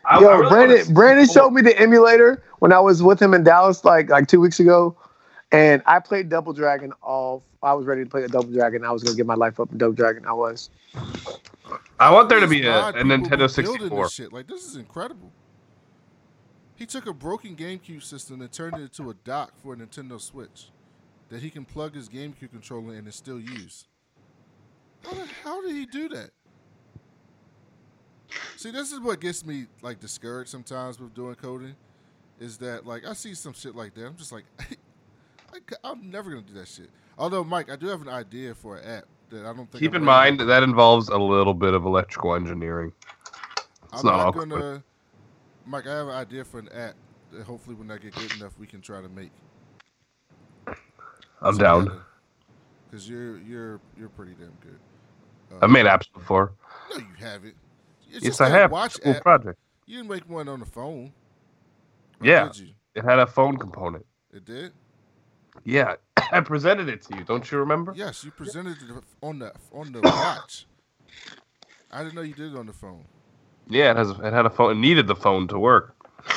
I- 0.04 0.18
I 0.18 0.20
Yo, 0.20 0.36
really 0.36 0.48
Brandon, 0.50 0.84
see 0.84 0.92
Brandon 0.92 1.26
showed 1.28 1.50
me 1.50 1.62
the 1.62 1.76
emulator 1.80 2.42
when 2.60 2.72
I 2.72 2.78
was 2.78 3.02
with 3.02 3.20
him 3.20 3.34
in 3.34 3.42
Dallas, 3.42 3.84
like 3.84 4.08
like 4.08 4.28
two 4.28 4.40
weeks 4.40 4.60
ago, 4.60 4.96
and 5.50 5.82
I 5.86 5.98
played 5.98 6.28
Double 6.28 6.52
Dragon. 6.52 6.92
All 7.02 7.42
I 7.62 7.72
was 7.72 7.86
ready 7.86 8.04
to 8.04 8.10
play 8.10 8.22
a 8.22 8.28
Double 8.28 8.52
Dragon. 8.52 8.84
I 8.84 8.92
was 8.92 9.02
gonna 9.02 9.16
give 9.16 9.26
my 9.26 9.34
life 9.34 9.58
up 9.58 9.72
in 9.72 9.78
Double 9.78 9.94
Dragon. 9.94 10.24
I 10.26 10.32
was. 10.32 10.70
I 11.98 12.12
want 12.12 12.28
there 12.28 12.38
to 12.38 12.46
be 12.46 12.64
a, 12.66 12.88
a 12.90 12.92
Nintendo 12.92 13.40
were 13.40 13.48
64. 13.48 14.08
Like 14.30 14.46
this 14.46 14.64
is 14.64 14.76
incredible. 14.76 15.32
He 16.76 16.84
took 16.84 17.06
a 17.06 17.12
broken 17.12 17.56
GameCube 17.56 18.02
system 18.02 18.40
and 18.42 18.52
turned 18.52 18.76
it 18.76 18.82
into 18.82 19.10
a 19.10 19.14
dock 19.14 19.52
for 19.56 19.72
a 19.72 19.76
Nintendo 19.76 20.20
Switch 20.20 20.68
that 21.30 21.42
he 21.42 21.50
can 21.50 21.64
plug 21.64 21.94
his 21.94 22.08
GameCube 22.08 22.50
controller 22.50 22.92
in 22.92 23.00
and 23.00 23.14
still 23.14 23.40
use. 23.40 23.86
How 25.02 25.62
the 25.62 25.68
did 25.68 25.76
he 25.76 25.86
do 25.86 26.08
that? 26.10 26.30
See, 28.56 28.70
this 28.70 28.92
is 28.92 29.00
what 29.00 29.20
gets 29.20 29.44
me 29.46 29.66
like 29.82 30.00
discouraged 30.00 30.50
sometimes 30.50 30.98
with 30.98 31.14
doing 31.14 31.34
coding, 31.36 31.76
is 32.40 32.58
that 32.58 32.86
like 32.86 33.06
I 33.06 33.12
see 33.12 33.34
some 33.34 33.52
shit 33.52 33.74
like 33.74 33.94
that. 33.94 34.06
I'm 34.06 34.16
just 34.16 34.32
like, 34.32 34.44
I, 35.84 35.90
am 35.90 36.10
never 36.10 36.30
gonna 36.30 36.42
do 36.42 36.54
that 36.54 36.68
shit. 36.68 36.90
Although, 37.18 37.44
Mike, 37.44 37.70
I 37.70 37.76
do 37.76 37.86
have 37.86 38.02
an 38.02 38.08
idea 38.08 38.54
for 38.54 38.76
an 38.76 38.84
app 38.84 39.04
that 39.30 39.46
I 39.46 39.52
don't 39.52 39.70
think. 39.70 39.82
Keep 39.82 39.92
I'm 39.92 40.02
in 40.02 40.04
mind 40.04 40.40
that 40.40 40.62
involves 40.62 41.08
a 41.08 41.18
little 41.18 41.54
bit 41.54 41.74
of 41.74 41.84
electrical 41.84 42.34
engineering. 42.34 42.92
It's 43.92 44.02
I'm 44.02 44.06
not 44.06 44.34
not 44.34 44.48
gonna. 44.48 44.82
Mike, 45.66 45.86
I 45.86 45.96
have 45.96 46.06
an 46.06 46.14
idea 46.14 46.44
for 46.44 46.58
an 46.60 46.68
app 46.72 46.94
that 47.32 47.42
hopefully, 47.42 47.74
when 47.76 47.90
I 47.90 47.98
get 47.98 48.14
good 48.14 48.32
enough, 48.36 48.52
we 48.58 48.66
can 48.66 48.80
try 48.80 49.00
to 49.02 49.08
make. 49.08 49.30
I'm 51.42 51.58
down. 51.58 52.00
Because 52.88 53.08
you're 53.08 53.38
you're 53.38 53.80
you're 53.98 54.08
pretty 54.08 54.32
damn 54.38 54.52
good. 54.60 54.78
Uh, 55.52 55.64
I've 55.64 55.70
made 55.70 55.86
apps 55.86 56.10
before. 56.12 56.52
No, 56.90 56.98
you 56.98 57.06
haven't. 57.18 57.54
It's 58.10 58.24
Yes, 58.24 58.40
I 58.40 58.48
have. 58.48 58.70
Watch 58.70 58.98
app. 59.04 59.22
project. 59.22 59.58
You 59.86 59.98
didn't 59.98 60.10
make 60.10 60.28
one 60.28 60.48
on 60.48 60.60
the 60.60 60.66
phone. 60.66 61.12
Yeah. 62.22 62.46
Did 62.46 62.58
you? 62.58 62.68
It 62.94 63.04
had 63.04 63.18
a 63.18 63.26
phone 63.26 63.56
component. 63.58 64.06
It 64.32 64.44
did. 64.44 64.72
Yeah, 65.64 65.96
I 66.32 66.40
presented 66.40 66.88
it 66.88 67.02
to 67.02 67.16
you. 67.16 67.24
Don't 67.24 67.50
you 67.50 67.58
remember? 67.58 67.92
Yes, 67.94 68.24
you 68.24 68.30
presented 68.30 68.76
it 68.82 69.04
on 69.20 69.40
the 69.40 69.52
on 69.72 69.92
the 69.92 70.00
watch. 70.04 70.66
I 71.90 72.02
didn't 72.02 72.14
know 72.14 72.22
you 72.22 72.34
did 72.34 72.52
it 72.52 72.58
on 72.58 72.66
the 72.66 72.72
phone. 72.72 73.04
Yeah, 73.68 73.90
it 73.92 73.96
has. 73.96 74.10
It 74.10 74.32
had 74.32 74.46
a 74.46 74.50
phone. 74.50 74.72
It 74.72 74.80
needed 74.80 75.06
the 75.06 75.16
phone 75.16 75.48
to 75.48 75.58
work. 75.58 75.94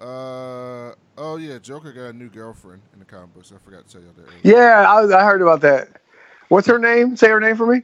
Uh 0.00 0.94
oh 1.18 1.36
yeah, 1.38 1.58
Joker 1.58 1.92
got 1.92 2.06
a 2.06 2.12
new 2.14 2.30
girlfriend 2.30 2.80
in 2.94 2.98
the 3.00 3.04
comic 3.04 3.34
books. 3.34 3.52
I 3.54 3.58
forgot 3.58 3.86
to 3.86 3.92
tell 3.92 4.00
you 4.00 4.08
all 4.08 4.14
that. 4.14 4.22
Earlier. 4.22 4.56
Yeah, 4.56 4.90
I, 4.90 5.00
was- 5.02 5.10
I 5.10 5.22
heard 5.24 5.42
about 5.42 5.60
that. 5.60 5.88
What's 6.48 6.66
her 6.66 6.78
name? 6.78 7.16
Say 7.16 7.28
her 7.28 7.38
name 7.40 7.56
for 7.56 7.66
me. 7.66 7.82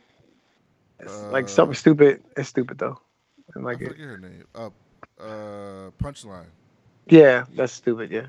It's 1.01 1.22
like 1.24 1.45
Uh, 1.45 1.49
something 1.49 1.74
stupid. 1.74 2.22
It's 2.37 2.49
stupid 2.49 2.79
though. 2.79 2.99
I 3.55 3.61
I 3.61 3.62
like 3.62 3.83
it. 3.83 3.89
forget 3.89 4.07
her 4.07 4.18
name. 4.18 4.45
Uh, 4.55 4.70
uh, 5.20 5.91
Punchline. 6.03 6.47
Yeah, 7.07 7.45
that's 7.55 7.72
stupid. 7.74 8.11
Yeah. 8.11 8.27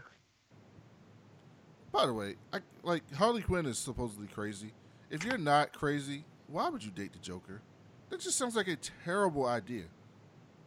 By 1.93 2.05
the 2.05 2.13
way, 2.13 2.35
I 2.53 2.59
like 2.83 3.03
Harley 3.15 3.41
Quinn 3.41 3.65
is 3.65 3.77
supposedly 3.77 4.27
crazy. 4.27 4.73
If 5.09 5.23
you're 5.23 5.37
not 5.37 5.71
crazy, 5.71 6.25
why 6.47 6.69
would 6.69 6.83
you 6.83 6.91
date 6.91 7.13
the 7.13 7.19
Joker? 7.19 7.61
That 8.09 8.19
just 8.19 8.37
sounds 8.37 8.55
like 8.55 8.67
a 8.67 8.77
terrible 9.03 9.45
idea. 9.45 9.83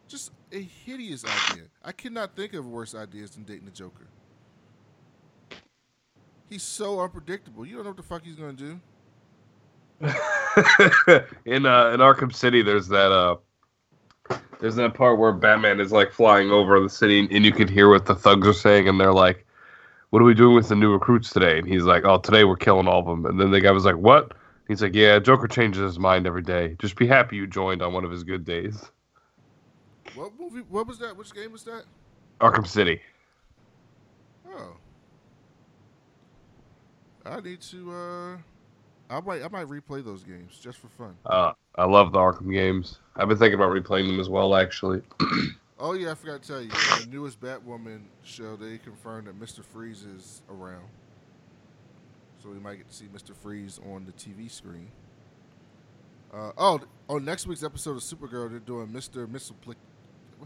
Just 0.09 0.32
a 0.53 0.61
hideous 0.61 1.24
idea. 1.24 1.64
I 1.84 1.93
cannot 1.93 2.36
think 2.36 2.55
of 2.55 2.66
worse 2.66 2.95
ideas 2.95 3.30
than 3.30 3.45
dating 3.45 3.66
the 3.66 3.70
Joker. 3.70 4.09
He's 6.49 6.62
so 6.62 7.01
unpredictable. 7.01 7.64
You 7.64 7.76
don't 7.76 7.84
know 7.84 7.91
what 7.91 7.97
the 7.97 8.03
fuck 8.03 8.24
he's 8.24 8.34
gonna 8.34 8.53
do. 8.53 8.80
in 11.45 11.64
uh, 11.64 11.91
in 11.91 12.01
Arkham 12.01 12.34
City, 12.34 12.62
there's 12.62 12.88
that 12.88 13.12
uh, 13.12 13.36
there's 14.61 14.74
that 14.76 14.95
part 14.95 15.18
where 15.18 15.32
Batman 15.32 15.78
is 15.78 15.93
like 15.93 16.11
flying 16.11 16.51
over 16.51 16.80
the 16.80 16.88
city, 16.88 17.28
and 17.30 17.45
you 17.45 17.53
can 17.53 17.68
hear 17.68 17.88
what 17.88 18.07
the 18.07 18.14
thugs 18.14 18.49
are 18.49 18.53
saying, 18.53 18.88
and 18.88 19.01
they're 19.01 19.12
like, 19.12 19.47
"What 20.11 20.20
are 20.20 20.24
we 20.24 20.34
doing 20.34 20.57
with 20.57 20.68
the 20.68 20.74
new 20.74 20.93
recruits 20.93 21.30
today?" 21.30 21.59
And 21.59 21.68
he's 21.68 21.84
like, 21.84 22.05
"Oh, 22.05 22.18
today 22.18 22.45
we're 22.45 22.57
killing 22.57 22.88
all 22.88 23.01
of 23.01 23.07
them." 23.07 23.26
And 23.26 23.41
then 23.41 23.53
the 23.53 23.61
guy 23.61 23.70
was 23.70 23.84
like, 23.84 23.97
"What?" 23.97 24.32
He's 24.71 24.83
like, 24.83 24.95
"Yeah, 24.95 25.18
Joker 25.18 25.49
changes 25.49 25.83
his 25.83 25.99
mind 25.99 26.29
every 26.29 26.43
day. 26.43 26.77
Just 26.79 26.95
be 26.95 27.05
happy 27.05 27.35
you 27.35 27.49
joined 27.49 27.83
on 27.83 27.93
one 27.93 28.05
of 28.05 28.11
his 28.12 28.23
good 28.23 28.45
days." 28.45 28.93
What 30.14 30.31
movie? 30.39 30.61
What 30.68 30.87
was 30.87 31.01
that? 31.01 31.16
Which 31.16 31.35
game 31.35 31.51
was 31.51 31.64
that? 31.64 31.83
Arkham 32.41 32.64
City. 32.64 33.01
Oh, 34.47 34.77
I 37.27 37.41
need 37.41 37.61
to. 37.62 37.93
uh 37.93 38.37
I 39.12 39.21
might. 39.21 39.43
I 39.43 39.49
might 39.49 39.66
replay 39.66 40.05
those 40.05 40.23
games 40.23 40.57
just 40.62 40.79
for 40.79 40.87
fun. 40.87 41.16
Uh, 41.27 41.53
I 41.75 41.85
love 41.85 42.12
the 42.12 42.18
Arkham 42.21 42.53
games. 42.53 43.01
I've 43.16 43.27
been 43.27 43.39
thinking 43.39 43.59
about 43.59 43.73
replaying 43.73 44.07
them 44.07 44.21
as 44.21 44.29
well, 44.29 44.55
actually. 44.55 45.03
Oh 45.83 45.95
yeah, 45.95 46.11
I 46.11 46.14
forgot 46.14 46.43
to 46.43 46.47
tell 46.49 46.61
you. 46.61 46.68
The 46.68 47.09
newest 47.11 47.41
Batwoman 47.41 48.03
show, 48.23 48.55
they 48.55 48.77
confirmed 48.77 49.29
that 49.29 49.41
Mister 49.41 49.62
Freeze 49.62 50.03
is 50.03 50.43
around, 50.51 50.85
so 52.43 52.49
we 52.51 52.59
might 52.59 52.76
get 52.76 52.88
to 52.88 52.95
see 52.95 53.07
Mister 53.12 53.34
Freeze 53.34 53.80
on 53.93 54.07
the 54.07 54.12
TV 54.12 54.51
screen. 54.51 54.88
Uh, 56.32 56.53
oh, 56.57 56.80
on 57.09 57.24
next 57.24 57.47
week's 57.47 57.62
episode 57.64 57.93
of 57.97 58.03
Supergirl, 58.03 58.51
they're 58.51 58.61
doing 58.61 58.93
Mister 58.93 59.26
Mistleplick. 59.26 59.76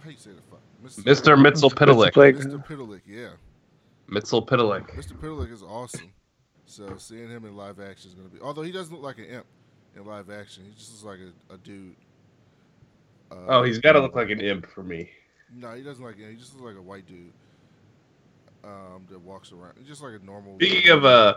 How 0.02 0.10
you 0.10 0.16
say 0.16 0.30
the 0.30 0.42
fuck? 0.50 0.60
Mr. 1.04 1.36
Mitzel 1.36 2.12
Blake. 2.12 2.36
Mister 2.36 2.58
Pitalik. 2.58 3.02
Yeah, 3.06 3.30
Mitzel 4.10 4.46
Pitalik. 4.46 4.96
Mister 4.96 5.14
Pitalik 5.14 5.52
is 5.52 5.62
awesome. 5.62 6.12
So 6.66 6.96
seeing 6.96 7.28
him 7.28 7.44
in 7.44 7.56
live 7.56 7.78
action 7.78 8.10
is 8.10 8.14
gonna 8.14 8.28
be. 8.28 8.40
Although 8.40 8.62
he 8.62 8.72
doesn't 8.72 8.92
look 8.92 9.02
like 9.02 9.18
an 9.18 9.26
imp 9.26 9.46
in 9.94 10.04
live 10.04 10.30
action, 10.30 10.64
he 10.64 10.72
just 10.72 10.90
looks 10.90 11.04
like 11.04 11.18
a, 11.50 11.54
a 11.54 11.58
dude. 11.58 11.94
Uh, 13.30 13.36
Oh, 13.48 13.62
he's 13.62 13.78
got 13.78 13.92
to 13.92 14.00
look 14.00 14.14
like 14.14 14.30
an 14.30 14.40
imp 14.40 14.66
for 14.66 14.82
me. 14.82 15.10
No, 15.54 15.72
he 15.74 15.82
doesn't 15.82 16.04
like 16.04 16.18
it. 16.18 16.30
He 16.30 16.36
just 16.36 16.54
looks 16.54 16.64
like 16.64 16.76
a 16.76 16.82
white 16.82 17.06
dude 17.06 17.32
um, 18.64 19.06
that 19.10 19.20
walks 19.20 19.52
around. 19.52 19.74
He's 19.78 19.86
just 19.88 20.02
like 20.02 20.14
a 20.20 20.24
normal. 20.24 20.56
Speaking 20.56 20.90
of 20.90 21.04
uh, 21.04 21.34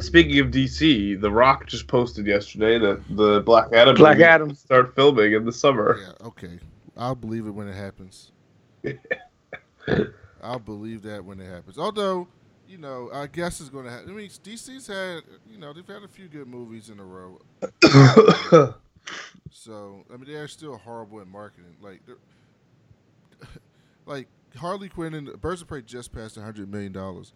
speaking 0.00 0.38
of 0.40 0.48
DC, 0.48 1.20
The 1.20 1.30
Rock 1.30 1.66
just 1.66 1.86
posted 1.88 2.26
yesterday 2.26 2.78
that 2.78 3.02
the 3.16 3.40
Black 3.40 3.72
Adam 3.72 3.94
Black 3.94 4.20
Adam. 4.20 4.54
start 4.54 4.94
filming 4.94 5.32
in 5.32 5.44
the 5.44 5.52
summer. 5.52 5.98
Yeah, 6.00 6.26
okay. 6.28 6.58
I'll 6.96 7.14
believe 7.14 7.46
it 7.46 7.50
when 7.50 7.68
it 7.68 7.74
happens. 7.74 8.32
I'll 10.42 10.58
believe 10.58 11.02
that 11.02 11.24
when 11.24 11.40
it 11.40 11.46
happens. 11.48 11.78
Although, 11.78 12.28
you 12.68 12.78
know, 12.78 13.10
I 13.12 13.26
guess 13.26 13.60
it's 13.60 13.70
going 13.70 13.84
to 13.84 13.90
happen. 13.90 14.10
I 14.10 14.12
mean, 14.12 14.28
DC's 14.28 14.86
had, 14.86 15.22
you 15.50 15.58
know, 15.58 15.72
they've 15.72 15.86
had 15.86 16.02
a 16.02 16.08
few 16.08 16.28
good 16.28 16.46
movies 16.48 16.90
in 16.90 16.98
a 17.00 17.04
row. 17.04 17.40
So, 19.50 20.04
I 20.12 20.16
mean, 20.16 20.30
they're 20.30 20.46
still 20.46 20.76
horrible 20.76 21.20
in 21.20 21.28
marketing. 21.28 21.74
Like, 21.80 22.00
they're- 22.06 23.48
like 24.06 24.28
Harley 24.56 24.88
Quinn 24.88 25.14
and 25.14 25.40
Birds 25.40 25.62
of 25.62 25.68
Prey 25.68 25.82
just 25.82 26.12
passed 26.12 26.36
hundred 26.36 26.70
million 26.70 26.92
dollars. 26.92 27.32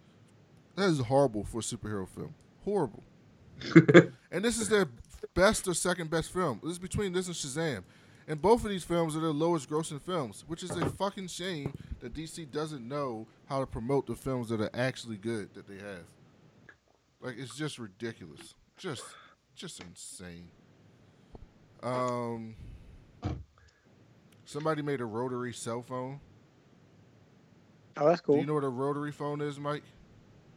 That 0.75 0.89
is 0.89 0.99
horrible 0.99 1.43
for 1.43 1.59
a 1.59 1.61
superhero 1.61 2.07
film. 2.07 2.35
Horrible. 2.63 3.03
and 4.31 4.43
this 4.43 4.59
is 4.59 4.67
their 4.67 4.89
best 5.33 5.67
or 5.67 5.73
second 5.73 6.09
best 6.09 6.33
film. 6.33 6.59
This 6.61 6.73
is 6.73 6.79
between 6.79 7.13
this 7.13 7.27
and 7.27 7.35
Shazam. 7.35 7.83
And 8.27 8.41
both 8.41 8.63
of 8.63 8.71
these 8.71 8.83
films 8.83 9.15
are 9.15 9.19
their 9.19 9.29
lowest 9.29 9.69
grossing 9.69 10.01
films, 10.01 10.43
which 10.47 10.63
is 10.63 10.71
a 10.71 10.89
fucking 10.89 11.27
shame 11.27 11.73
that 11.99 12.13
DC 12.13 12.49
doesn't 12.51 12.87
know 12.87 13.27
how 13.45 13.59
to 13.59 13.67
promote 13.67 14.07
the 14.07 14.15
films 14.15 14.49
that 14.49 14.59
are 14.59 14.71
actually 14.73 15.17
good 15.17 15.53
that 15.53 15.67
they 15.67 15.75
have. 15.75 16.05
Like 17.21 17.35
it's 17.37 17.55
just 17.55 17.77
ridiculous. 17.77 18.55
Just 18.77 19.03
just 19.55 19.81
insane. 19.81 20.49
Um 21.83 22.55
somebody 24.43 24.81
made 24.81 25.01
a 25.01 25.05
rotary 25.05 25.53
cell 25.53 25.83
phone. 25.83 26.19
Oh, 27.97 28.07
that's 28.07 28.21
cool. 28.21 28.35
Do 28.35 28.41
you 28.41 28.47
know 28.47 28.53
what 28.55 28.63
a 28.63 28.69
rotary 28.69 29.11
phone 29.11 29.41
is, 29.41 29.59
Mike? 29.59 29.83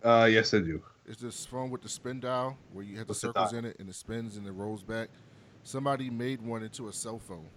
Uh, 0.03 0.29
yes, 0.31 0.53
I 0.55 0.59
do. 0.59 0.83
It's 1.07 1.21
this 1.21 1.47
phone 1.47 1.71
with 1.71 1.83
the 1.83 1.89
spin 1.89 2.21
dial 2.21 2.59
where 2.73 2.85
you 2.85 2.99
have 2.99 3.07
the 3.07 3.13
What's 3.13 3.21
the 3.21 3.29
circles 3.29 3.51
dial? 3.53 3.59
in 3.61 3.65
it 3.65 3.77
and 3.79 3.89
it 3.89 3.95
spins 3.95 4.37
and 4.37 4.47
it 4.47 4.53
rolls 4.53 4.83
back. 4.83 5.09
Somebody 5.63 6.11
made 6.11 6.43
one 6.43 6.63
into 6.63 6.89
a 6.89 6.93
cell 6.93 7.19
phone 7.19 7.49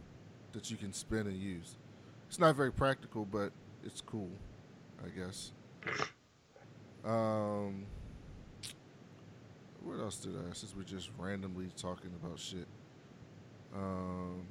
that 0.53 0.69
you 0.71 0.77
can 0.77 0.93
spin 0.93 1.27
and 1.27 1.37
use. 1.37 1.77
It's 2.27 2.39
not 2.39 2.55
very 2.55 2.71
practical, 2.71 3.25
but 3.25 3.51
it's 3.83 4.01
cool, 4.01 4.29
I 5.03 5.09
guess. 5.09 5.51
Um, 7.03 7.85
what 9.83 9.99
else 9.99 10.17
did 10.17 10.35
I? 10.35 10.53
Since 10.53 10.75
we're 10.75 10.83
just 10.83 11.09
randomly 11.17 11.69
talking 11.75 12.11
about 12.23 12.39
shit. 12.39 12.67
Um, 13.75 14.45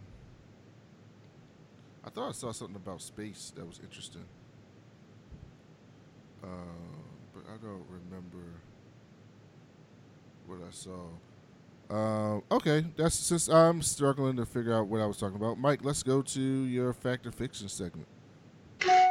I 2.04 2.10
thought 2.10 2.28
I 2.28 2.32
saw 2.32 2.52
something 2.52 2.76
about 2.76 3.00
space 3.02 3.52
that 3.56 3.66
was 3.66 3.80
interesting. 3.82 4.24
Um, 6.43 7.05
but 7.34 7.45
I 7.53 7.57
don't 7.59 7.84
remember 7.88 8.45
what 10.47 10.59
I 10.66 10.70
saw. 10.70 11.07
Um, 11.91 12.43
okay, 12.53 12.84
that's 12.97 13.16
since 13.16 13.49
I'm 13.49 13.82
struggling 13.82 14.36
to 14.36 14.47
figure 14.47 14.72
out 14.72 14.86
what 14.86 15.01
I 15.01 15.07
was 15.07 15.16
talking 15.16 15.36
about. 15.36 15.59
Mike, 15.59 15.80
let's 15.82 16.03
go 16.03 16.22
to 16.22 16.41
your 16.41 16.93
fact 16.93 17.26
or 17.26 17.32
fiction 17.32 17.68
segment. 17.68 18.07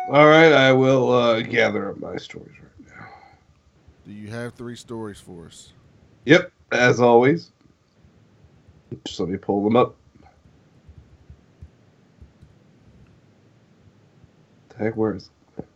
All 0.10 0.28
right, 0.28 0.52
I 0.52 0.72
will 0.72 1.12
uh, 1.12 1.42
gather 1.42 1.90
up 1.92 2.00
my 2.00 2.18
stories 2.18 2.56
right 2.62 2.88
now. 2.98 3.08
Do 4.06 4.12
you 4.12 4.30
have 4.30 4.54
three 4.54 4.76
stories 4.76 5.20
for 5.20 5.46
us? 5.46 5.74
Yep, 6.26 6.52
as 6.72 7.00
always. 7.00 7.52
Just 9.06 9.20
let 9.20 9.30
me 9.30 9.38
pull 9.38 9.64
them 9.64 9.76
up. 9.76 9.96
The 14.70 14.78
heck, 14.78 14.96
where 14.96 15.14
is 15.14 15.30
it? 15.58 15.68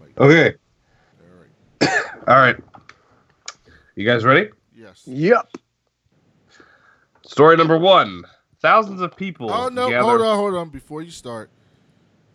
Mike, 0.00 0.05
Okay, 0.18 0.54
all 1.20 1.38
right. 1.38 1.90
all 2.28 2.36
right. 2.36 2.56
You 3.96 4.06
guys 4.06 4.24
ready? 4.24 4.50
Yes. 4.74 5.02
Yep. 5.06 5.48
Story 7.22 7.56
number 7.56 7.76
one: 7.76 8.22
Thousands 8.60 9.00
of 9.00 9.16
people. 9.16 9.50
Oh 9.50 9.68
no! 9.68 9.88
gather- 9.90 10.02
Hold 10.04 10.20
on, 10.22 10.36
hold 10.36 10.54
on. 10.54 10.68
Before 10.70 11.02
you 11.02 11.10
start, 11.10 11.50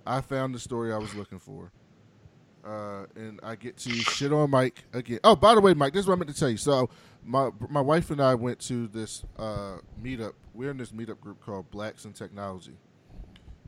I 0.06 0.22
found 0.22 0.54
the 0.54 0.60
story 0.60 0.94
I 0.94 0.98
was 0.98 1.16
looking 1.16 1.40
for, 1.40 1.72
uh, 2.66 3.06
and 3.16 3.40
I 3.42 3.56
get 3.56 3.78
to 3.78 3.90
shit 3.92 4.32
on 4.32 4.50
Mike 4.52 4.84
again. 4.94 5.20
Oh, 5.24 5.36
by 5.36 5.56
the 5.56 5.62
way, 5.62 5.74
Mike, 5.74 5.94
this 5.94 6.02
is 6.02 6.08
what 6.08 6.16
I 6.16 6.18
meant 6.20 6.30
to 6.32 6.40
tell 6.40 6.50
you. 6.50 6.58
So, 6.58 6.90
my 7.24 7.50
my 7.70 7.82
wife 7.82 8.12
and 8.12 8.22
I 8.22 8.36
went 8.36 8.60
to 8.68 8.88
this 8.88 9.24
uh, 9.40 9.78
meetup. 10.02 10.34
We're 10.54 10.72
in 10.72 10.78
this 10.78 10.92
meetup 10.92 11.20
group 11.20 11.42
called 11.44 11.72
Blacks 11.72 12.06
in 12.06 12.14
Technology 12.14 12.78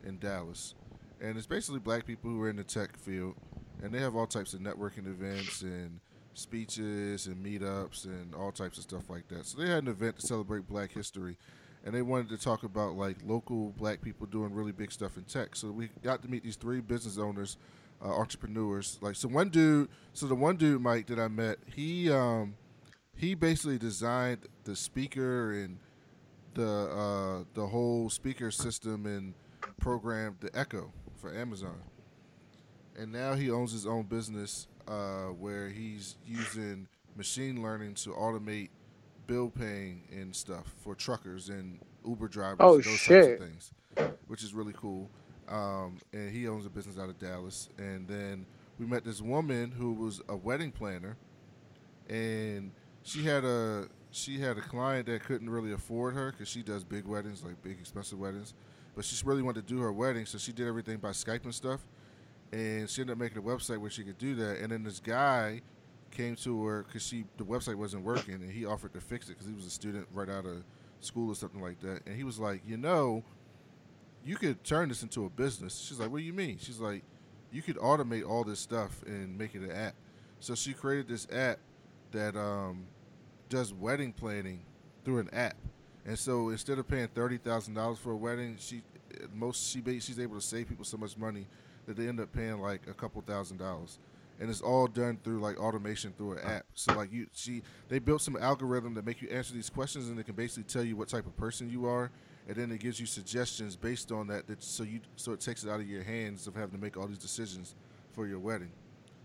in 0.05 0.19
Dallas, 0.19 0.75
and 1.21 1.37
it's 1.37 1.47
basically 1.47 1.79
black 1.79 2.05
people 2.05 2.29
who 2.29 2.41
are 2.41 2.49
in 2.49 2.57
the 2.57 2.63
tech 2.63 2.97
field, 2.97 3.35
and 3.83 3.93
they 3.93 3.99
have 3.99 4.15
all 4.15 4.25
types 4.25 4.53
of 4.53 4.61
networking 4.61 5.05
events 5.05 5.61
and 5.61 5.99
speeches 6.33 7.27
and 7.27 7.45
meetups 7.45 8.05
and 8.05 8.33
all 8.33 8.51
types 8.51 8.77
of 8.77 8.83
stuff 8.83 9.09
like 9.09 9.27
that. 9.27 9.45
So 9.45 9.59
they 9.61 9.67
had 9.67 9.83
an 9.83 9.89
event 9.89 10.17
to 10.19 10.25
celebrate 10.25 10.67
Black 10.67 10.91
History 10.91 11.37
and 11.83 11.93
they 11.93 12.01
wanted 12.01 12.29
to 12.29 12.37
talk 12.37 12.63
about 12.63 12.95
like 12.95 13.17
local 13.25 13.73
black 13.77 14.01
people 14.01 14.25
doing 14.25 14.53
really 14.53 14.71
big 14.71 14.91
stuff 14.91 15.17
in 15.17 15.23
tech. 15.23 15.55
So 15.55 15.69
we 15.69 15.89
got 16.01 16.21
to 16.23 16.29
meet 16.29 16.43
these 16.43 16.55
three 16.55 16.79
business 16.79 17.17
owners, 17.17 17.57
uh, 18.03 18.07
entrepreneurs. 18.07 18.97
Like 19.01 19.15
so, 19.15 19.27
one 19.27 19.49
dude. 19.49 19.89
So 20.13 20.25
the 20.27 20.35
one 20.35 20.55
dude, 20.55 20.81
Mike, 20.81 21.07
that 21.07 21.19
I 21.19 21.27
met, 21.27 21.57
he 21.75 22.09
um, 22.09 22.55
he 23.15 23.35
basically 23.35 23.77
designed 23.77 24.47
the 24.63 24.75
speaker 24.75 25.51
and 25.51 25.77
the 26.53 26.63
uh, 26.63 27.43
the 27.53 27.67
whole 27.67 28.09
speaker 28.09 28.49
system 28.49 29.05
and 29.05 29.33
programmed 29.79 30.37
the 30.39 30.57
Echo 30.57 30.93
for 31.17 31.35
Amazon. 31.35 31.81
And 32.97 33.11
now 33.11 33.33
he 33.33 33.49
owns 33.49 33.71
his 33.71 33.87
own 33.87 34.03
business 34.03 34.67
uh, 34.87 35.27
where 35.27 35.69
he's 35.69 36.15
using 36.25 36.87
machine 37.15 37.61
learning 37.61 37.95
to 37.95 38.09
automate 38.11 38.69
bill 39.27 39.49
paying 39.49 40.03
and 40.11 40.35
stuff 40.35 40.73
for 40.83 40.95
truckers 40.95 41.49
and 41.49 41.79
Uber 42.05 42.27
drivers. 42.27 42.57
Oh, 42.59 42.75
those 42.75 42.85
shit. 42.85 43.39
types 43.39 43.41
of 43.41 43.47
things, 43.47 44.17
which 44.27 44.43
is 44.43 44.53
really 44.53 44.73
cool. 44.75 45.09
Um, 45.47 45.97
and 46.11 46.31
he 46.31 46.47
owns 46.47 46.65
a 46.65 46.69
business 46.69 46.97
out 46.97 47.09
of 47.09 47.17
Dallas. 47.19 47.69
And 47.77 48.07
then 48.07 48.45
we 48.79 48.85
met 48.85 49.03
this 49.03 49.21
woman 49.21 49.71
who 49.71 49.93
was 49.93 50.21
a 50.29 50.35
wedding 50.35 50.71
planner, 50.71 51.17
and 52.09 52.71
she 53.03 53.23
had 53.23 53.43
a 53.43 53.87
she 54.11 54.39
had 54.39 54.57
a 54.57 54.61
client 54.61 55.07
that 55.07 55.23
couldn't 55.23 55.49
really 55.49 55.73
afford 55.73 56.13
her 56.13 56.31
because 56.31 56.47
she 56.47 56.61
does 56.61 56.83
big 56.83 57.05
weddings, 57.05 57.43
like 57.43 57.61
big 57.63 57.79
expensive 57.79 58.19
weddings. 58.19 58.53
But 58.95 59.05
she 59.05 59.23
really 59.25 59.41
wanted 59.41 59.67
to 59.67 59.73
do 59.73 59.81
her 59.81 59.91
wedding, 59.91 60.25
so 60.25 60.37
she 60.37 60.51
did 60.51 60.67
everything 60.67 60.97
by 60.97 61.09
Skype 61.09 61.43
and 61.45 61.53
stuff. 61.53 61.87
And 62.53 62.87
she 62.87 63.01
ended 63.01 63.15
up 63.15 63.19
making 63.19 63.39
a 63.39 63.41
website 63.41 63.79
where 63.79 63.89
she 63.89 64.03
could 64.03 64.19
do 64.19 64.35
that. 64.35 64.59
And 64.59 64.71
then 64.71 64.83
this 64.83 64.99
guy 64.99 65.61
came 66.11 66.35
to 66.35 66.63
her 66.65 66.83
because 66.83 67.01
she 67.01 67.25
the 67.37 67.43
website 67.43 67.75
wasn't 67.75 68.03
working, 68.03 68.35
and 68.35 68.51
he 68.51 68.63
offered 68.63 68.93
to 68.93 69.01
fix 69.01 69.25
it 69.27 69.29
because 69.29 69.47
he 69.47 69.53
was 69.53 69.65
a 69.65 69.71
student 69.71 70.07
right 70.13 70.29
out 70.29 70.45
of 70.45 70.63
school 70.99 71.31
or 71.31 71.35
something 71.35 71.61
like 71.61 71.79
that. 71.79 72.05
And 72.05 72.15
he 72.15 72.23
was 72.23 72.37
like, 72.37 72.61
you 72.65 72.77
know, 72.77 73.23
you 74.23 74.35
could 74.35 74.63
turn 74.63 74.89
this 74.89 75.01
into 75.01 75.25
a 75.25 75.29
business. 75.29 75.79
She's 75.79 75.99
like, 75.99 76.11
what 76.11 76.19
do 76.19 76.23
you 76.23 76.33
mean? 76.33 76.59
She's 76.59 76.79
like, 76.79 77.03
you 77.51 77.63
could 77.63 77.77
automate 77.77 78.27
all 78.27 78.43
this 78.43 78.59
stuff 78.59 79.01
and 79.07 79.35
make 79.35 79.55
it 79.55 79.61
an 79.61 79.71
app. 79.71 79.95
So 80.39 80.53
she 80.53 80.73
created 80.73 81.07
this 81.07 81.27
app 81.31 81.57
that 82.11 82.35
um, 82.35 82.85
does 83.49 83.73
wedding 83.73 84.13
planning 84.13 84.61
through 85.03 85.19
an 85.19 85.29
app. 85.33 85.55
And 86.05 86.19
so 86.19 86.49
instead 86.49 86.77
of 86.77 86.87
paying 86.87 87.07
thirty 87.07 87.37
thousand 87.37 87.73
dollars 87.73 87.97
for 87.97 88.11
a 88.11 88.17
wedding, 88.17 88.57
she 88.59 88.83
most 89.33 89.71
she 89.71 89.81
she's 89.99 90.19
able 90.19 90.35
to 90.35 90.41
save 90.41 90.69
people 90.69 90.85
so 90.85 90.97
much 90.97 91.17
money 91.17 91.47
that 91.85 91.97
they 91.97 92.07
end 92.07 92.19
up 92.19 92.31
paying 92.31 92.59
like 92.59 92.81
a 92.87 92.93
couple 92.93 93.21
thousand 93.21 93.57
dollars. 93.57 93.99
And 94.39 94.49
it's 94.49 94.61
all 94.61 94.87
done 94.87 95.19
through 95.23 95.39
like 95.39 95.59
automation 95.59 96.13
through 96.17 96.33
an 96.33 96.39
app. 96.39 96.65
So 96.73 96.93
like 96.93 97.13
you 97.13 97.27
see, 97.33 97.61
they 97.87 97.99
built 97.99 98.21
some 98.21 98.35
algorithm 98.35 98.93
that 98.95 99.05
make 99.05 99.21
you 99.21 99.29
answer 99.29 99.53
these 99.53 99.69
questions 99.69 100.09
and 100.09 100.19
it 100.19 100.25
can 100.25 100.35
basically 100.35 100.63
tell 100.63 100.83
you 100.83 100.95
what 100.95 101.07
type 101.07 101.25
of 101.25 101.37
person 101.37 101.69
you 101.69 101.85
are 101.85 102.11
and 102.47 102.57
then 102.57 102.71
it 102.71 102.79
gives 102.79 102.99
you 102.99 103.05
suggestions 103.05 103.75
based 103.75 104.11
on 104.11 104.27
that, 104.27 104.47
that 104.47 104.61
so 104.63 104.83
you 104.83 104.99
so 105.15 105.31
it 105.31 105.39
takes 105.39 105.63
it 105.63 105.69
out 105.69 105.79
of 105.79 105.87
your 105.87 106.03
hands 106.03 106.47
of 106.47 106.55
having 106.55 106.71
to 106.71 106.77
make 106.77 106.97
all 106.97 107.07
these 107.07 107.17
decisions 107.17 107.75
for 108.11 108.27
your 108.27 108.39
wedding. 108.39 108.71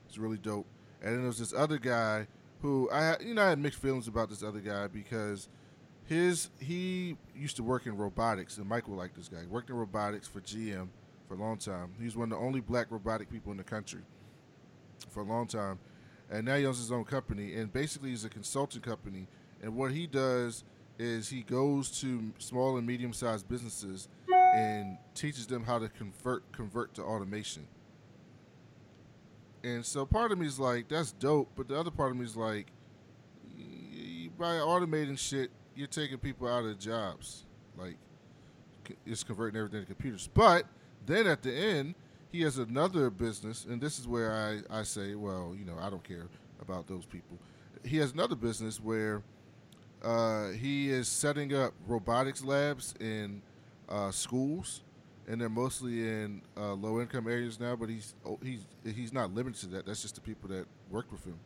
It's 0.09 0.19
really 0.19 0.39
dope. 0.39 0.67
And 1.03 1.15
then 1.15 1.23
there's 1.23 1.39
this 1.39 1.53
other 1.53 1.79
guy 1.79 2.27
who 2.63 2.89
I 2.91 3.17
you 3.21 3.35
know 3.35 3.43
I 3.43 3.51
had 3.51 3.59
mixed 3.59 3.81
feelings 3.81 4.09
about 4.09 4.29
this 4.29 4.43
other 4.43 4.61
guy 4.61 4.87
because 4.87 5.49
his 6.05 6.51
he 6.61 7.17
used 7.35 7.57
to 7.57 7.63
work 7.63 7.87
in 7.87 7.97
robotics 7.97 8.57
and 8.57 8.71
will 8.71 8.81
like 8.97 9.15
this 9.15 9.29
guy. 9.29 9.41
He 9.41 9.47
worked 9.47 9.71
in 9.71 9.77
robotics 9.77 10.29
for 10.29 10.41
GM 10.41 10.89
for 11.29 11.35
a 11.35 11.37
long 11.37 11.59
time. 11.59 11.91
He's 12.01 12.17
one 12.17 12.33
of 12.33 12.39
the 12.39 12.45
only 12.45 12.61
black 12.61 12.87
robotic 12.91 13.31
people 13.31 13.53
in 13.53 13.59
the 13.59 13.65
country 13.65 14.01
for 15.11 15.21
a 15.21 15.27
long 15.27 15.47
time. 15.47 15.79
And 16.31 16.47
now 16.47 16.57
he 16.57 16.67
owns 16.67 16.79
his 16.79 16.91
own 16.91 17.05
company 17.05 17.55
and 17.55 17.73
basically 17.73 18.11
he's 18.11 18.25
a 18.25 18.29
consulting 18.29 18.81
company 18.81 19.29
and 19.63 19.77
what 19.77 19.93
he 19.93 20.07
does 20.07 20.65
is 20.99 21.29
he 21.29 21.43
goes 21.43 22.01
to 22.01 22.33
small 22.39 22.77
and 22.77 22.87
medium 22.87 23.13
sized 23.13 23.49
businesses 23.49 24.09
and 24.55 24.99
teaches 25.15 25.47
them 25.47 25.65
how 25.65 25.79
to 25.79 25.89
convert 25.89 26.51
convert 26.53 26.95
to 26.95 27.03
automation. 27.03 27.67
And 29.65 29.85
so 29.85 30.07
part 30.07 30.33
of 30.33 30.39
me 30.39 30.47
is 30.47 30.59
like, 30.59 30.89
that's 30.89 31.13
dope, 31.13 31.51
but 31.57 31.69
the 31.69 31.79
other 31.79 31.91
part 31.91 32.13
of 32.13 32.17
me 32.17 32.25
is 32.25 32.37
like, 32.37 32.73
by 34.39 34.55
automating 34.55 35.19
shit, 35.19 35.51
you're 35.75 35.89
taking 35.89 36.19
people 36.19 36.47
out 36.49 36.65
of 36.65 36.79
jobs. 36.79 37.45
Like, 37.77 37.97
it's 39.05 39.25
converting 39.25 39.59
everything 39.59 39.81
to 39.81 39.87
computers. 39.87 40.29
But 40.33 40.65
then 41.09 41.27
at 41.27 41.43
the 41.43 41.53
end, 41.53 41.95
he 42.31 42.43
has 42.43 42.59
another 42.59 43.11
business, 43.11 43.65
and 43.65 43.81
this 43.81 43.99
is 43.99 44.07
where 44.07 44.33
I, 44.33 44.81
I 44.81 44.83
say, 44.83 45.15
well, 45.15 45.57
you 45.59 45.65
know, 45.65 45.77
I 45.81 45.91
don't 45.91 46.05
care 46.05 46.27
about 46.61 46.87
those 46.87 47.07
people. 47.07 47.39
He 47.85 47.97
has 47.97 48.13
another 48.13 48.37
business 48.37 48.79
where 48.81 49.23
uh, 50.03 50.51
he 50.51 50.91
is 50.91 51.09
setting 51.09 51.55
up 51.55 51.73
robotics 51.87 52.45
labs 52.45 52.95
in 53.01 53.43
uh, 53.89 54.11
schools, 54.11 54.83
and 55.27 55.41
they're 55.41 55.49
mostly 55.49 56.01
in 56.01 56.43
uh, 56.57 56.75
low 56.75 57.01
income 57.01 57.27
areas 57.29 57.59
now. 57.59 57.75
But 57.77 57.89
he's 57.89 58.15
oh, 58.27 58.39
he's 58.43 58.67
he's 58.85 59.13
not 59.13 59.35
limited 59.35 59.61
to 59.61 59.67
that. 59.69 59.87
That's 59.87 60.03
just 60.03 60.15
the 60.15 60.21
people 60.21 60.49
that 60.51 60.67
work 60.91 61.11
with 61.11 61.25
him, 61.25 61.39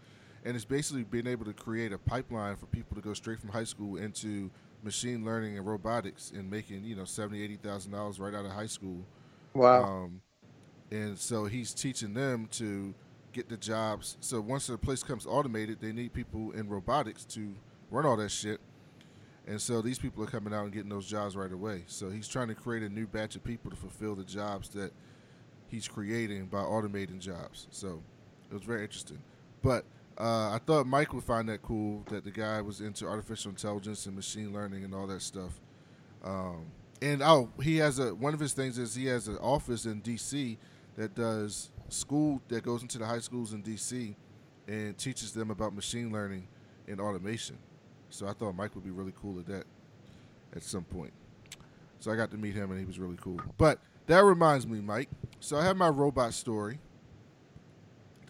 and 0.45 0.57
it's 0.57 0.65
basically 0.65 1.05
being 1.05 1.27
able 1.27 1.45
to 1.45 1.53
create 1.53 1.93
a 1.93 1.99
pipeline 1.99 2.57
for 2.57 2.67
people 2.67 2.97
to 2.97 3.03
go 3.03 3.15
straight 3.15 3.39
from 3.39 3.51
high 3.51 3.65
school 3.65 3.97
into 3.97 4.51
machine 4.83 5.25
learning 5.25 5.57
and 5.57 5.67
robotics 5.67 6.33
and 6.35 6.51
making 6.51 6.85
you 6.85 6.97
know 6.97 7.05
seventy 7.05 7.43
eighty 7.43 7.57
thousand 7.57 7.93
dollars 7.93 8.19
right 8.19 8.35
out 8.35 8.45
of 8.45 8.51
high 8.51 8.67
school. 8.67 9.05
Wow. 9.55 9.85
Um, 9.85 10.21
and 10.91 11.19
so 11.19 11.47
he's 11.47 11.73
teaching 11.73 12.15
them 12.15 12.49
to 12.53 12.95
get 13.33 13.49
the 13.49 13.57
jobs. 13.57 14.17
So 14.21 14.41
once 14.41 14.67
the 14.67 14.77
place 14.77 15.03
comes 15.03 15.27
automated, 15.27 15.81
they 15.81 15.93
need 15.93 16.13
people 16.13 16.53
in 16.53 16.69
robotics 16.69 17.25
to 17.27 17.55
run 17.91 18.05
all 18.05 18.17
that 18.17 18.31
shit. 18.31 18.61
And 19.47 19.61
so 19.61 19.83
these 19.83 19.99
people 19.99 20.23
are 20.23 20.29
coming 20.29 20.55
out 20.55 20.65
and 20.65 20.73
getting 20.73 20.91
those 20.91 21.07
jobs 21.07 21.37
right 21.37 21.51
away. 21.51 21.85
So 21.87 22.11
he's 22.11 22.29
trying 22.29 22.49
to 22.49 22.55
create 22.55 22.83
a 22.83 22.89
new 22.89 23.07
batch 23.07 23.35
of 23.35 23.43
people 23.43 23.71
to 23.71 23.77
fulfill 23.77 24.15
the 24.15 24.25
jobs 24.25 24.69
that 24.71 24.93
he's 25.69 25.89
creating 25.89 26.47
by 26.47 26.61
automating 26.61 27.19
jobs. 27.19 27.67
So 27.71 28.03
it 28.51 28.55
was 28.55 28.63
very 28.63 28.83
interesting. 28.83 29.19
But 29.63 29.85
uh, 30.19 30.51
I 30.51 30.61
thought 30.65 30.87
Mike 30.87 31.13
would 31.15 31.25
find 31.25 31.49
that 31.49 31.63
cool 31.63 32.05
that 32.11 32.25
the 32.25 32.31
guy 32.31 32.61
was 32.61 32.81
into 32.81 33.07
artificial 33.07 33.51
intelligence 33.51 34.07
and 34.07 34.15
machine 34.15 34.53
learning 34.53 34.85
and 34.85 34.95
all 34.95 35.07
that 35.07 35.23
stuff. 35.23 35.61
Um, 36.23 36.67
And 37.03 37.21
oh, 37.21 37.51
he 37.61 37.79
has 37.79 37.99
a 37.99 38.15
one 38.15 38.33
of 38.33 38.39
his 38.39 38.53
things 38.53 38.79
is 38.79 38.95
he 38.95 39.07
has 39.07 39.27
an 39.27 39.37
office 39.39 39.87
in 39.87 40.01
D.C. 40.01 40.57
that 40.97 41.17
does 41.17 41.71
school 41.89 42.41
that 42.47 42.63
goes 42.63 42.83
into 42.83 42.97
the 42.97 43.05
high 43.05 43.19
schools 43.19 43.53
in 43.53 43.61
D.C. 43.61 44.15
and 44.69 44.97
teaches 44.97 45.33
them 45.33 45.51
about 45.51 45.75
machine 45.75 46.13
learning 46.13 46.47
and 46.87 47.01
automation. 47.01 47.59
So 48.09 48.29
I 48.29 48.33
thought 48.33 48.55
Mike 48.55 48.77
would 48.77 48.85
be 48.85 48.91
really 48.91 49.13
cool 49.21 49.41
at 49.41 49.47
that 49.47 49.65
at 50.55 50.63
some 50.63 50.85
point. 50.85 51.13
So 51.99 52.13
I 52.13 52.17
got 52.17 52.31
to 52.31 52.37
meet 52.37 52.55
him 52.55 52.71
and 52.71 52.79
he 52.79 52.87
was 52.87 53.01
really 53.01 53.19
cool. 53.21 53.41
But 53.59 53.81
that 54.07 54.23
reminds 54.23 54.65
me, 54.67 54.81
Mike. 54.81 55.09
So 55.41 55.57
I 55.57 55.65
have 55.65 55.77
my 55.77 55.89
robot 55.89 56.35
story 56.35 56.79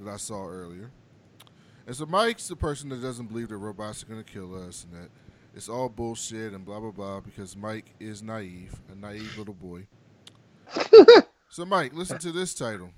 that 0.01 0.11
I 0.11 0.17
saw 0.17 0.47
earlier. 0.47 0.91
And 1.87 1.95
so 1.95 2.07
Mike's 2.07 2.49
the 2.49 2.57
person 2.57 2.89
that 2.89 3.03
doesn't 3.03 3.27
believe 3.27 3.49
that 3.49 3.57
robots 3.59 4.03
are 4.03 4.07
going 4.07 4.23
to 4.23 4.33
kill 4.33 4.55
us 4.67 4.87
and 4.91 5.03
that 5.03 5.11
it's 5.55 5.69
all 5.69 5.89
bullshit 5.89 6.53
and 6.53 6.65
blah 6.65 6.81
blah 6.81 6.91
blah 6.91 7.21
because 7.21 7.57
Mike 7.57 7.95
is 8.01 8.23
naive, 8.23 8.75
a 8.91 8.95
naive 8.95 9.37
little 9.37 9.55
boy. 9.55 9.87
so 11.51 11.65
Mike, 11.65 11.95
listen 11.95 12.19
to 12.19 12.33
this 12.33 12.55
title. 12.55 12.91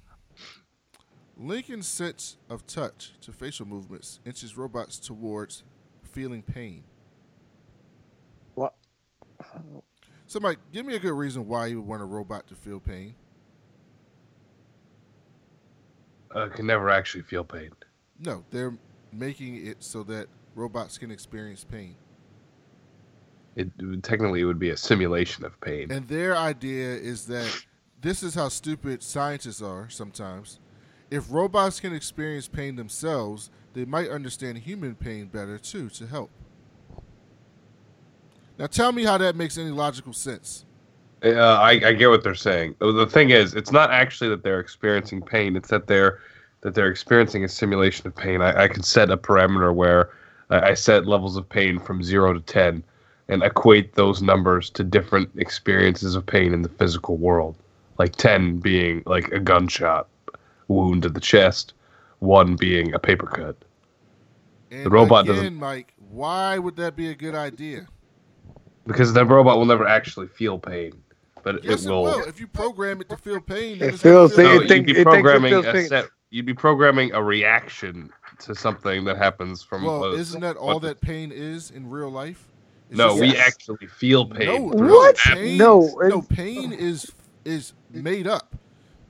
Lincoln's 1.37 1.89
sense 1.89 2.37
of 2.49 2.67
touch 2.67 3.13
to 3.21 3.33
facial 3.33 3.67
movements 3.67 4.21
inches 4.25 4.57
robots 4.57 4.99
towards 4.99 5.65
feeling 6.03 6.43
pain. 6.43 6.85
What? 8.55 8.75
So 10.27 10.39
Mike, 10.41 10.59
give 10.73 10.87
me 10.87 10.95
a 10.95 10.99
good 10.99 11.13
reason 11.13 11.47
why 11.49 11.67
you 11.67 11.81
would 11.81 11.89
want 11.89 12.03
a 12.03 12.07
robot 12.07 12.47
to 12.49 12.55
feel 12.55 12.79
pain. 12.79 13.15
Uh, 16.35 16.49
can 16.49 16.67
never 16.67 16.91
actually 16.91 17.23
feel 17.23 17.45
pain. 17.45 17.71
No, 18.19 18.45
they're 18.51 18.77
making 19.13 19.67
it 19.67 19.83
so 19.83 20.03
that 20.05 20.27
robots 20.55 20.99
can 20.99 21.11
experience 21.11 21.65
pain. 21.65 21.97
It 23.57 23.71
technically 24.03 24.41
it 24.41 24.45
would 24.45 24.59
be 24.59 24.71
a 24.71 24.77
simulation 24.77 25.45
of 25.45 25.61
pain. 25.61 25.91
And 25.91 26.09
their 26.09 26.37
idea 26.37 26.89
is 26.95 27.27
that 27.27 27.65
this 28.01 28.23
is 28.23 28.35
how 28.35 28.49
stupid 28.49 29.03
scientists 29.03 29.63
are 29.63 29.89
sometimes. 29.89 30.59
If 31.11 31.31
robots 31.31 31.79
can 31.81 31.95
experience 31.95 32.49
pain 32.49 32.77
themselves, 32.77 33.51
they 33.75 33.85
might 33.85 34.11
understand 34.11 34.59
human 34.59 34.95
pain 34.95 35.27
better 35.27 35.59
too 35.59 35.89
to 35.91 36.07
help. 36.07 36.31
Now 38.59 38.67
tell 38.67 38.93
me 38.93 39.05
how 39.05 39.19
that 39.19 39.37
makes 39.37 39.59
any 39.59 39.71
logical 39.71 40.13
sense. 40.13 40.65
Uh, 41.25 41.31
I, 41.39 41.71
I 41.71 41.93
get 41.93 42.11
what 42.11 42.23
they're 42.23 42.35
saying. 42.35 42.77
The- 42.81 42.93
The 42.93 43.07
thing 43.07 43.31
is, 43.31 43.55
it's 43.55 43.73
not 43.73 43.91
actually 43.91 44.31
that 44.31 44.43
they're 44.43 44.61
experiencing 44.61 45.23
pain. 45.23 45.57
It's 45.57 45.69
that 45.71 45.87
they're 45.87 46.21
that 46.61 46.75
they're 46.75 46.89
experiencing 46.89 47.45
a 47.45 47.49
simulation 47.49 48.07
of 48.07 48.17
pain. 48.17 48.41
I, 48.41 48.63
I 48.65 48.69
can 48.69 48.83
set 48.83 49.11
a 49.11 49.19
parameter 49.19 49.75
where 49.75 50.11
I, 50.51 50.71
I 50.71 50.75
set 50.75 51.07
levels 51.07 51.37
of 51.37 51.47
pain 51.49 51.79
from 51.79 52.03
zero 52.03 52.33
to 52.33 52.41
ten, 52.41 52.83
and 53.29 53.43
equate 53.43 53.95
those 53.95 54.23
numbers 54.23 54.69
to 54.71 54.85
different 54.85 55.31
experiences 55.37 56.15
of 56.15 56.27
pain 56.27 56.53
in 56.53 56.63
the 56.63 56.69
physical 56.69 57.17
world. 57.17 57.57
Like 57.99 58.17
ten 58.17 58.59
being 58.59 59.03
like 59.07 59.29
a 59.33 59.41
gunshot 59.41 60.09
wound 60.69 61.03
to 61.05 61.09
the 61.09 61.21
chest, 61.21 61.75
one 62.19 62.57
being 62.57 62.93
a 62.95 62.99
paper 62.99 63.27
cut. 63.27 63.57
And 64.71 64.85
The 64.87 64.91
robot 64.91 65.25
again, 65.25 65.37
doesn't- 65.37 65.55
Mike, 65.57 65.95
why 66.11 66.59
would 66.59 66.77
that 66.77 66.97
be 66.97 67.09
a 67.11 67.15
good 67.15 67.35
idea? 67.35 67.87
Because 68.87 69.13
the 69.13 69.25
robot 69.25 69.57
will 69.59 69.65
never 69.65 69.87
actually 69.87 70.27
feel 70.27 70.59
pain, 70.59 70.93
but 71.43 71.63
Yes, 71.65 71.85
it 71.85 71.89
it 71.89 71.91
will. 71.93 72.03
will. 72.03 72.25
If 72.25 72.41
you 72.41 72.47
program 72.47 73.01
it 73.01 73.09
to 73.09 73.17
feel 73.17 73.41
pain, 73.41 73.77
It 73.77 73.95
it's 73.95 74.03
feels 74.03 74.35
feel 74.35 74.37
pain. 74.37 74.45
No, 74.47 74.51
it 74.53 74.61
you'd 74.63 74.69
think- 74.69 74.87
be 74.87 74.93
it 74.93 74.95
thinks 74.97 75.01
it 75.01 75.05
programming 75.05 75.55
a 75.55 75.85
set. 75.87 76.09
You'd 76.31 76.47
be 76.47 76.55
programming 76.55 77.13
a 77.13 77.23
reaction 77.23 78.11
to 78.41 78.55
something 78.55 79.05
that 79.05 79.17
happens 79.17 79.63
from. 79.63 79.85
Well, 79.85 80.05
a- 80.05 80.13
isn't 80.15 80.41
that 80.41 80.57
all 80.57 80.81
that 80.81 81.01
pain 81.01 81.31
is 81.33 81.71
in 81.71 81.89
real 81.89 82.11
life? 82.11 82.49
It's 82.91 82.99
No, 82.99 83.09
just- 83.11 83.21
we 83.21 83.27
Yes. 83.29 83.47
actually 83.47 83.87
feel 83.87 84.27
pain. 84.27 84.47
No, 84.47 84.69
no, 84.71 84.93
What? 84.95 85.17
Pain, 85.17 85.57
No, 85.59 85.81
no, 86.03 86.23
pain 86.23 86.73
is 86.73 87.11
is 87.45 87.73
made 87.91 88.27
up. 88.27 88.57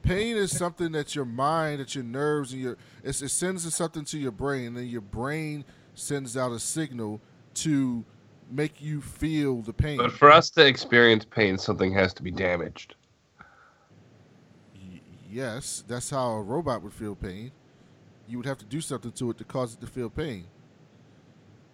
Pain 0.02 0.36
is 0.36 0.56
something 0.56 0.92
that 0.92 1.14
your 1.14 1.24
mind, 1.24 1.80
that 1.80 1.94
your 1.94 2.04
nerves, 2.04 2.52
and 2.52 2.60
your 2.60 2.76
it's, 3.02 3.22
it 3.22 3.28
sends 3.30 3.72
something 3.74 4.04
to 4.06 4.18
your 4.18 4.32
brain, 4.32 4.68
and 4.68 4.76
then 4.76 4.86
your 4.88 5.00
brain 5.00 5.64
sends 5.94 6.36
out 6.36 6.50
a 6.52 6.58
signal 6.58 7.20
to 7.54 8.04
make 8.50 8.82
you 8.82 9.00
feel 9.00 9.62
the 9.62 9.72
pain. 9.72 9.96
But 9.98 10.12
for 10.12 10.30
us 10.30 10.50
to 10.50 10.66
experience 10.66 11.24
pain, 11.24 11.56
something 11.56 11.92
has 11.94 12.12
to 12.14 12.22
be 12.22 12.30
damaged. 12.30 12.96
Y- 14.74 15.00
yes, 15.30 15.84
that's 15.86 16.10
how 16.10 16.32
a 16.32 16.42
robot 16.42 16.82
would 16.82 16.92
feel 16.92 17.14
pain. 17.14 17.52
You 18.26 18.38
would 18.38 18.46
have 18.46 18.58
to 18.58 18.64
do 18.66 18.80
something 18.80 19.12
to 19.12 19.30
it 19.30 19.38
to 19.38 19.44
cause 19.44 19.74
it 19.74 19.80
to 19.80 19.86
feel 19.86 20.10
pain, 20.10 20.46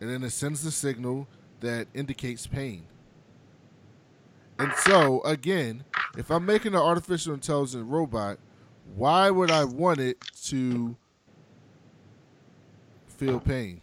and 0.01 0.11
then 0.11 0.23
it 0.23 0.31
sends 0.31 0.63
the 0.63 0.71
signal 0.71 1.27
that 1.61 1.89
indicates 1.95 2.47
pain. 2.47 2.87
And 4.59 4.73
so, 4.75 5.23
again, 5.23 5.85
if 6.19 6.31
I'm 6.31 6.45
making 6.45 6.75
an 6.75 6.81
artificial 6.81 7.33
intelligent 7.33 7.89
robot, 7.89 8.39
why 8.95 9.31
would 9.31 9.51
I 9.51 9.65
want 9.65 10.01
it 10.01 10.21
to 10.47 10.97
feel 13.07 13.41
pain? 13.41 13.81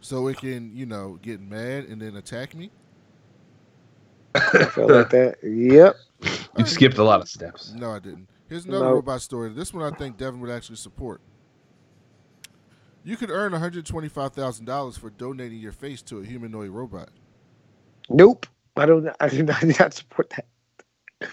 So 0.00 0.26
it 0.28 0.36
can, 0.38 0.76
you 0.76 0.84
know, 0.84 1.18
get 1.22 1.40
mad 1.40 1.84
and 1.84 2.00
then 2.02 2.16
attack 2.16 2.54
me? 2.54 2.70
I 4.34 4.64
feel 4.64 4.88
like 4.88 5.10
that. 5.10 5.36
Yep. 5.42 5.96
You 6.58 6.66
skipped 6.66 6.98
a 6.98 7.04
lot 7.04 7.20
of 7.20 7.28
steps. 7.28 7.72
No, 7.74 7.90
I 7.92 8.00
didn't. 8.00 8.28
Here's 8.48 8.66
another 8.66 8.86
No. 8.86 8.92
robot 8.94 9.22
story. 9.22 9.50
This 9.52 9.72
one 9.72 9.90
I 9.90 9.96
think 9.96 10.18
Devin 10.18 10.40
would 10.40 10.50
actually 10.50 10.76
support. 10.76 11.20
You 13.04 13.18
could 13.18 13.30
earn 13.30 13.52
$125,000 13.52 14.98
for 14.98 15.10
donating 15.10 15.58
your 15.58 15.72
face 15.72 16.00
to 16.02 16.20
a 16.20 16.24
humanoid 16.24 16.70
robot. 16.70 17.10
Nope. 18.08 18.46
I 18.76 18.86
don't. 18.86 19.08
I 19.20 19.28
do 19.28 19.42
not, 19.42 19.56
I 19.62 19.66
do 19.66 19.74
not 19.78 19.94
support 19.94 20.30
that. 20.30 21.30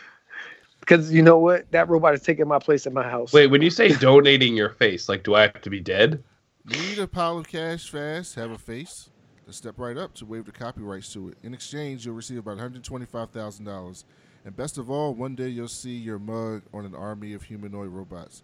Because 0.81 1.11
you 1.11 1.21
know 1.21 1.37
what? 1.37 1.71
That 1.71 1.87
robot 1.89 2.13
is 2.13 2.21
taking 2.21 2.47
my 2.47 2.59
place 2.59 2.85
in 2.85 2.93
my 2.93 3.07
house. 3.07 3.31
Wait, 3.31 3.47
when 3.47 3.61
you 3.61 3.69
say 3.69 3.95
donating 3.95 4.55
your 4.55 4.69
face, 4.69 5.07
like, 5.07 5.23
do 5.23 5.35
I 5.35 5.43
have 5.43 5.61
to 5.61 5.69
be 5.69 5.79
dead? 5.79 6.23
Need 6.65 6.99
a 6.99 7.07
pile 7.07 7.37
of 7.37 7.47
cash 7.47 7.89
fast, 7.89 8.35
have 8.35 8.51
a 8.51 8.57
face, 8.57 9.09
then 9.45 9.53
step 9.53 9.75
right 9.77 9.97
up 9.97 10.13
to 10.15 10.25
waive 10.25 10.45
the 10.45 10.51
copyrights 10.51 11.13
to 11.13 11.29
it. 11.29 11.37
In 11.43 11.53
exchange, 11.53 12.05
you'll 12.05 12.15
receive 12.15 12.39
about 12.39 12.57
$125,000. 12.57 14.03
And 14.43 14.55
best 14.55 14.77
of 14.77 14.89
all, 14.89 15.13
one 15.13 15.35
day 15.35 15.49
you'll 15.49 15.67
see 15.67 15.95
your 15.95 16.19
mug 16.19 16.63
on 16.73 16.85
an 16.85 16.95
army 16.95 17.33
of 17.33 17.43
humanoid 17.43 17.89
robots. 17.89 18.43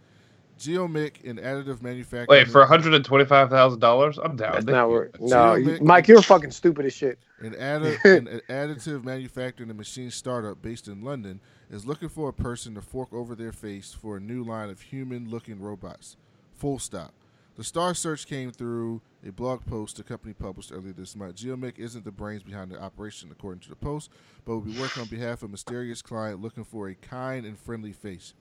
Geomiq 0.58 1.28
and 1.30 1.39
additive 1.39 1.82
manufacturing. 1.82 2.28
Wait, 2.30 2.47
for 2.47 2.60
one 2.62 2.68
hundred 2.68 2.93
and 2.93 3.03
twenty-five 3.05 3.49
thousand 3.49 3.80
dollars, 3.80 4.18
I'm 4.18 4.36
down. 4.36 4.53
That's 4.53 4.66
Thank 4.66 4.76
not 4.76 4.86
you. 4.88 4.91
where. 4.93 5.12
No, 5.20 5.58
Geo 5.60 5.74
you- 5.76 5.80
Mike, 5.84 6.08
you're 6.08 6.22
fucking 6.22 6.51
stupid 6.51 6.86
as 6.86 6.93
shit. 6.93 7.20
An, 7.39 7.53
addi- 7.53 8.03
an 8.18 8.41
additive 8.49 9.03
manufacturing 9.03 9.70
and 9.70 9.78
machine 9.78 10.12
startup 10.12 10.62
based 10.62 10.88
in 10.88 11.01
London 11.01 11.39
is 11.70 11.86
looking 11.86 12.10
for 12.10 12.30
a 12.30 12.34
person 12.34 12.76
to 12.76 12.82
fork 12.82 13.14
over 13.14 13.36
their 13.36 13.51
face 13.51 13.93
for 13.93 14.18
a 14.18 14.20
new 14.20 14.43
line 14.43 14.70
of 14.70 14.82
human 14.82 15.30
looking 15.30 15.60
robots. 15.60 16.18
Full 16.55 16.80
stop. 16.80 17.14
The 17.55 17.64
star 17.64 17.95
search 17.95 18.28
came 18.28 18.51
through 18.51 19.01
a 19.28 19.32
blog 19.32 19.66
post 19.66 19.97
the 19.97 20.03
company 20.03 20.34
published 20.34 20.72
earlier 20.72 20.93
this 20.93 21.16
month. 21.16 21.38
Geomiq 21.38 21.80
isn't 21.80 22.05
the 22.05 22.12
brains 22.12 22.43
behind 22.43 22.70
the 22.72 22.80
operation, 22.80 23.30
according 23.32 23.62
to 23.62 23.70
the 23.70 23.76
post, 23.76 24.12
but 24.45 24.53
will 24.53 24.62
be 24.62 24.80
working 24.80 25.01
on 25.01 25.10
behalf 25.10 25.41
of 25.41 25.49
a 25.49 25.51
mysterious 25.51 26.03
client 26.03 26.39
looking 26.39 26.64
for 26.64 26.88
a 26.88 26.93
kind 26.93 27.45
and 27.47 27.58
friendly 27.58 27.91
face. 27.93 28.36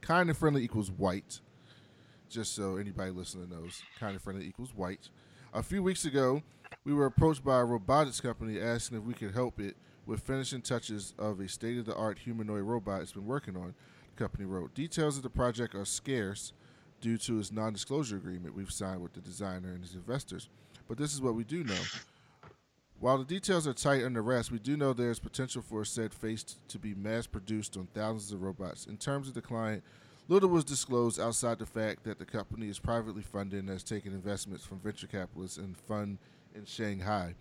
Kind 0.00 0.28
and 0.28 0.38
friendly 0.38 0.62
equals 0.62 0.90
white, 0.90 1.40
just 2.28 2.54
so 2.54 2.76
anybody 2.76 3.10
listening 3.10 3.50
knows. 3.50 3.82
Kind 3.98 4.12
and 4.12 4.22
friendly 4.22 4.46
equals 4.46 4.74
white. 4.74 5.08
A 5.52 5.62
few 5.62 5.82
weeks 5.82 6.04
ago, 6.04 6.42
we 6.84 6.94
were 6.94 7.06
approached 7.06 7.44
by 7.44 7.58
a 7.58 7.64
robotics 7.64 8.20
company 8.20 8.60
asking 8.60 8.98
if 8.98 9.04
we 9.04 9.14
could 9.14 9.34
help 9.34 9.60
it 9.60 9.76
with 10.06 10.20
finishing 10.20 10.62
touches 10.62 11.14
of 11.18 11.40
a 11.40 11.48
state 11.48 11.78
of 11.78 11.84
the 11.84 11.94
art 11.94 12.18
humanoid 12.18 12.62
robot 12.62 13.02
it's 13.02 13.12
been 13.12 13.26
working 13.26 13.56
on, 13.56 13.74
the 14.14 14.22
company 14.22 14.44
wrote. 14.44 14.74
Details 14.74 15.16
of 15.16 15.22
the 15.22 15.30
project 15.30 15.74
are 15.74 15.84
scarce 15.84 16.52
due 17.00 17.18
to 17.18 17.38
its 17.38 17.52
non 17.52 17.72
disclosure 17.72 18.16
agreement 18.16 18.54
we've 18.54 18.72
signed 18.72 19.02
with 19.02 19.12
the 19.12 19.20
designer 19.20 19.72
and 19.72 19.82
his 19.82 19.94
investors. 19.94 20.48
But 20.88 20.96
this 20.96 21.12
is 21.12 21.20
what 21.20 21.34
we 21.34 21.44
do 21.44 21.62
know. 21.64 21.74
While 23.00 23.18
the 23.18 23.24
details 23.24 23.68
are 23.68 23.74
tight 23.74 24.02
under 24.02 24.22
wraps, 24.22 24.50
we 24.50 24.58
do 24.58 24.76
know 24.76 24.92
there 24.92 25.10
is 25.10 25.20
potential 25.20 25.62
for 25.62 25.84
said 25.84 26.12
face 26.12 26.44
to 26.66 26.78
be 26.80 26.94
mass 26.94 27.28
produced 27.28 27.76
on 27.76 27.86
thousands 27.94 28.32
of 28.32 28.42
robots. 28.42 28.86
In 28.86 28.96
terms 28.96 29.28
of 29.28 29.34
the 29.34 29.40
client, 29.40 29.84
little 30.26 30.48
was 30.48 30.64
disclosed 30.64 31.20
outside 31.20 31.60
the 31.60 31.66
fact 31.66 32.02
that 32.04 32.18
the 32.18 32.24
company 32.24 32.68
is 32.68 32.80
privately 32.80 33.22
funded 33.22 33.60
and 33.60 33.68
has 33.68 33.84
taken 33.84 34.12
investments 34.12 34.64
from 34.64 34.80
venture 34.80 35.06
capitalists 35.06 35.58
and 35.58 35.76
fund 35.76 36.18
in 36.56 36.64
Shanghai. 36.64 37.36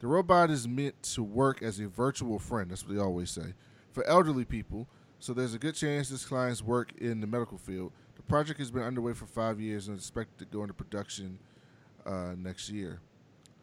The 0.00 0.06
robot 0.06 0.50
is 0.50 0.66
meant 0.66 1.02
to 1.02 1.22
work 1.22 1.62
as 1.62 1.80
a 1.80 1.86
virtual 1.86 2.38
friend, 2.38 2.70
that's 2.70 2.82
what 2.82 2.94
they 2.94 3.00
always 3.00 3.30
say, 3.30 3.52
for 3.92 4.06
elderly 4.06 4.46
people, 4.46 4.88
so 5.18 5.34
there's 5.34 5.54
a 5.54 5.58
good 5.58 5.74
chance 5.74 6.08
this 6.08 6.24
client's 6.24 6.62
work 6.62 6.92
in 6.96 7.20
the 7.20 7.26
medical 7.26 7.58
field. 7.58 7.92
The 8.16 8.22
project 8.22 8.58
has 8.58 8.70
been 8.70 8.82
underway 8.82 9.12
for 9.12 9.26
five 9.26 9.60
years 9.60 9.86
and 9.86 9.98
is 9.98 10.04
expected 10.04 10.38
to 10.38 10.56
go 10.56 10.62
into 10.62 10.74
production 10.74 11.38
uh, 12.06 12.34
next 12.36 12.70
year. 12.70 13.00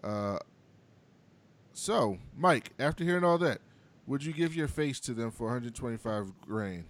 Uh, 0.03 0.37
so, 1.73 2.17
Mike, 2.35 2.71
after 2.79 3.03
hearing 3.03 3.23
all 3.23 3.37
that, 3.39 3.59
would 4.07 4.23
you 4.23 4.33
give 4.33 4.55
your 4.55 4.67
face 4.67 4.99
to 5.01 5.13
them 5.13 5.31
for 5.31 5.45
125 5.45 6.31
grand? 6.41 6.83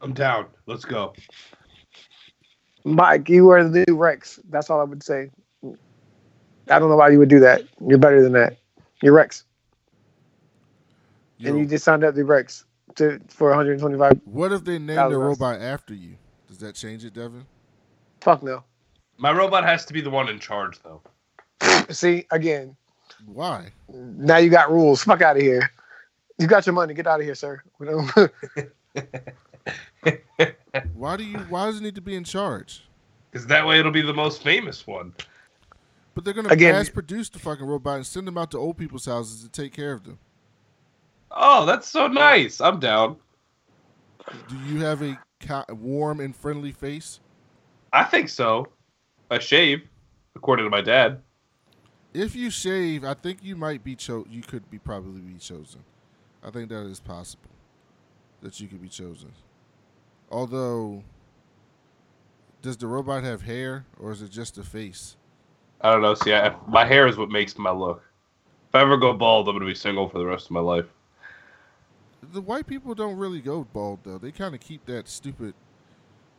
I'm 0.00 0.12
down. 0.12 0.46
Let's 0.66 0.84
go. 0.84 1.14
Mike, 2.84 3.28
you 3.28 3.50
are 3.50 3.64
the 3.64 3.84
new 3.88 3.96
Rex. 3.96 4.38
That's 4.48 4.70
all 4.70 4.80
I 4.80 4.84
would 4.84 5.02
say. 5.02 5.30
I 5.64 6.78
don't 6.78 6.88
know 6.88 6.96
why 6.96 7.10
you 7.10 7.18
would 7.18 7.28
do 7.28 7.40
that. 7.40 7.62
You're 7.86 7.98
better 7.98 8.22
than 8.22 8.32
that. 8.32 8.58
You're 9.02 9.14
Rex. 9.14 9.44
and 11.44 11.58
you 11.58 11.66
just 11.66 11.84
signed 11.84 12.04
up 12.04 12.14
the 12.14 12.24
Rex 12.24 12.64
to 12.96 13.20
for 13.28 13.48
125. 13.50 14.20
what 14.24 14.52
if 14.52 14.64
they 14.64 14.78
name 14.78 15.10
the 15.10 15.18
robot 15.18 15.60
after 15.60 15.94
you? 15.94 16.16
Does 16.48 16.58
that 16.58 16.74
change 16.74 17.04
it, 17.04 17.14
Devin? 17.14 17.44
Fuck 18.20 18.42
no. 18.42 18.64
My 19.18 19.32
robot 19.32 19.64
has 19.64 19.84
to 19.86 19.92
be 19.92 20.00
the 20.00 20.10
one 20.10 20.28
in 20.28 20.38
charge, 20.38 20.78
though. 20.82 21.02
See 21.90 22.26
again. 22.30 22.76
Why? 23.24 23.72
Now 23.88 24.36
you 24.36 24.50
got 24.50 24.70
rules. 24.70 25.02
Fuck 25.02 25.22
out 25.22 25.36
of 25.36 25.42
here. 25.42 25.70
You 26.38 26.46
got 26.46 26.66
your 26.66 26.74
money. 26.74 26.94
Get 26.94 27.06
out 27.06 27.20
of 27.20 27.26
here, 27.26 27.34
sir. 27.34 27.62
Why 30.94 31.16
do 31.16 31.24
you? 31.24 31.38
Why 31.48 31.66
does 31.66 31.78
it 31.78 31.82
need 31.82 31.94
to 31.94 32.00
be 32.00 32.14
in 32.14 32.24
charge? 32.24 32.86
Because 33.30 33.46
that 33.48 33.66
way 33.66 33.78
it'll 33.80 33.92
be 33.92 34.02
the 34.02 34.14
most 34.14 34.42
famous 34.42 34.86
one. 34.86 35.14
But 36.14 36.24
they're 36.24 36.34
gonna 36.34 36.48
Again- 36.48 36.74
mass 36.74 36.88
produce 36.88 37.28
the 37.28 37.38
fucking 37.38 37.66
robot 37.66 37.96
and 37.96 38.06
send 38.06 38.26
them 38.26 38.38
out 38.38 38.50
to 38.52 38.58
old 38.58 38.76
people's 38.78 39.06
houses 39.06 39.42
to 39.42 39.48
take 39.48 39.72
care 39.72 39.92
of 39.92 40.04
them. 40.04 40.18
Oh, 41.30 41.66
that's 41.66 41.88
so 41.88 42.06
nice. 42.06 42.60
I'm 42.60 42.80
down. 42.80 43.16
Do 44.48 44.56
you 44.66 44.80
have 44.80 45.02
a 45.02 45.18
warm 45.74 46.20
and 46.20 46.34
friendly 46.34 46.72
face? 46.72 47.20
I 47.92 48.04
think 48.04 48.28
so. 48.28 48.68
I 49.30 49.38
shave, 49.38 49.82
according 50.34 50.64
to 50.66 50.70
my 50.70 50.80
dad. 50.80 51.20
If 52.16 52.34
you 52.34 52.48
shave, 52.48 53.04
I 53.04 53.12
think 53.12 53.44
you 53.44 53.56
might 53.56 53.84
be 53.84 53.94
cho- 53.94 54.24
You 54.30 54.40
could 54.40 54.70
be 54.70 54.78
probably 54.78 55.20
be 55.20 55.38
chosen. 55.38 55.84
I 56.42 56.50
think 56.50 56.70
that 56.70 56.86
is 56.86 56.98
possible 56.98 57.50
that 58.40 58.58
you 58.58 58.68
could 58.68 58.80
be 58.80 58.88
chosen. 58.88 59.32
Although, 60.30 61.02
does 62.62 62.78
the 62.78 62.86
robot 62.86 63.22
have 63.22 63.42
hair 63.42 63.84
or 64.00 64.12
is 64.12 64.22
it 64.22 64.30
just 64.30 64.56
a 64.56 64.62
face? 64.62 65.18
I 65.82 65.92
don't 65.92 66.00
know. 66.00 66.14
See, 66.14 66.32
I, 66.32 66.56
my 66.66 66.86
hair 66.86 67.06
is 67.06 67.18
what 67.18 67.28
makes 67.28 67.58
my 67.58 67.70
look. 67.70 68.02
If 68.70 68.74
I 68.74 68.80
ever 68.80 68.96
go 68.96 69.12
bald, 69.12 69.46
I'm 69.46 69.54
gonna 69.54 69.66
be 69.66 69.74
single 69.74 70.08
for 70.08 70.16
the 70.16 70.24
rest 70.24 70.46
of 70.46 70.52
my 70.52 70.60
life. 70.60 70.86
The 72.32 72.40
white 72.40 72.66
people 72.66 72.94
don't 72.94 73.18
really 73.18 73.42
go 73.42 73.64
bald 73.74 73.98
though. 74.04 74.16
They 74.16 74.32
kind 74.32 74.54
of 74.54 74.62
keep 74.62 74.86
that 74.86 75.06
stupid 75.06 75.52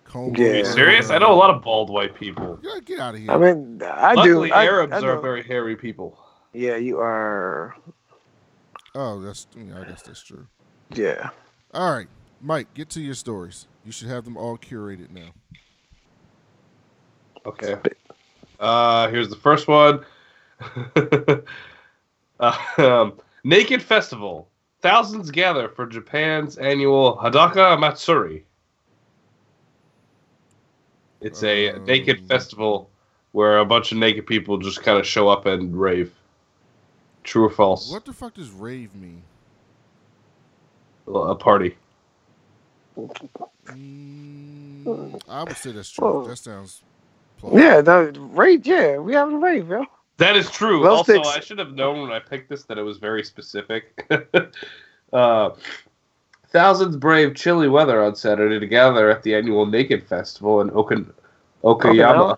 comb. 0.07 0.35
Yeah. 0.35 0.47
Are 0.47 0.55
you 0.55 0.65
serious? 0.65 1.09
I 1.09 1.17
know 1.17 1.31
a 1.31 1.35
lot 1.35 1.49
of 1.49 1.61
bald 1.61 1.89
white 1.89 2.15
people. 2.15 2.59
Yeah, 2.63 2.79
get 2.83 2.99
out 2.99 3.15
of 3.15 3.21
here. 3.21 3.31
I 3.31 3.37
mean, 3.37 3.81
I 3.83 4.13
Luckily, 4.13 4.49
do. 4.49 4.53
I, 4.53 4.65
Arabs 4.65 4.93
I 4.93 5.05
are 5.05 5.19
very 5.19 5.43
hairy 5.43 5.75
people. 5.75 6.17
Yeah, 6.53 6.77
you 6.77 6.99
are. 6.99 7.75
oh, 8.95 9.21
that's. 9.21 9.47
Yeah, 9.55 9.81
I 9.81 9.83
guess 9.85 10.01
that's 10.01 10.23
true. 10.23 10.47
Yeah. 10.93 11.29
All 11.73 11.91
right, 11.91 12.07
Mike, 12.41 12.73
get 12.73 12.89
to 12.91 13.01
your 13.01 13.15
stories. 13.15 13.67
You 13.85 13.91
should 13.91 14.07
have 14.07 14.25
them 14.25 14.37
all 14.37 14.57
curated 14.57 15.11
now. 15.11 15.29
Okay. 17.45 17.75
Uh, 18.59 19.07
here's 19.09 19.29
the 19.29 19.35
first 19.35 19.67
one. 19.67 20.03
uh, 22.39 22.57
um, 22.77 23.13
Naked 23.43 23.81
Festival. 23.81 24.49
Thousands 24.81 25.31
gather 25.31 25.69
for 25.69 25.85
Japan's 25.85 26.57
annual 26.57 27.17
Hadaka 27.17 27.79
Matsuri. 27.79 28.45
It's 31.27 31.43
a 31.43 31.71
Um, 31.71 31.85
naked 31.85 32.25
festival 32.27 32.89
where 33.33 33.57
a 33.57 33.65
bunch 33.65 33.91
of 33.91 33.97
naked 33.97 34.25
people 34.25 34.57
just 34.57 34.81
kind 34.81 34.97
of 34.97 35.05
show 35.05 35.27
up 35.27 35.45
and 35.45 35.77
rave. 35.79 36.13
True 37.23 37.45
or 37.45 37.49
false? 37.49 37.91
What 37.91 38.05
the 38.05 38.13
fuck 38.13 38.35
does 38.35 38.49
rave 38.49 38.95
mean? 38.95 39.21
A 41.07 41.35
party. 41.35 41.75
Mm, 43.67 45.21
I 45.27 45.43
would 45.43 45.57
say 45.57 45.71
that's 45.73 45.89
true. 45.89 46.25
That 46.27 46.37
sounds. 46.37 46.81
plausible. 47.37 47.61
Yeah, 47.61 47.81
the 47.81 48.17
rave. 48.19 48.65
Yeah, 48.65 48.97
we 48.97 49.13
having 49.13 49.35
a 49.35 49.39
rave, 49.39 49.69
yo. 49.69 49.85
That 50.17 50.35
is 50.35 50.49
true. 50.49 50.81
Well, 50.81 50.95
also, 50.95 51.13
sticks. 51.13 51.27
I 51.27 51.39
should 51.41 51.59
have 51.59 51.73
known 51.73 52.01
when 52.01 52.11
I 52.11 52.19
picked 52.19 52.49
this 52.49 52.63
that 52.63 52.77
it 52.77 52.81
was 52.83 52.97
very 52.97 53.23
specific. 53.23 54.05
uh, 55.13 55.49
thousands 56.49 56.95
brave 56.95 57.35
chilly 57.35 57.67
weather 57.67 58.01
on 58.03 58.15
Saturday 58.15 58.59
to 58.59 58.67
gather 58.67 59.09
at 59.09 59.23
the 59.23 59.35
annual 59.35 59.65
Naked 59.65 60.07
Festival 60.07 60.61
in 60.61 60.69
Okan- 60.71 61.11
Okayama, 61.63 62.37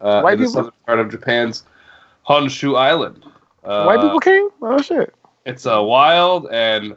uh, 0.00 0.20
White 0.22 0.34
in 0.34 0.40
the 0.40 0.46
people? 0.46 0.52
southern 0.52 0.72
part 0.86 1.00
of 1.00 1.10
Japan's 1.10 1.64
Honshu 2.28 2.76
Island. 2.76 3.24
Uh, 3.64 3.84
White 3.84 4.00
people 4.00 4.20
came. 4.20 4.48
Oh 4.62 4.80
shit. 4.80 5.12
It's 5.44 5.66
a 5.66 5.82
wild 5.82 6.48
and 6.50 6.96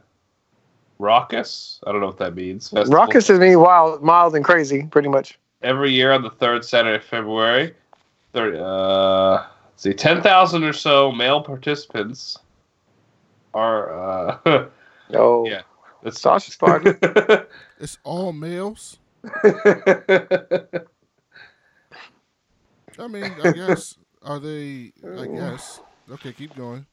raucous. 0.97 1.79
I 1.85 1.91
don't 1.91 2.01
know 2.01 2.07
what 2.07 2.17
that 2.17 2.35
means. 2.35 2.69
festival. 2.69 2.93
Raucous 2.97 3.29
is 3.29 3.39
mean 3.39 3.59
wild, 3.59 4.01
mild, 4.03 4.35
and 4.35 4.43
crazy, 4.43 4.83
pretty 4.91 5.09
much. 5.09 5.37
every 5.61 5.91
year 5.91 6.11
on 6.11 6.21
the 6.23 6.29
third 6.29 6.63
Saturday 6.65 6.95
of 6.97 7.03
February. 7.03 7.73
Third, 8.33 8.55
uh, 8.55 9.45
let's 9.71 9.83
see, 9.83 9.93
ten 9.93 10.21
thousand 10.21 10.63
or 10.63 10.73
so 10.73 11.11
male 11.11 11.41
participants 11.41 12.37
are. 13.53 14.37
Uh, 14.47 14.65
Oh, 15.11 15.43
yeah, 15.47 15.61
that's 16.03 16.21
sausage 16.21 16.57
party. 16.57 16.91
It's 17.81 17.97
all 18.03 18.33
males. 18.33 18.97
I 19.43 19.53
mean, 23.07 23.23
I 23.43 23.51
guess. 23.53 23.97
Are 24.21 24.37
they? 24.39 24.91
I 25.17 25.27
guess. 25.27 25.79
Okay, 26.11 26.33
keep 26.33 26.55
going. 26.57 26.85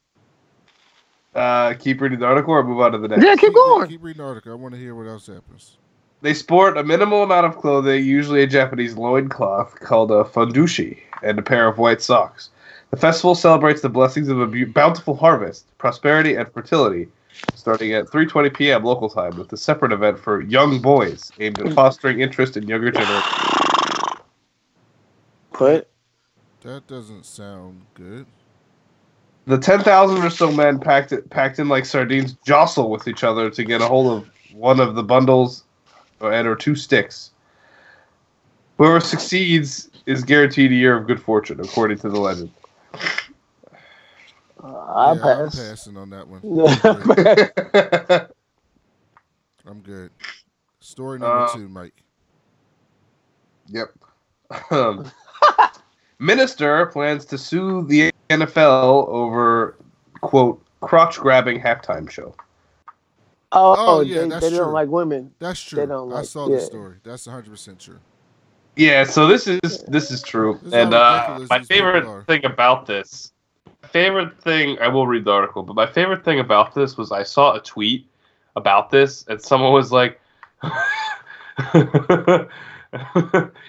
uh, 1.35 1.73
keep 1.73 1.99
reading 1.99 2.19
the 2.19 2.25
article 2.25 2.53
or 2.53 2.63
move 2.63 2.79
on 2.79 2.93
to 2.93 2.97
the 2.99 3.09
next. 3.09 3.25
yeah, 3.25 3.35
keep 3.35 3.53
going. 3.53 3.87
Keep 3.89 4.01
reading 4.03 4.21
the 4.21 4.27
article. 4.27 4.53
I 4.53 4.55
want 4.55 4.73
to 4.75 4.79
hear 4.79 4.95
what 4.95 5.07
else 5.07 5.27
happens. 5.27 5.77
They 6.21 6.33
sport 6.33 6.77
a 6.77 6.83
minimal 6.83 7.23
amount 7.23 7.45
of 7.45 7.57
clothing, 7.57 8.03
usually 8.05 8.41
a 8.43 8.47
Japanese 8.47 8.95
loincloth 8.95 9.77
called 9.81 10.09
a 10.11 10.23
fundoshi, 10.23 10.97
and 11.21 11.37
a 11.37 11.41
pair 11.43 11.67
of 11.67 11.77
white 11.77 12.01
socks. 12.01 12.49
The 12.91 12.97
festival 12.97 13.35
celebrates 13.35 13.81
the 13.81 13.89
blessings 13.89 14.29
of 14.29 14.39
a 14.39 14.47
bu- 14.47 14.71
bountiful 14.71 15.15
harvest, 15.17 15.65
prosperity, 15.77 16.35
and 16.35 16.49
fertility, 16.51 17.09
starting 17.55 17.93
at 17.93 18.05
3:20 18.05 18.53
p.m. 18.55 18.83
local 18.83 19.09
time, 19.09 19.37
with 19.37 19.51
a 19.53 19.57
separate 19.57 19.91
event 19.91 20.19
for 20.19 20.41
young 20.41 20.79
boys 20.79 21.31
aimed 21.39 21.59
at 21.59 21.73
fostering 21.73 22.21
interest 22.21 22.57
in 22.57 22.67
younger 22.67 22.91
generations. 22.91 24.21
Put. 25.53 25.87
That 26.61 26.87
doesn't 26.87 27.25
sound 27.25 27.81
good. 27.93 28.25
The 29.45 29.57
10,000 29.57 30.17
or 30.17 30.29
so 30.29 30.51
men 30.51 30.77
packed 30.79 31.13
it, 31.13 31.29
packed 31.29 31.57
in 31.57 31.69
like 31.69 31.85
sardines 31.85 32.35
jostle 32.45 32.89
with 32.89 33.07
each 33.07 33.23
other 33.23 33.49
to 33.49 33.63
get 33.63 33.81
a 33.81 33.87
hold 33.87 34.21
of 34.21 34.29
one 34.53 34.81
of 34.81 34.95
the 34.95 35.03
bundles 35.03 35.63
or, 36.19 36.33
and 36.33 36.47
or 36.47 36.55
two 36.55 36.75
sticks. 36.75 37.31
Whoever 38.77 38.99
succeeds 38.99 39.89
is 40.05 40.23
guaranteed 40.23 40.71
a 40.71 40.75
year 40.75 40.97
of 40.97 41.07
good 41.07 41.21
fortune, 41.21 41.59
according 41.59 41.99
to 41.99 42.09
the 42.09 42.19
legend. 42.19 42.51
I 44.75 45.13
yeah, 45.13 45.21
pass. 45.21 45.59
I'm 45.59 45.69
passing 45.69 45.97
on 45.97 46.09
that 46.11 46.27
one. 46.27 46.41
I'm 46.83 47.15
good. 47.15 48.27
I'm 49.65 49.79
good. 49.81 50.11
Story 50.79 51.19
number 51.19 51.45
Uh, 51.45 51.53
two, 51.53 51.67
Mike. 51.67 51.93
Yep. 53.69 53.87
Um, 54.71 55.11
Minister 56.19 56.85
plans 56.87 57.25
to 57.25 57.37
sue 57.37 57.83
the 57.85 58.11
NFL 58.29 59.07
over 59.09 59.75
quote 60.21 60.63
crotch 60.81 61.17
grabbing 61.19 61.59
halftime 61.61 62.09
show. 62.09 62.33
oh, 63.51 63.75
Oh, 63.77 64.01
yeah, 64.01 64.21
they, 64.21 64.29
that's 64.29 64.41
they 64.43 64.49
true. 64.49 64.57
don't 64.59 64.73
like 64.73 64.87
women. 64.89 65.31
That's 65.39 65.59
true. 65.61 65.85
don't 65.85 66.11
I 66.11 66.15
like- 66.17 66.25
saw 66.25 66.47
the 66.47 66.59
story. 66.61 66.95
That's 67.03 67.27
100 67.27 67.49
percent 67.51 67.79
true. 67.79 67.99
Yeah, 68.77 69.03
so 69.05 69.27
this 69.27 69.47
is 69.47 69.83
this 69.87 70.11
is 70.11 70.21
true, 70.21 70.53
This 70.61 70.67
is 70.67 70.73
and 70.73 70.93
uh, 70.93 71.39
my 71.49 71.63
favorite 71.63 72.25
thing 72.27 72.45
about 72.45 72.85
this, 72.85 73.31
favorite 73.83 74.41
thing 74.41 74.77
I 74.79 74.87
will 74.87 75.07
read 75.07 75.25
the 75.25 75.31
article, 75.31 75.63
but 75.63 75.75
my 75.75 75.85
favorite 75.85 76.23
thing 76.23 76.39
about 76.39 76.73
this 76.73 76.97
was 76.97 77.11
I 77.11 77.23
saw 77.23 77.55
a 77.55 77.59
tweet 77.59 78.07
about 78.55 78.89
this, 78.89 79.25
and 79.27 79.41
someone 79.41 79.73
was 79.73 79.91
like, 79.91 80.19
it 81.73 82.49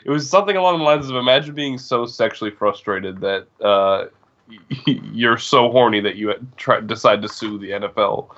was 0.07 0.28
something 0.28 0.57
along 0.57 0.78
the 0.78 0.84
lines 0.84 1.09
of 1.09 1.16
imagine 1.16 1.55
being 1.55 1.78
so 1.78 2.07
sexually 2.07 2.51
frustrated 2.51 3.20
that 3.20 3.46
uh, 3.62 4.07
you're 4.86 5.38
so 5.38 5.70
horny 5.70 6.01
that 6.01 6.16
you 6.16 6.34
try 6.57 6.80
decide 6.80 7.22
to 7.22 7.28
sue 7.28 7.59
the 7.59 7.70
NFL. 7.70 8.28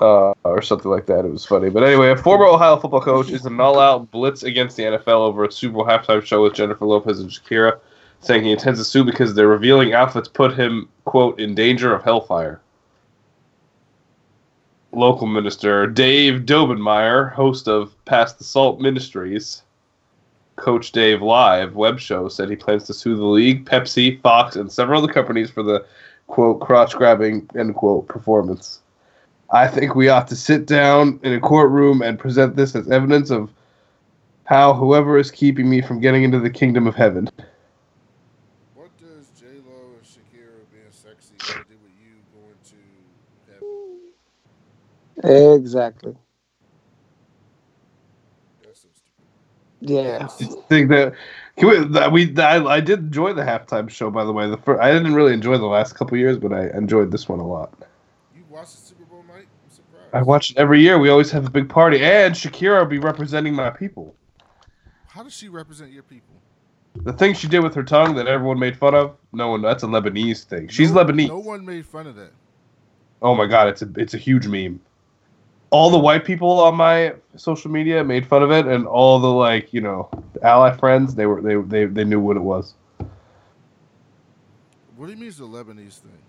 Uh, 0.00 0.34
or 0.42 0.60
something 0.60 0.90
like 0.90 1.06
that. 1.06 1.24
It 1.24 1.30
was 1.30 1.46
funny. 1.46 1.70
But 1.70 1.84
anyway, 1.84 2.10
a 2.10 2.16
former 2.16 2.46
Ohio 2.46 2.76
football 2.76 3.00
coach 3.00 3.30
is 3.30 3.46
an 3.46 3.60
all-out 3.60 4.10
blitz 4.10 4.42
against 4.42 4.76
the 4.76 4.82
NFL 4.82 5.20
over 5.20 5.44
a 5.44 5.52
Super 5.52 5.74
Bowl 5.74 5.86
halftime 5.86 6.22
show 6.24 6.42
with 6.42 6.54
Jennifer 6.54 6.84
Lopez 6.84 7.20
and 7.20 7.30
Shakira, 7.30 7.78
saying 8.24 8.44
he 8.44 8.52
intends 8.52 8.78
to 8.78 8.84
sue 8.84 9.04
because 9.04 9.34
their 9.34 9.48
revealing 9.48 9.92
outfits 9.92 10.28
put 10.28 10.58
him, 10.58 10.88
quote, 11.04 11.38
in 11.38 11.54
danger 11.54 11.94
of 11.94 12.02
hellfire. 12.02 12.60
Local 14.92 15.26
minister 15.26 15.86
Dave 15.86 16.42
Daubenmire, 16.42 17.32
host 17.32 17.68
of 17.68 17.92
Pass 18.04 18.32
the 18.34 18.44
Salt 18.44 18.80
Ministries, 18.80 19.62
Coach 20.56 20.92
Dave 20.92 21.20
Live 21.20 21.74
web 21.74 21.98
show, 21.98 22.28
said 22.28 22.48
he 22.48 22.56
plans 22.56 22.84
to 22.84 22.94
sue 22.94 23.16
the 23.16 23.24
league, 23.24 23.66
Pepsi, 23.66 24.20
Fox, 24.20 24.54
and 24.56 24.70
several 24.70 25.02
other 25.02 25.12
companies 25.12 25.50
for 25.50 25.62
the, 25.62 25.84
quote, 26.28 26.60
crotch 26.60 26.94
grabbing, 26.94 27.48
end 27.58 27.74
quote, 27.74 28.06
performance. 28.06 28.80
I 29.50 29.68
think 29.68 29.94
we 29.94 30.08
ought 30.08 30.28
to 30.28 30.36
sit 30.36 30.66
down 30.66 31.20
in 31.22 31.32
a 31.32 31.40
courtroom 31.40 32.02
and 32.02 32.18
present 32.18 32.56
this 32.56 32.74
as 32.74 32.90
evidence 32.90 33.30
of 33.30 33.50
how 34.44 34.74
whoever 34.74 35.18
is 35.18 35.30
keeping 35.30 35.68
me 35.68 35.80
from 35.80 36.00
getting 36.00 36.22
into 36.22 36.38
the 36.38 36.50
kingdom 36.50 36.86
of 36.86 36.94
heaven. 36.94 37.28
What 38.74 38.90
does 38.98 39.28
J 39.38 39.46
Lo 39.66 39.94
and 39.96 40.02
Shakira 40.04 40.64
being 40.72 40.90
sexy 40.90 41.34
got 41.38 41.66
to 41.66 41.72
do 41.72 41.78
with 41.82 41.92
you 42.02 42.14
going 42.34 42.58
to 42.64 42.76
heaven? 43.52 44.12
Exactly. 45.24 46.14
That's 48.62 48.82
so 48.82 48.88
stupid. 48.94 49.24
Yeah. 49.80 50.18
Just 50.38 50.62
think 50.68 50.90
that 50.90 51.14
can 51.56 51.68
we, 51.68 51.84
that 51.94 52.12
we 52.12 52.36
I, 52.36 52.62
I 52.64 52.80
did 52.80 52.98
enjoy 52.98 53.32
the 53.32 53.42
halftime 53.42 53.88
show 53.88 54.10
by 54.10 54.24
the 54.24 54.32
way. 54.32 54.48
The 54.50 54.58
first, 54.58 54.82
I 54.82 54.92
didn't 54.92 55.14
really 55.14 55.32
enjoy 55.32 55.56
the 55.56 55.66
last 55.66 55.94
couple 55.94 56.18
years, 56.18 56.36
but 56.36 56.52
I 56.52 56.68
enjoyed 56.76 57.10
this 57.10 57.28
one 57.28 57.38
a 57.38 57.46
lot. 57.46 57.72
You 58.36 58.42
watch 58.50 58.72
the 58.72 58.76
Super 58.76 59.04
Bowl, 59.04 59.24
Mike? 59.26 59.46
I'm 59.64 59.70
surprised. 59.70 60.14
I 60.14 60.22
watch 60.22 60.50
it 60.50 60.58
every 60.58 60.80
year. 60.80 60.98
We 60.98 61.08
always 61.08 61.30
have 61.30 61.46
a 61.46 61.50
big 61.50 61.68
party, 61.68 62.04
and 62.04 62.34
Shakira 62.34 62.80
will 62.80 62.86
be 62.86 62.98
representing 62.98 63.54
my 63.54 63.70
people. 63.70 64.14
How 65.06 65.22
does 65.22 65.32
she 65.32 65.48
represent 65.48 65.92
your 65.92 66.02
people? 66.02 66.34
The 67.02 67.12
thing 67.12 67.34
she 67.34 67.48
did 67.48 67.60
with 67.60 67.74
her 67.74 67.82
tongue 67.82 68.14
that 68.16 68.26
everyone 68.26 68.58
made 68.58 68.76
fun 68.76 68.94
of, 68.94 69.16
no 69.32 69.48
one. 69.48 69.62
That's 69.62 69.84
a 69.84 69.86
Lebanese 69.86 70.44
thing. 70.44 70.68
She's 70.68 70.92
no, 70.92 71.04
Lebanese. 71.04 71.28
No 71.28 71.38
one 71.38 71.64
made 71.64 71.86
fun 71.86 72.06
of 72.06 72.16
that. 72.16 72.32
Oh 73.22 73.34
my 73.34 73.46
god, 73.46 73.68
it's 73.68 73.82
a 73.82 73.88
it's 73.96 74.14
a 74.14 74.18
huge 74.18 74.46
meme. 74.46 74.80
All 75.74 75.90
the 75.90 75.98
white 75.98 76.24
people 76.24 76.60
on 76.60 76.76
my 76.76 77.14
social 77.34 77.68
media 77.68 78.04
made 78.04 78.24
fun 78.24 78.44
of 78.44 78.52
it, 78.52 78.64
and 78.66 78.86
all 78.86 79.18
the 79.18 79.32
like 79.46 79.72
you 79.72 79.80
know 79.80 80.08
ally 80.42 80.70
friends 80.76 81.16
they 81.16 81.26
were 81.26 81.40
they 81.42 81.56
they, 81.56 81.84
they 81.86 82.04
knew 82.04 82.20
what 82.20 82.36
it 82.36 82.44
was. 82.54 82.74
What 84.96 85.06
do 85.06 85.12
you 85.12 85.18
mean 85.18 85.30
a 85.30 85.48
Lebanese 85.56 85.98
thing? 85.98 86.22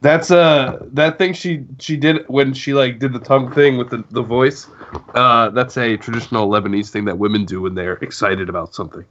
That's 0.00 0.30
uh 0.30 0.86
that 0.94 1.18
thing 1.18 1.34
she 1.34 1.66
she 1.78 1.98
did 1.98 2.24
when 2.28 2.54
she 2.54 2.72
like 2.72 2.98
did 2.98 3.12
the 3.12 3.18
tongue 3.20 3.52
thing 3.52 3.76
with 3.76 3.90
the, 3.90 4.04
the 4.10 4.22
voice. 4.22 4.66
Uh, 5.14 5.50
that's 5.50 5.76
a 5.76 5.98
traditional 5.98 6.48
Lebanese 6.48 6.88
thing 6.88 7.04
that 7.04 7.18
women 7.18 7.44
do 7.44 7.60
when 7.60 7.74
they're 7.74 7.98
excited 8.08 8.48
about 8.48 8.74
something. 8.74 9.04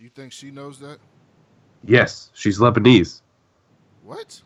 You 0.00 0.08
think 0.08 0.32
she 0.32 0.50
knows 0.50 0.80
that? 0.80 0.98
Yes, 1.84 2.30
she's 2.34 2.58
Lebanese. 2.58 3.22
What? 4.02 4.42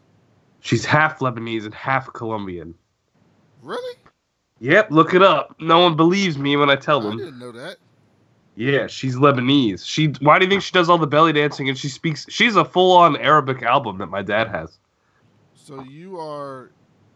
She's 0.60 0.84
half 0.84 1.20
Lebanese 1.20 1.64
and 1.64 1.74
half 1.74 2.12
Colombian. 2.12 2.74
Really? 3.62 3.96
Yep, 4.60 4.90
look 4.90 5.14
it 5.14 5.22
up. 5.22 5.56
No 5.60 5.80
one 5.80 5.96
believes 5.96 6.38
me 6.38 6.56
when 6.56 6.70
I 6.70 6.76
tell 6.76 7.00
I 7.00 7.10
them. 7.10 7.18
didn't 7.18 7.38
know 7.38 7.52
that. 7.52 7.76
Yeah, 8.54 8.86
she's 8.86 9.16
Lebanese. 9.16 9.84
She 9.86 10.08
why 10.20 10.38
do 10.38 10.44
you 10.44 10.50
think 10.50 10.62
she 10.62 10.72
does 10.72 10.88
all 10.90 10.98
the 10.98 11.06
belly 11.06 11.32
dancing 11.32 11.68
and 11.68 11.78
she 11.78 11.88
speaks 11.88 12.26
she's 12.28 12.54
a 12.54 12.64
full-on 12.64 13.16
Arabic 13.16 13.62
album 13.62 13.98
that 13.98 14.06
my 14.08 14.20
dad 14.22 14.48
has. 14.48 14.78
So 15.54 15.82
you 15.84 16.20
are 16.20 16.70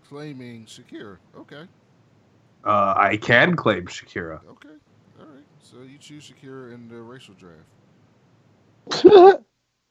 claiming 0.08 0.64
Shakira. 0.64 1.18
Okay. 1.36 1.64
Uh, 2.64 2.94
I 2.96 3.16
can 3.18 3.54
claim 3.54 3.86
Shakira. 3.86 4.40
Okay. 4.48 4.68
All 5.20 5.26
right. 5.26 5.44
So 5.60 5.82
you 5.82 5.98
choose 5.98 6.30
Shakira 6.32 6.72
in 6.72 6.88
the 6.88 6.96
racial 6.96 7.34
draft. 7.34 7.66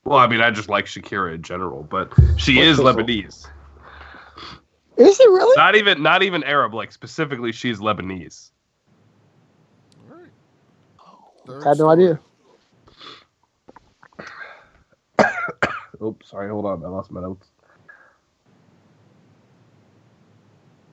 Well, 0.06 0.20
I 0.20 0.28
mean, 0.28 0.40
I 0.40 0.52
just 0.52 0.70
like 0.70 0.86
Shakira 0.86 1.34
in 1.34 1.42
general, 1.42 1.82
but 1.82 2.14
she 2.38 2.58
What's 2.58 2.68
is 2.68 2.78
this? 2.78 2.86
Lebanese. 2.86 3.48
Is 4.98 5.20
it 5.20 5.30
really? 5.30 5.54
Not 5.58 5.76
even 5.76 6.02
not 6.02 6.24
even 6.24 6.44
Arab, 6.44 6.74
like 6.74 6.92
specifically 6.92 7.52
she's 7.52 7.80
Lebanese. 7.80 8.50
All 10.10 10.18
right. 10.18 10.32
Third 11.46 11.64
Had 11.64 11.78
no 11.80 11.94
story. 11.94 12.18
idea. 15.18 15.20
Oops, 16.02 16.30
sorry, 16.30 16.50
hold 16.50 16.66
on, 16.66 16.84
I 16.84 16.88
lost 16.88 17.12
my 17.12 17.22
notes. 17.22 17.48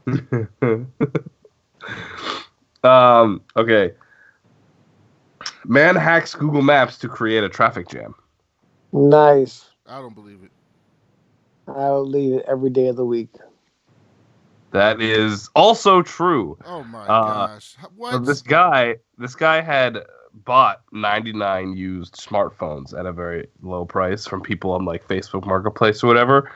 um, 2.85 3.41
okay. 3.57 3.93
Man 5.65 5.95
hacks 5.95 6.35
Google 6.35 6.63
Maps 6.63 6.99
to 6.99 7.09
create 7.09 7.45
a 7.45 7.49
traffic 7.49 7.89
jam. 7.89 8.15
Nice. 8.93 9.71
I 9.87 10.01
don't 10.01 10.15
believe 10.15 10.43
it. 10.43 10.51
I'll 11.69 12.07
leave 12.07 12.35
it 12.35 12.45
every 12.49 12.71
day 12.71 12.89
of 12.89 12.97
the 12.97 13.05
week. 13.05 13.31
That 14.73 15.01
is 15.01 15.49
also 15.55 16.03
true. 16.03 16.59
Oh 16.64 16.83
my 16.85 17.07
Uh, 17.07 17.47
gosh. 17.47 17.77
What? 17.97 18.25
this 18.25 18.43
guy, 18.43 18.97
this 19.18 19.35
guy 19.35 19.61
had 19.61 19.99
bought 20.45 20.83
99 20.93 21.77
used 21.77 22.16
smartphones 22.16 22.99
at 22.99 23.05
a 23.07 23.12
very 23.12 23.49
low 23.62 23.85
price 23.85 24.27
from 24.27 24.41
people 24.41 24.73
on 24.73 24.85
like 24.85 25.07
Facebook 25.07 25.47
Marketplace 25.47 26.03
or 26.03 26.07
whatever, 26.07 26.51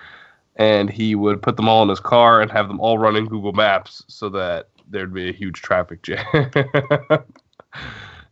and 0.57 0.89
he 0.91 1.15
would 1.15 1.43
put 1.43 1.57
them 1.57 1.69
all 1.69 1.83
in 1.83 1.89
his 1.91 2.01
car 2.01 2.41
and 2.41 2.51
have 2.51 2.69
them 2.69 2.81
all 2.81 2.99
running 2.99 3.27
Google 3.27 3.53
Maps 3.53 4.03
so 4.09 4.29
that 4.31 4.69
there'd 4.89 5.13
be 5.13 5.29
a 5.29 5.33
huge 5.33 5.61
traffic 5.61 6.03
jam. 6.03 6.25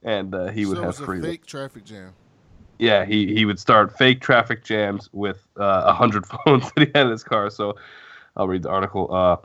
and 0.02 0.34
uh, 0.34 0.48
he 0.48 0.66
would 0.66 0.76
so 0.76 0.82
have 0.82 0.84
it 0.84 0.86
was 0.86 1.00
a 1.00 1.04
free. 1.04 1.20
fake 1.20 1.46
traffic 1.46 1.84
jam. 1.84 2.12
Yeah, 2.78 3.04
he 3.04 3.34
he 3.34 3.44
would 3.44 3.58
start 3.58 3.96
fake 3.96 4.20
traffic 4.20 4.64
jams 4.64 5.08
with 5.12 5.46
uh, 5.58 5.82
a 5.86 5.92
hundred 5.92 6.26
phones 6.44 6.70
that 6.72 6.86
he 6.86 6.90
had 6.94 7.06
in 7.06 7.10
his 7.12 7.22
car. 7.22 7.50
So 7.50 7.76
I'll 8.36 8.48
read 8.48 8.62
the 8.62 8.70
article. 8.70 9.12
Uh, 9.14 9.36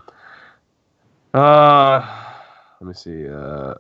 uh, 1.34 2.00
let 2.82 2.88
me 2.88 2.94
see. 2.94 3.28
Uh, 3.28 3.76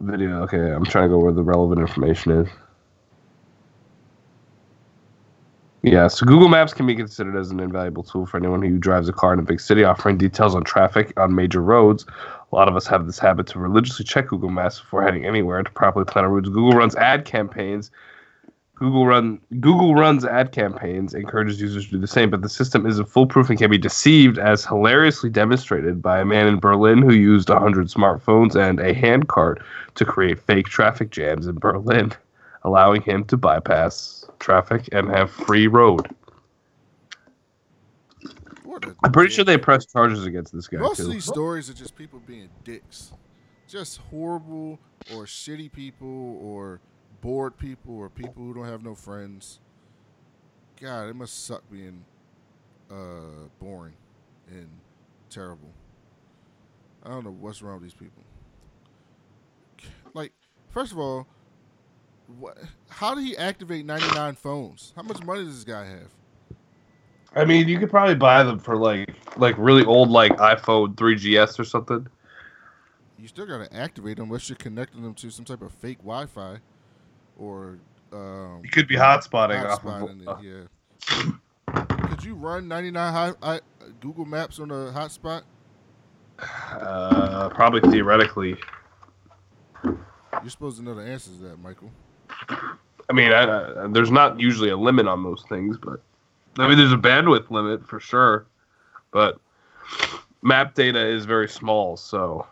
video. 0.00 0.42
Okay, 0.42 0.72
I'm 0.72 0.84
trying 0.84 1.04
to 1.04 1.08
go 1.08 1.18
where 1.18 1.32
the 1.32 1.42
relevant 1.42 1.80
information 1.80 2.32
is. 2.32 2.48
Yeah, 5.82 6.08
so 6.08 6.24
Google 6.24 6.48
Maps 6.48 6.72
can 6.72 6.86
be 6.86 6.94
considered 6.94 7.36
as 7.38 7.50
an 7.50 7.60
invaluable 7.60 8.02
tool 8.02 8.24
for 8.24 8.38
anyone 8.38 8.62
who 8.62 8.78
drives 8.78 9.06
a 9.10 9.12
car 9.12 9.34
in 9.34 9.38
a 9.38 9.42
big 9.42 9.60
city, 9.60 9.84
offering 9.84 10.16
details 10.16 10.54
on 10.54 10.64
traffic 10.64 11.12
on 11.18 11.34
major 11.34 11.60
roads. 11.60 12.06
A 12.50 12.56
lot 12.56 12.68
of 12.68 12.76
us 12.76 12.86
have 12.86 13.04
this 13.04 13.18
habit 13.18 13.46
to 13.48 13.58
religiously 13.58 14.06
check 14.06 14.28
Google 14.28 14.48
Maps 14.48 14.80
before 14.80 15.02
heading 15.02 15.26
anywhere 15.26 15.62
to 15.62 15.70
properly 15.70 16.06
plan 16.06 16.24
our 16.24 16.30
routes. 16.30 16.48
Google 16.48 16.72
runs 16.72 16.96
ad 16.96 17.26
campaigns. 17.26 17.90
Google 18.76 19.06
run 19.06 19.40
Google 19.60 19.94
runs 19.94 20.24
ad 20.24 20.50
campaigns, 20.50 21.14
encourages 21.14 21.60
users 21.60 21.84
to 21.86 21.92
do 21.92 21.98
the 21.98 22.08
same, 22.08 22.28
but 22.30 22.42
the 22.42 22.48
system 22.48 22.86
isn't 22.86 23.06
foolproof 23.06 23.48
and 23.48 23.58
can 23.58 23.70
be 23.70 23.78
deceived, 23.78 24.36
as 24.38 24.64
hilariously 24.64 25.30
demonstrated 25.30 26.02
by 26.02 26.18
a 26.20 26.24
man 26.24 26.48
in 26.48 26.58
Berlin 26.58 27.00
who 27.00 27.14
used 27.14 27.48
100 27.48 27.86
smartphones 27.86 28.56
and 28.56 28.80
a 28.80 28.92
handcart 28.92 29.62
to 29.94 30.04
create 30.04 30.40
fake 30.40 30.66
traffic 30.66 31.10
jams 31.10 31.46
in 31.46 31.54
Berlin, 31.56 32.12
allowing 32.64 33.00
him 33.02 33.24
to 33.26 33.36
bypass 33.36 34.24
traffic 34.40 34.88
and 34.90 35.08
have 35.08 35.30
free 35.30 35.68
road. 35.68 36.08
I'm 39.04 39.12
pretty 39.12 39.28
dick. 39.28 39.36
sure 39.36 39.44
they 39.44 39.56
pressed 39.56 39.92
charges 39.92 40.24
against 40.24 40.52
this 40.52 40.66
guy 40.66 40.78
Most 40.78 40.96
too. 40.96 41.04
of 41.04 41.12
these 41.12 41.24
stories 41.24 41.70
are 41.70 41.74
just 41.74 41.94
people 41.96 42.20
being 42.26 42.48
dicks. 42.64 43.12
Just 43.68 43.98
horrible 44.10 44.80
or 45.14 45.26
shitty 45.26 45.70
people 45.72 46.38
or 46.42 46.80
bored 47.24 47.56
people 47.56 47.96
or 47.96 48.10
people 48.10 48.42
who 48.42 48.52
don't 48.52 48.66
have 48.66 48.84
no 48.84 48.94
friends. 48.94 49.58
God, 50.78 51.08
it 51.08 51.16
must 51.16 51.46
suck 51.46 51.62
being 51.72 52.04
uh, 52.90 53.48
boring 53.58 53.94
and 54.50 54.68
terrible. 55.30 55.72
I 57.02 57.08
don't 57.08 57.24
know 57.24 57.30
what's 57.30 57.62
wrong 57.62 57.80
with 57.80 57.84
these 57.84 57.94
people. 57.94 58.22
Like, 60.12 60.32
first 60.68 60.92
of 60.92 60.98
all, 60.98 61.26
what? 62.38 62.58
How 62.90 63.14
did 63.14 63.24
he 63.24 63.34
activate 63.38 63.86
99 63.86 64.34
phones? 64.34 64.92
How 64.94 65.02
much 65.02 65.22
money 65.22 65.44
does 65.44 65.54
this 65.54 65.64
guy 65.64 65.86
have? 65.86 66.10
I 67.34 67.46
mean, 67.46 67.68
you 67.68 67.78
could 67.78 67.90
probably 67.90 68.16
buy 68.16 68.42
them 68.42 68.58
for 68.58 68.76
like 68.76 69.14
like 69.38 69.54
really 69.56 69.84
old 69.84 70.10
like 70.10 70.32
iPhone 70.32 70.94
3GS 70.94 71.58
or 71.58 71.64
something. 71.64 72.06
You 73.18 73.28
still 73.28 73.46
got 73.46 73.66
to 73.66 73.74
activate 73.74 74.18
them 74.18 74.26
unless 74.26 74.50
you're 74.50 74.56
connecting 74.56 75.02
them 75.02 75.14
to 75.14 75.30
some 75.30 75.46
type 75.46 75.62
of 75.62 75.72
fake 75.72 75.98
Wi-Fi 75.98 76.60
or 77.38 77.78
um, 78.12 78.60
You 78.62 78.70
could 78.70 78.88
be 78.88 78.96
hotspotting 78.96 79.64
off 79.64 79.82
hotspotting 79.82 80.26
of. 80.26 80.44
it, 80.44 80.68
yeah. 81.08 82.06
Could 82.08 82.24
you 82.24 82.34
run 82.34 82.68
99 82.68 83.12
high, 83.12 83.32
I, 83.42 83.60
Google 84.00 84.24
Maps 84.24 84.58
on 84.58 84.70
a 84.70 84.92
hotspot? 84.92 85.42
Uh, 86.38 87.48
probably 87.50 87.80
theoretically. 87.90 88.56
You're 89.84 90.50
supposed 90.50 90.78
to 90.78 90.82
know 90.82 90.94
the 90.94 91.02
answers 91.02 91.36
to 91.38 91.42
that, 91.44 91.58
Michael. 91.60 91.90
I 93.08 93.12
mean, 93.12 93.32
I, 93.32 93.84
I, 93.84 93.86
there's 93.88 94.10
not 94.10 94.40
usually 94.40 94.70
a 94.70 94.76
limit 94.76 95.06
on 95.06 95.22
those 95.22 95.44
things, 95.48 95.76
but 95.76 96.00
I 96.58 96.68
mean, 96.68 96.78
there's 96.78 96.92
a 96.92 96.96
bandwidth 96.96 97.50
limit 97.50 97.86
for 97.86 98.00
sure. 98.00 98.46
But 99.10 99.38
map 100.42 100.74
data 100.74 101.04
is 101.04 101.24
very 101.24 101.48
small, 101.48 101.96
so 101.96 102.46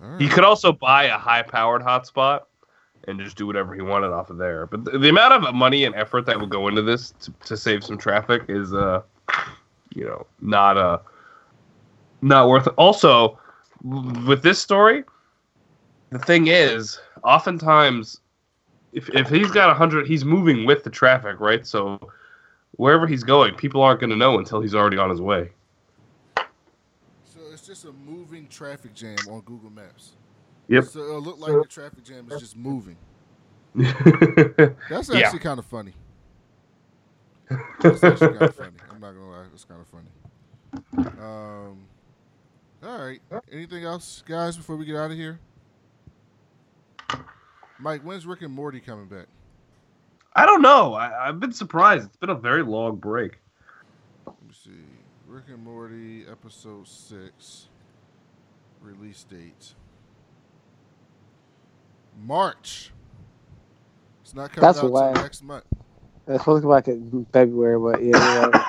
right. 0.00 0.20
he 0.20 0.28
could 0.28 0.44
also 0.44 0.72
buy 0.72 1.04
a 1.04 1.18
high-powered 1.18 1.82
hotspot 1.82 2.42
and 3.08 3.18
just 3.20 3.36
do 3.36 3.46
whatever 3.46 3.74
he 3.74 3.82
wanted 3.82 4.12
off 4.12 4.30
of 4.30 4.38
there. 4.38 4.66
But 4.66 4.84
the, 4.84 4.98
the 4.98 5.08
amount 5.08 5.32
of 5.32 5.54
money 5.54 5.84
and 5.84 5.94
effort 5.94 6.26
that 6.26 6.38
would 6.40 6.50
go 6.50 6.68
into 6.68 6.82
this 6.82 7.12
to, 7.20 7.32
to 7.46 7.56
save 7.56 7.84
some 7.84 7.98
traffic 7.98 8.42
is, 8.48 8.72
uh, 8.72 9.02
you 9.94 10.04
know, 10.04 10.26
not 10.40 10.76
uh, 10.76 10.98
not 12.20 12.48
worth 12.48 12.66
it. 12.66 12.74
Also, 12.76 13.38
with 13.82 14.42
this 14.42 14.60
story, 14.60 15.04
the 16.10 16.18
thing 16.18 16.46
is, 16.46 17.00
oftentimes, 17.24 18.20
if 18.92 19.08
if 19.10 19.28
he's 19.28 19.50
got 19.50 19.70
a 19.70 19.74
hundred, 19.74 20.06
he's 20.06 20.24
moving 20.24 20.66
with 20.66 20.84
the 20.84 20.90
traffic, 20.90 21.40
right? 21.40 21.66
So 21.66 21.98
wherever 22.76 23.06
he's 23.06 23.24
going, 23.24 23.54
people 23.54 23.82
aren't 23.82 24.00
going 24.00 24.10
to 24.10 24.16
know 24.16 24.38
until 24.38 24.60
he's 24.60 24.74
already 24.74 24.96
on 24.96 25.10
his 25.10 25.20
way. 25.20 25.50
So 27.24 27.40
it's 27.52 27.66
just 27.66 27.84
a 27.84 27.92
moving 27.92 28.46
traffic 28.48 28.94
jam 28.94 29.18
on 29.30 29.40
Google 29.40 29.70
Maps. 29.70 30.12
Yep. 30.68 30.84
So 30.84 31.00
it 31.16 31.20
looked 31.20 31.40
like 31.40 31.52
the 31.52 31.64
traffic 31.68 32.04
jam 32.04 32.28
is 32.30 32.40
just 32.40 32.56
moving. 32.56 32.96
That's 33.74 35.08
Yeah. 35.08 35.20
actually 35.20 35.38
kind 35.40 35.58
of 35.58 35.66
funny. 35.66 35.94
It's 37.84 38.02
actually 38.02 38.28
kind 38.28 38.42
of 38.42 38.54
funny. 38.54 38.70
I'm 38.90 39.00
not 39.00 39.12
gonna 39.12 39.30
lie, 39.30 39.44
it's 39.52 39.64
kind 39.64 39.80
of 39.80 39.86
funny. 39.88 41.08
Um, 41.20 41.78
all 42.82 42.98
right. 43.04 43.20
Anything 43.52 43.84
else, 43.84 44.22
guys, 44.26 44.56
before 44.56 44.76
we 44.76 44.84
get 44.86 44.96
out 44.96 45.10
of 45.10 45.16
here? 45.16 45.38
Mike, 47.78 48.02
when's 48.02 48.26
Rick 48.26 48.42
and 48.42 48.52
Morty 48.54 48.80
coming 48.80 49.06
back? 49.06 49.26
I 50.34 50.46
don't 50.46 50.62
know. 50.62 50.94
I, 50.94 51.28
I've 51.28 51.40
been 51.40 51.52
surprised. 51.52 52.06
It's 52.06 52.16
been 52.16 52.30
a 52.30 52.34
very 52.34 52.62
long 52.62 52.96
break. 52.96 53.38
Let 54.26 54.36
me 54.42 54.52
see. 54.52 54.70
Rick 55.26 55.44
and 55.48 55.62
Morty 55.64 56.24
episode 56.30 56.86
six. 56.86 57.68
Release 58.80 59.24
date. 59.24 59.74
March. 62.20 62.90
It's 64.22 64.34
not 64.34 64.52
coming 64.52 64.66
That's 64.66 64.78
out 64.78 64.90
why- 64.90 65.08
until 65.08 65.22
next 65.22 65.42
month. 65.42 65.64
It's 66.28 66.38
supposed 66.42 66.62
to 66.62 66.68
come 66.68 66.76
back 66.76 66.86
in 66.88 67.26
February, 67.32 67.78
but 67.80 68.02
yeah, 68.02 68.46
right. 68.46 68.64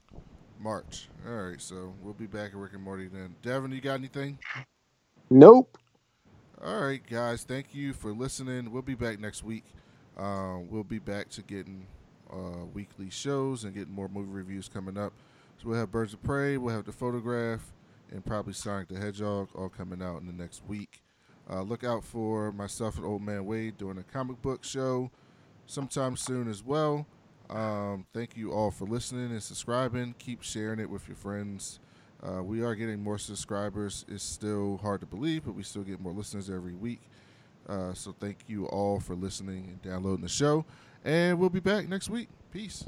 March. 0.60 1.08
All 1.26 1.32
right, 1.34 1.60
so 1.60 1.94
we'll 2.02 2.12
be 2.12 2.26
back 2.26 2.50
at 2.50 2.56
Rick 2.56 2.74
and 2.74 2.82
Morty 2.82 3.08
then. 3.08 3.34
Devin, 3.42 3.70
you 3.72 3.80
got 3.80 3.94
anything? 3.94 4.38
nope. 5.30 5.78
All 6.62 6.78
right, 6.82 7.00
guys. 7.08 7.42
Thank 7.44 7.74
you 7.74 7.94
for 7.94 8.12
listening. 8.12 8.70
We'll 8.70 8.82
be 8.82 8.94
back 8.94 9.18
next 9.18 9.42
week. 9.42 9.64
Um, 10.18 10.68
we'll 10.70 10.84
be 10.84 10.98
back 10.98 11.30
to 11.30 11.42
getting 11.42 11.86
uh, 12.30 12.66
weekly 12.74 13.08
shows 13.08 13.64
and 13.64 13.74
getting 13.74 13.94
more 13.94 14.08
movie 14.08 14.30
reviews 14.30 14.68
coming 14.68 14.98
up. 14.98 15.14
So 15.62 15.68
we'll 15.70 15.78
have 15.78 15.90
Birds 15.90 16.12
of 16.12 16.22
Prey, 16.22 16.58
we'll 16.58 16.74
have 16.74 16.84
the 16.84 16.92
photograph, 16.92 17.72
and 18.10 18.24
probably 18.24 18.52
Sonic 18.52 18.88
the 18.88 18.98
Hedgehog 18.98 19.48
all 19.54 19.70
coming 19.70 20.02
out 20.02 20.20
in 20.20 20.26
the 20.26 20.34
next 20.34 20.62
week. 20.68 21.00
Uh, 21.50 21.62
look 21.62 21.82
out 21.82 22.04
for 22.04 22.52
myself 22.52 22.96
and 22.96 23.04
Old 23.04 23.22
Man 23.22 23.44
Wade 23.44 23.76
doing 23.76 23.98
a 23.98 24.04
comic 24.04 24.40
book 24.40 24.62
show 24.62 25.10
sometime 25.66 26.16
soon 26.16 26.48
as 26.48 26.62
well. 26.62 27.06
Um, 27.48 28.06
thank 28.14 28.36
you 28.36 28.52
all 28.52 28.70
for 28.70 28.84
listening 28.84 29.32
and 29.32 29.42
subscribing. 29.42 30.14
Keep 30.18 30.42
sharing 30.42 30.78
it 30.78 30.88
with 30.88 31.08
your 31.08 31.16
friends. 31.16 31.80
Uh, 32.22 32.42
we 32.42 32.62
are 32.62 32.74
getting 32.74 33.02
more 33.02 33.18
subscribers. 33.18 34.04
It's 34.08 34.22
still 34.22 34.78
hard 34.78 35.00
to 35.00 35.06
believe, 35.06 35.44
but 35.44 35.54
we 35.54 35.62
still 35.62 35.82
get 35.82 36.00
more 36.00 36.12
listeners 36.12 36.48
every 36.48 36.74
week. 36.74 37.00
Uh, 37.68 37.94
so 37.94 38.14
thank 38.20 38.38
you 38.46 38.66
all 38.66 39.00
for 39.00 39.14
listening 39.14 39.68
and 39.68 39.82
downloading 39.82 40.22
the 40.22 40.28
show. 40.28 40.64
And 41.04 41.38
we'll 41.38 41.50
be 41.50 41.60
back 41.60 41.88
next 41.88 42.10
week. 42.10 42.28
Peace. 42.52 42.84